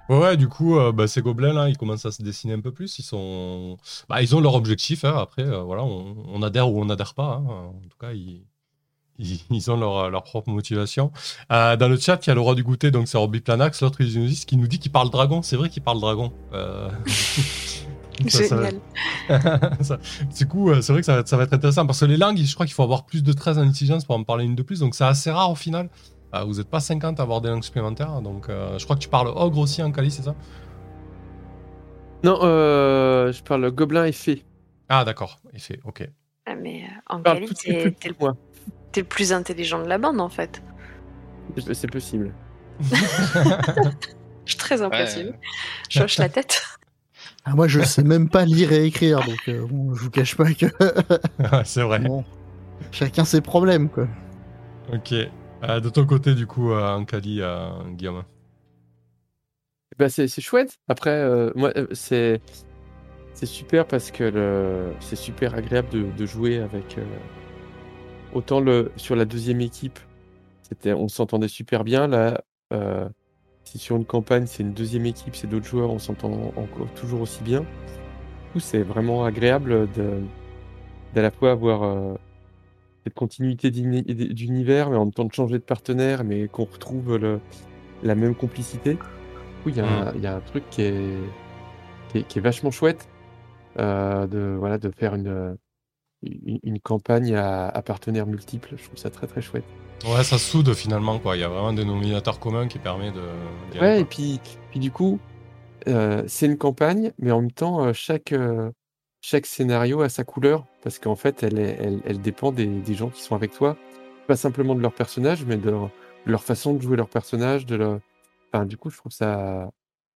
[0.09, 2.73] Ouais, du coup, euh, bah, ces gobelins là, ils commencent à se dessiner un peu
[2.73, 2.99] plus.
[2.99, 3.79] Ils sont,
[4.09, 5.05] bah, ils ont leur objectif.
[5.05, 5.17] hein.
[5.19, 7.37] Après, voilà, on, on adhère ou on n'adhère pas.
[7.37, 7.47] hein.
[7.49, 8.45] En tout cas, ils,
[9.19, 11.11] ils, ils ont leur, leur propre motivation.
[11.53, 13.81] Euh, dans le chat, il y a le roi du goûter, donc c'est Orbi Planax,
[13.83, 15.43] l'autre illusionniste, qui nous dit qu'il parle dragon.
[15.43, 16.33] C'est vrai qu'il parle dragon.
[16.53, 16.89] Euh,
[18.29, 18.81] ça- Génial.
[19.83, 19.99] Ça-
[20.37, 22.17] du coup, euh, c'est vrai que ça va, ça va être intéressant parce que les
[22.17, 24.55] langues, je crois qu'il faut avoir plus de 13 en intelligence pour en parler une
[24.55, 25.91] de plus, donc c'est assez rare au final.
[26.35, 29.01] Euh, vous n'êtes pas 50 à avoir des langues supplémentaires, donc euh, je crois que
[29.01, 30.35] tu parles ogre aussi en Cali, c'est ça?
[32.25, 34.45] Non, euh, je parle gobelin et fée.
[34.89, 36.09] Ah, d'accord, effet, ok.
[36.47, 38.15] Ah, mais euh, en Cali, t'es le.
[38.97, 40.63] T'es le plus intelligent de la bande en fait.
[41.75, 42.33] C'est- possible.
[42.81, 45.31] Je suis très impressionnée.
[45.31, 45.41] Ouais.
[45.91, 46.63] Je hoche la tête.
[47.45, 50.35] Ah, moi, je sais même pas lire et écrire, donc euh, bon, je vous cache
[50.37, 50.67] pas que
[51.65, 51.99] c'est vrai.
[51.99, 52.25] bon,
[52.91, 54.09] chacun ses problèmes, quoi.
[54.93, 55.13] Ok.
[55.13, 58.23] Euh, de ton côté, du coup, euh, en Cali, euh, Guillaume.
[59.99, 60.79] Bah, c'est chouette.
[60.89, 62.41] Après, euh, moi, c'est
[63.35, 64.93] c'est super parce que le...
[65.01, 66.97] c'est super agréable de, de jouer avec.
[68.37, 69.99] Autant le sur la deuxième équipe,
[70.61, 72.07] c'était on s'entendait super bien.
[72.07, 72.43] Là,
[72.75, 73.09] euh,
[73.65, 77.23] si sur une campagne c'est une deuxième équipe, c'est d'autres joueurs, on s'entend encore toujours
[77.23, 77.61] aussi bien.
[77.61, 77.67] Du
[78.53, 80.21] coup, c'est vraiment agréable de
[81.15, 82.15] d'à la fois avoir euh,
[83.05, 87.17] cette continuité d'uni- d'univers, mais en même temps de changer de partenaire, mais qu'on retrouve
[87.17, 87.41] le,
[88.03, 88.93] la même complicité.
[88.95, 88.99] Du
[89.63, 91.17] coup, il y, a un- il y a un truc qui est,
[92.11, 93.09] qui est, qui est vachement chouette
[93.79, 95.57] euh, de, voilà, de faire une,
[96.45, 98.75] une, une campagne à, à partenaires multiples.
[98.77, 99.65] Je trouve ça très très chouette.
[100.07, 101.37] Ouais, ça soude finalement, quoi.
[101.37, 103.23] Il y a vraiment un dénominateur commun qui permet de.
[103.81, 104.41] Ouais, et puis,
[104.71, 105.19] puis du coup,
[105.89, 108.71] euh, c'est une campagne, mais en même temps, euh, chaque, euh,
[109.23, 112.95] chaque scénario a sa couleur, parce qu'en fait, elle, est- elle, elle dépend des, des
[112.95, 113.77] gens qui sont avec toi,
[114.27, 115.91] pas simplement de leur personnage, mais de leur,
[116.27, 118.01] de leur façon de jouer leur personnage, de leur...
[118.53, 119.71] Enfin, du coup, je trouve ça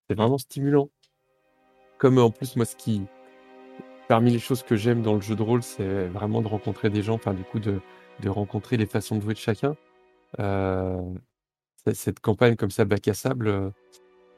[0.09, 0.89] c'est vraiment stimulant.
[1.99, 3.03] Comme en plus, moi, ce qui,
[4.09, 7.03] parmi les choses que j'aime dans le jeu de rôle, c'est vraiment de rencontrer des
[7.03, 7.81] gens, enfin, du coup, de,
[8.27, 9.77] rencontrer les façons de jouer de chacun.
[10.41, 11.01] Euh,
[11.93, 13.71] cette campagne comme ça, bac à sable, euh,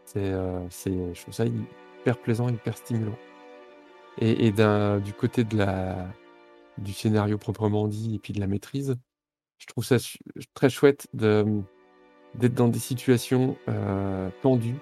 [0.04, 3.16] c'est, euh, c'est, je trouve ça hyper plaisant, hyper stimulant.
[4.18, 8.96] Et, du côté du scénario proprement dit et puis de la maîtrise,
[9.58, 9.96] je trouve ça
[10.52, 13.56] très chouette d'être dans des situations
[14.42, 14.78] tendues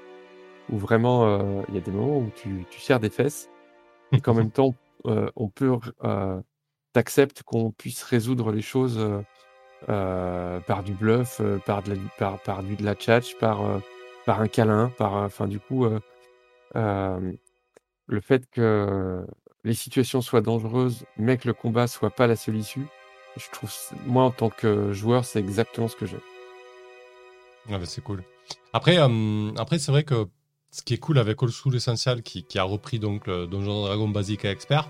[0.70, 3.48] où vraiment il y a des moments où tu, tu serres des fesses
[4.12, 4.74] et qu'en même temps
[5.06, 6.40] euh, on peut euh,
[6.92, 9.20] t'acceptes qu'on puisse résoudre les choses euh,
[9.88, 13.60] euh, par du bluff, par de la, par, par du de la tchatch, par
[14.26, 15.86] par un câlin, par enfin du coup
[16.74, 19.24] le fait que
[19.64, 22.86] les situations soient dangereuses, mais que le combat soit pas la seule issue,
[23.36, 23.70] je trouve
[24.06, 26.20] moi en tant que joueur c'est exactement ce que j'aime.
[27.70, 28.24] Ah bah, c'est cool.
[28.72, 28.96] Après,
[29.56, 30.26] après c'est vrai que
[30.70, 34.08] ce qui est cool avec Old School Essential, qui, a repris donc le Donjon Dragon
[34.08, 34.88] basique à expert,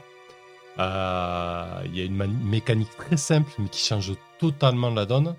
[0.78, 5.34] euh, il y a une mécanique très simple, mais qui change totalement la donne.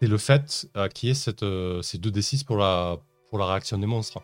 [0.00, 2.98] C'est le fait euh, qu'il y ait cette, euh, ces deux D6 pour la,
[3.30, 4.20] pour la réaction des monstres.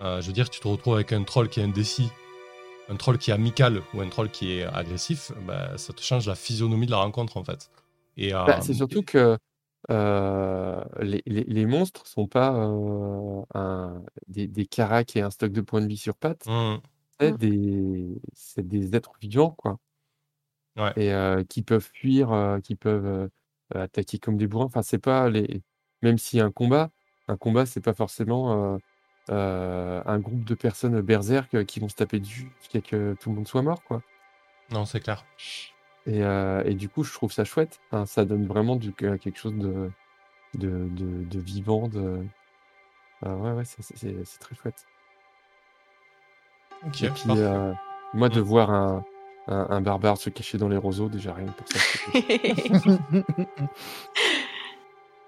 [0.00, 2.08] Je veux dire, tu te retrouves avec un troll qui est un D6,
[2.88, 6.28] un troll qui est amical ou un troll qui est agressif, bah, ça te change
[6.28, 7.68] la physionomie de la rencontre en fait.
[8.16, 9.36] Et, Bah, c'est surtout que
[9.90, 15.52] euh, les, les- les monstres sont pas euh, un- des, des caracs et un stock
[15.52, 16.46] de points de vie sur pattes.
[16.46, 16.80] hum,
[17.20, 17.36] C'est Mm.
[17.36, 19.78] des, c'est des êtres vivants, quoi.
[20.76, 20.92] Ouais.
[20.96, 23.28] Et euh, qui peuvent fuir, euh, qui peuvent euh,
[23.74, 24.66] attaquer comme des bourrins.
[24.66, 25.62] Enfin, c'est pas les.
[26.02, 26.90] Même s'il y a un combat,
[27.26, 28.78] un combat, c'est pas forcément euh,
[29.30, 33.36] euh, un groupe de personnes berserk qui vont se taper dessus jusqu'à que tout le
[33.36, 34.02] monde soit mort, quoi.
[34.70, 35.24] non, c'est clair.
[36.08, 37.78] Et, euh, et du coup, je trouve ça chouette.
[37.92, 39.90] Enfin, ça donne vraiment du, que- quelque chose de,
[40.54, 41.86] de, de, de vivant.
[41.88, 42.24] De...
[43.24, 44.86] Ah ouais, ouais, c'est- très chouette.
[46.86, 47.72] Ok, Et puis, euh,
[48.14, 48.44] moi, de Mm.
[48.44, 49.04] voir un,
[49.48, 51.78] un, un barbare se cacher dans les roseaux, déjà rien pour ça.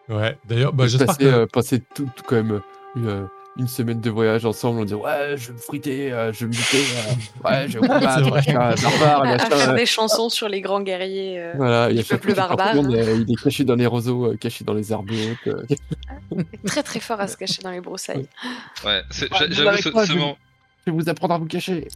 [0.08, 1.24] Ouais, d'ailleurs, bah, j'espère que.
[1.24, 2.60] euh, passer tout, tout quand même
[2.96, 6.40] euh, une semaine de voyage ensemble, on dit ouais, je vais me friter, euh, je
[6.40, 8.30] vais me buter, euh, ouais, je vais C'est combattre,
[9.00, 9.74] barbare, à, faire euh.
[9.74, 11.38] des chansons sur les grands guerriers.
[11.40, 12.76] euh, Voilà, il y a peuple barbare.
[12.76, 15.54] euh, il est caché dans les roseaux, euh, caché dans les arbres hautes.
[16.32, 16.42] euh.
[16.66, 18.28] très très fort à se cacher dans les broussailles.
[18.84, 20.36] Ouais, Ah, j'avoue, ce, moi, ce je- moment-
[20.86, 21.88] Je vais vous apprendre à vous cacher.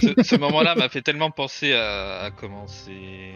[0.00, 3.34] ce- ce moment-là m'a fait tellement penser à, à comment c'est.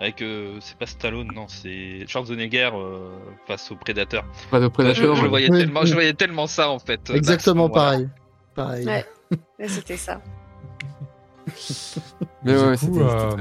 [0.00, 0.22] Avec.
[0.22, 3.10] euh, c'est pas Stallone, non, c'est Schwarzenegger euh,
[3.46, 4.24] face au Prédateur.
[4.52, 5.14] Je, prédateur.
[5.16, 5.86] je le voyais Oui, tellement, oui.
[5.86, 7.10] je voyais tellement ça en fait.
[7.10, 8.08] Exactement pareil.
[8.54, 8.86] Pareil.
[8.86, 9.04] Ouais.
[9.58, 10.22] Ouais, C'était ça.
[12.44, 13.36] Mais du ouais, coup, euh,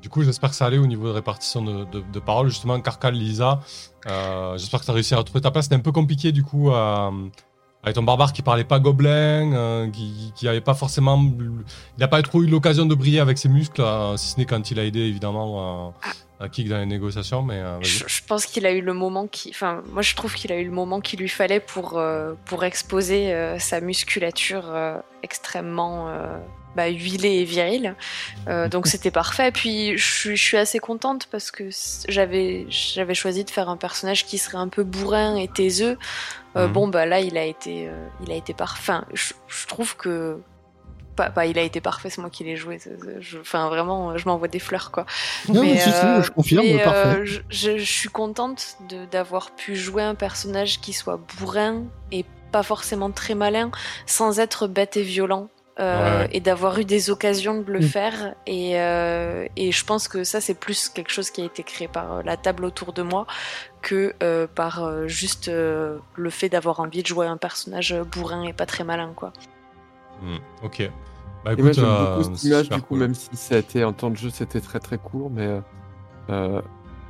[0.00, 2.48] du coup, j'espère que ça allait au niveau de répartition de, de, de paroles.
[2.48, 3.60] Justement, Carcal, Lisa,
[4.08, 5.64] euh, j'espère que tu as réussi à retrouver ta place.
[5.66, 7.10] C'était un peu compliqué, du coup, euh,
[7.82, 11.16] avec ton barbare qui parlait pas gobelin, euh, qui, qui avait pas forcément.
[11.18, 14.46] Il n'a pas trop eu l'occasion de briller avec ses muscles, euh, si ce n'est
[14.46, 17.42] quand il a aidé, évidemment, euh, à Kick dans les négociations.
[17.42, 17.80] Mais euh.
[17.82, 19.50] Je, je pense qu'il a eu le moment qui.
[19.50, 22.00] Enfin, moi je trouve qu'il a eu le moment qu'il lui fallait pour,
[22.46, 24.64] pour exposer sa musculature
[25.22, 26.08] extrêmement
[26.76, 27.94] bah, huilée et virile.
[28.48, 29.50] Euh, donc c'était parfait.
[29.52, 31.68] Puis je, suis- je suis assez contente parce que
[32.08, 35.98] j'avais j'avais choisi de faire un personnage qui serait un peu bourrin et taiseux.
[36.56, 36.72] Euh, Mhm.
[36.72, 38.80] Bon, bah là il a été, euh, il a été parfait.
[38.92, 40.38] Enfin, je, je trouve que.
[41.14, 42.78] Pas, pas, il a été parfait, c'est moi qui l'ai joué.
[43.20, 45.04] je- Enfin, vraiment, je m'envoie des fleurs, quoi.
[45.48, 47.24] Non, mais Mais, si, si, je confirme, mais, parfait.
[47.50, 48.76] je, suis contente
[49.10, 51.82] d'avoir pu jouer un personnage qui soit bourrin
[52.12, 53.72] et pas forcément très malin,
[54.06, 55.48] sans être bête et violent.
[55.80, 56.28] Euh, Ouais.
[56.32, 57.82] Et d'avoir eu des occasions de le Mm.
[57.82, 58.34] faire.
[58.46, 61.86] Et, euh, et je pense que ça, c'est plus quelque chose qui a été créé
[61.88, 63.26] par euh, la table autour de moi
[63.80, 68.42] que euh, par euh, juste euh, le fait d'avoir envie de jouer un personnage bourrin
[68.44, 69.32] et pas très malin, quoi.
[70.20, 70.90] Hmm, ok.
[71.44, 72.98] Bah Et moi, écoute, j'aime euh, beaucoup cette image, du coup, cool.
[72.98, 75.60] même si ça a été en temps de jeu, c'était très très court, mais euh,
[76.30, 76.60] euh,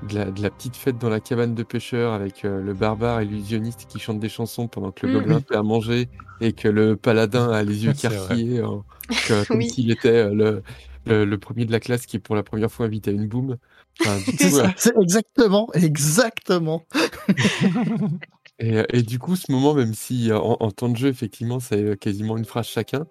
[0.02, 3.22] de, la, de la petite fête dans la cabane de pêcheurs avec euh, le barbare
[3.22, 5.20] illusionniste qui chante des chansons pendant que le Mhm.
[5.20, 6.08] gobelin fait à manger
[6.40, 8.78] et que le paladin a les yeux euh,
[9.08, 9.70] que- comme Oui.
[9.70, 10.62] s'il était euh, le,
[11.06, 13.26] le, le premier de la classe qui est pour la première fois invité à une
[13.26, 13.56] boum.
[14.00, 16.84] Enfin, C'est euh, c'est exactement, exactement.
[18.60, 21.96] Et, et du coup, ce moment, même si en, en temps de jeu, effectivement, c'est
[21.98, 23.06] quasiment une phrase chacun,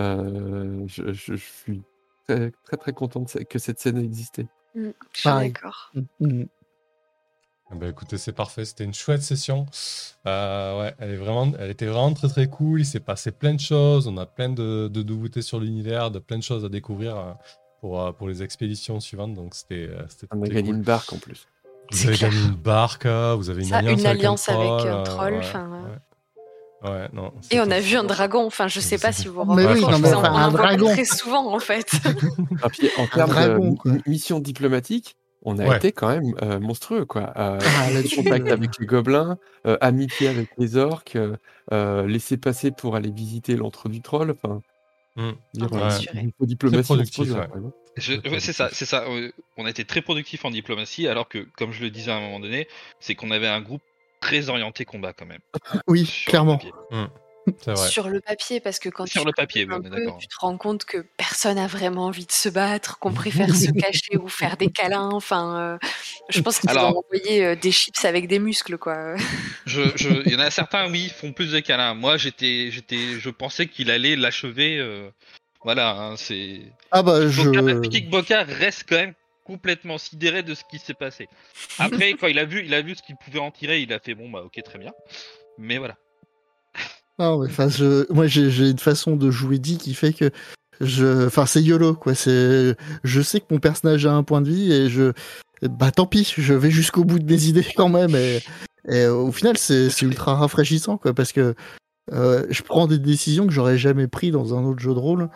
[0.00, 1.82] euh, je, je- je suis
[2.26, 4.46] très très, très content de ce- que cette scène ait existé.
[4.78, 5.92] Mm, je suis d'accord.
[6.20, 6.42] Mm.
[7.70, 8.64] Eh ben, écoutez, c'est parfait.
[8.64, 9.66] C'était une chouette session.
[10.26, 12.80] Euh, ouais, elle, est vraiment, elle était vraiment très très cool.
[12.80, 14.06] Il s'est passé plein de choses.
[14.08, 17.32] On a plein de, de nouveautés sur l'univers, de plein de choses à découvrir euh,
[17.80, 19.34] pour, euh, pour les expéditions suivantes.
[19.34, 20.76] Donc c'était euh, c'était On a gagné cool.
[20.76, 21.46] une barque en plus.
[21.90, 22.30] Vous avez clair.
[22.30, 24.88] gagné une barque, vous avez une Ça, alliance, une avec, un avec troll.
[24.88, 25.98] un euh, troll, ouais, enfin, ouais.
[26.84, 28.46] Ouais, non, Et on a vu un dragon.
[28.46, 30.46] Enfin, je sais pas si vous rendez oui, compte, non, mais on enfin, on un
[30.46, 31.90] en voit très souvent en fait.
[32.62, 33.30] Ah, puis en termes
[33.70, 33.92] de quoi.
[34.06, 35.76] mission diplomatique, on a Ouais.
[35.76, 37.32] été quand même euh, monstrueux, quoi.
[37.36, 41.18] Euh, Ah, contact avec les gobelins, euh, amitié avec les orques,
[41.72, 44.30] laisser passer pour aller visiter l'antre du troll.
[44.30, 44.62] Enfin,
[45.16, 45.32] Mm.
[45.54, 45.88] dire, Ouais.
[46.42, 48.38] diplomatie, ouais.
[48.38, 49.04] c'est ça, c'est ça.
[49.56, 52.20] On a été très productif en diplomatie, alors que, comme je le disais à un
[52.20, 52.68] moment donné,
[53.00, 53.82] c'est qu'on avait un groupe
[54.20, 55.40] très orienté combat quand même.
[55.86, 56.60] Oui, Sur le clairement.
[57.66, 57.88] vrai.
[57.88, 60.58] Sur le papier, parce que quand Sur tu le papier, on est tu te rends
[60.58, 64.58] compte que personne n'a vraiment envie de se battre, qu'on préfère se cacher ou faire
[64.58, 65.08] des câlins.
[65.12, 65.78] Enfin, euh,
[66.28, 69.14] je pense qu'ils Alors- ont envoyé euh, des chips avec des muscles, quoi.
[69.66, 71.94] Je, je- il y en a certains, oui, font plus de câlins.
[71.94, 74.78] Moi, j'étais, j'étais, je pensais qu'il allait l'achever.
[74.78, 75.08] euh,
[75.64, 76.60] voilà, hein, c'est.
[76.90, 77.42] Ah bah je.
[78.10, 79.14] Boca- reste quand même
[79.48, 81.26] complètement sidéré de ce qui s'est passé.
[81.78, 83.98] Après, quand il a vu, il a vu ce qu'il pouvait en tirer, il a
[83.98, 84.92] fait bon bah ok très bien.
[85.58, 85.96] Mais voilà.
[87.18, 88.10] Non, mais enfin, je...
[88.12, 90.30] moi j'ai une façon de jouer dit qui fait que
[90.80, 92.14] je, enfin c'est yolo quoi.
[92.14, 95.12] C'est, je sais que mon personnage a un point de vie et je,
[95.62, 98.14] bah tant pis, je vais jusqu'au bout de mes idées quand même.
[98.14, 98.40] Et,
[98.88, 101.54] et au final c'est c'est ultra rafraîchissant quoi parce que
[102.12, 105.28] euh, je prends des décisions que j'aurais jamais pris dans un autre jeu de rôle.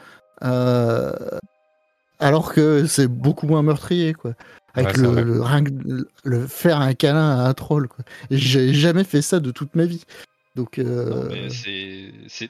[0.44, 1.12] Euh,
[2.18, 4.34] alors que c'est beaucoup moins meurtrier quoi.
[4.74, 5.02] Avec Ouais,
[6.24, 8.04] le, faire un câlin à un troll quoi.
[8.30, 10.04] J'ai jamais fait ça de toute ma vie.
[10.54, 11.28] Donc euh,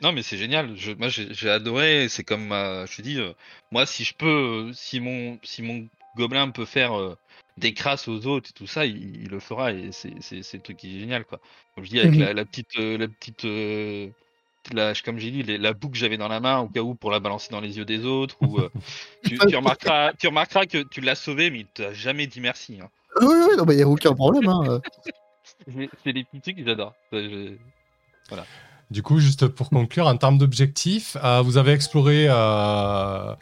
[0.02, 0.76] Non, mais c'est, génial.
[0.76, 2.08] Je, moi j'ai, adoré.
[2.08, 3.32] C'est comme, euh, je te dis, euh,
[3.70, 7.16] moi si je peux, euh, si mon, si mon gobelin peut faire euh,
[7.58, 10.56] des crasses aux autres et tout ça, il, il le fera et c'est, c'est, c'est
[10.58, 11.40] le truc qui est génial quoi.
[11.74, 12.20] Comme je dis avec Mhm.
[12.20, 14.08] la, la petite, euh, la petite, euh,
[14.72, 16.94] la, comme j'ai dit, les- la boucle que j'avais dans la main au cas où
[16.94, 18.68] pour la balancer dans les yeux des autres ou euh,
[19.24, 22.78] tu, tu remarqueras, tu remarqueras que tu l'as sauvé mais il t'a jamais dit merci.
[22.82, 22.88] Hein.
[23.20, 24.48] oui, oui, non, mais il y a aucun problème.
[24.48, 24.80] Hein.
[25.66, 26.94] C'est c'est des petits trucs que j'adore.
[27.12, 27.54] Je-
[28.90, 33.34] Du coup, juste pour conclure, en termes d'objectifs, euh, vous avez exploré euh,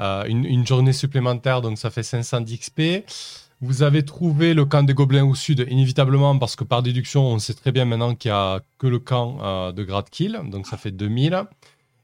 [0.00, 3.04] euh, une, une journée supplémentaire, donc ça fait 500 d'XP.
[3.62, 7.38] Vous avez trouvé le camp des gobelins au sud, inévitablement, parce que par déduction, on
[7.38, 10.76] sait très bien maintenant qu'il n'y a que le camp euh, de Gradkill, donc ça
[10.76, 11.44] fait 2000.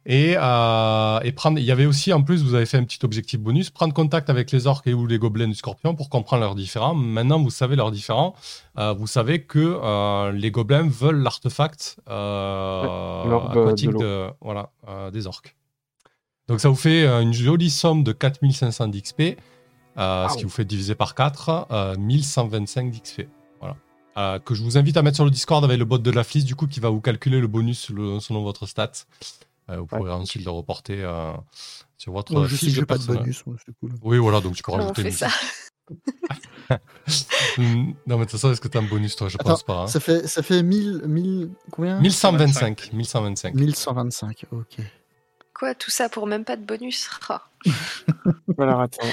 [0.07, 3.01] Et, euh, et prendre, il y avait aussi, en plus, vous avez fait un petit
[3.03, 6.43] objectif bonus, prendre contact avec les orques et ou les gobelins du scorpion pour comprendre
[6.43, 6.95] leurs différends.
[6.95, 8.37] Maintenant, vous savez leurs différends.
[8.79, 14.71] Euh, vous savez que les gobelins veulent l'artefact de aquatique de, voilà,
[15.13, 15.57] des orques.
[16.47, 19.37] Donc ça vous fait une jolie somme de 4500 d'XP,
[19.99, 23.23] euh, ce qui vous fait diviser par 4, euh, 1125 d'XP.
[23.61, 23.77] Voilà.
[24.17, 26.25] Euh, que je vous invite à mettre sur le Discord avec le bot de la
[26.25, 28.93] flisse, du coup, qui va vous calculer le bonus le- selon votre stat.
[29.71, 31.33] Euh, vous pourrez ensuite le reporter euh,
[31.99, 33.93] sur votre Moi, je sais fiche de pas de bonus, c'est cool.
[34.03, 35.29] Oui, voilà, donc tu on rajouter fait une- ça
[37.57, 39.29] Hmm, non, mais de toute façon, est-ce que tu as un bonus, toi?
[39.29, 39.83] Je Attends, pense pas.
[39.83, 39.87] hein.
[39.87, 41.99] Ça fait, ça fait 1000, 1000 combien?
[42.01, 42.91] 1125.
[42.93, 43.55] 1125.
[43.55, 44.77] 1125, ok.
[45.55, 47.09] Quoi, tout ça pour même pas de bonus?
[47.29, 47.43] Ah,
[48.59, 49.09] Alors attends,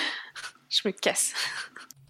[0.84, 1.34] Je me casse.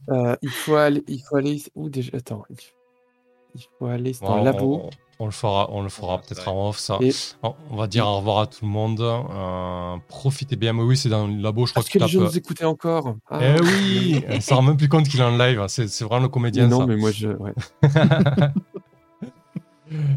[0.10, 2.12] Euh, il faut aller, il faut aller où déjà?
[2.16, 4.82] Attends, il faut aller dans le labo.
[4.84, 6.98] On, on le fera, on le fera Ouais, peut-être en off, ça.
[7.02, 7.12] Et-
[7.42, 9.00] On on va dire au revoir à tout le monde.
[9.02, 10.74] Euh, profitez bien.
[10.74, 12.66] Mais oui, c'est dans le labo, je crois que que tu les gens nous écoutaient
[12.66, 15.64] encore Ah, Eh oui, on s'en rend même plus compte qu'il est en live.
[15.68, 16.86] C'est vraiment le comédien, Non, ça.
[16.86, 17.30] mais moi je.
[17.30, 17.54] Ouais.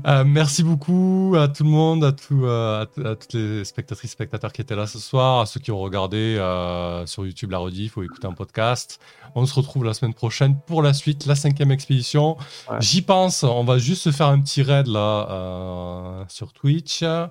[0.07, 3.65] Euh, merci beaucoup à tout le monde, à, tout, euh, à, t- à toutes les
[3.65, 7.51] spectatrices, spectateurs qui étaient là ce soir, à ceux qui ont regardé euh, sur YouTube
[7.51, 8.99] la rediff ou écouté un podcast.
[9.35, 12.37] On se retrouve la semaine prochaine pour la suite, la cinquième expédition.
[12.71, 12.77] Ouais.
[12.81, 17.01] J'y pense, on va juste se faire un petit raid là sur Twitch.
[17.01, 17.27] Je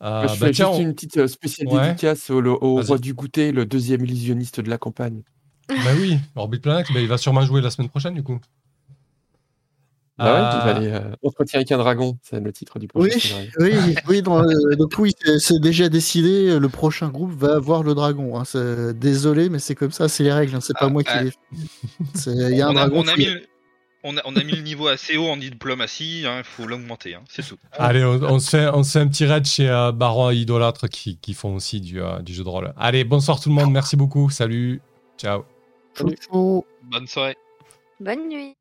[0.00, 1.88] bah, fais tiens, juste on- une petite spéciale Ouais.
[1.88, 5.22] dédicace au, au roi du goûter, le deuxième illusionniste de la campagne.
[5.68, 8.38] bah oui, Orbit Planet, bah, il va sûrement jouer la semaine prochaine du coup.
[10.16, 13.08] Bah ouais, il Euh, aller, euh, Entretien avec un dragon, c'est le titre du prochain
[13.58, 14.22] Oui, oui, oui.
[14.22, 16.58] dans le- donc oui, c'est- déjà décidé.
[16.58, 18.38] Le prochain groupe va avoir le dragon.
[18.40, 18.44] hein.
[18.94, 20.54] Désolé, mais c'est comme ça, c'est les règles.
[20.54, 20.60] hein.
[20.60, 21.22] C'est pas Ah, moi qui ah.
[21.24, 21.32] les.
[22.26, 23.02] Il y a un on, a, dragon.
[23.04, 23.42] on a mis, le-
[24.04, 27.14] on, a, on a mis le niveau assez haut en diplomatie, hein, il faut l'augmenter,
[27.14, 27.56] hein, c'est tout.
[27.72, 30.36] Allez, on, on se fait, on se fait un petit raid chez euh, Baron et
[30.36, 32.72] Idolâtre qui, qui font aussi du, euh, du jeu de rôle.
[32.76, 34.80] Allez, bonsoir tout le monde, merci beaucoup, salut,
[35.18, 35.44] ciao.
[35.98, 37.36] Bonne soirée.
[37.98, 38.54] Bonne nuit.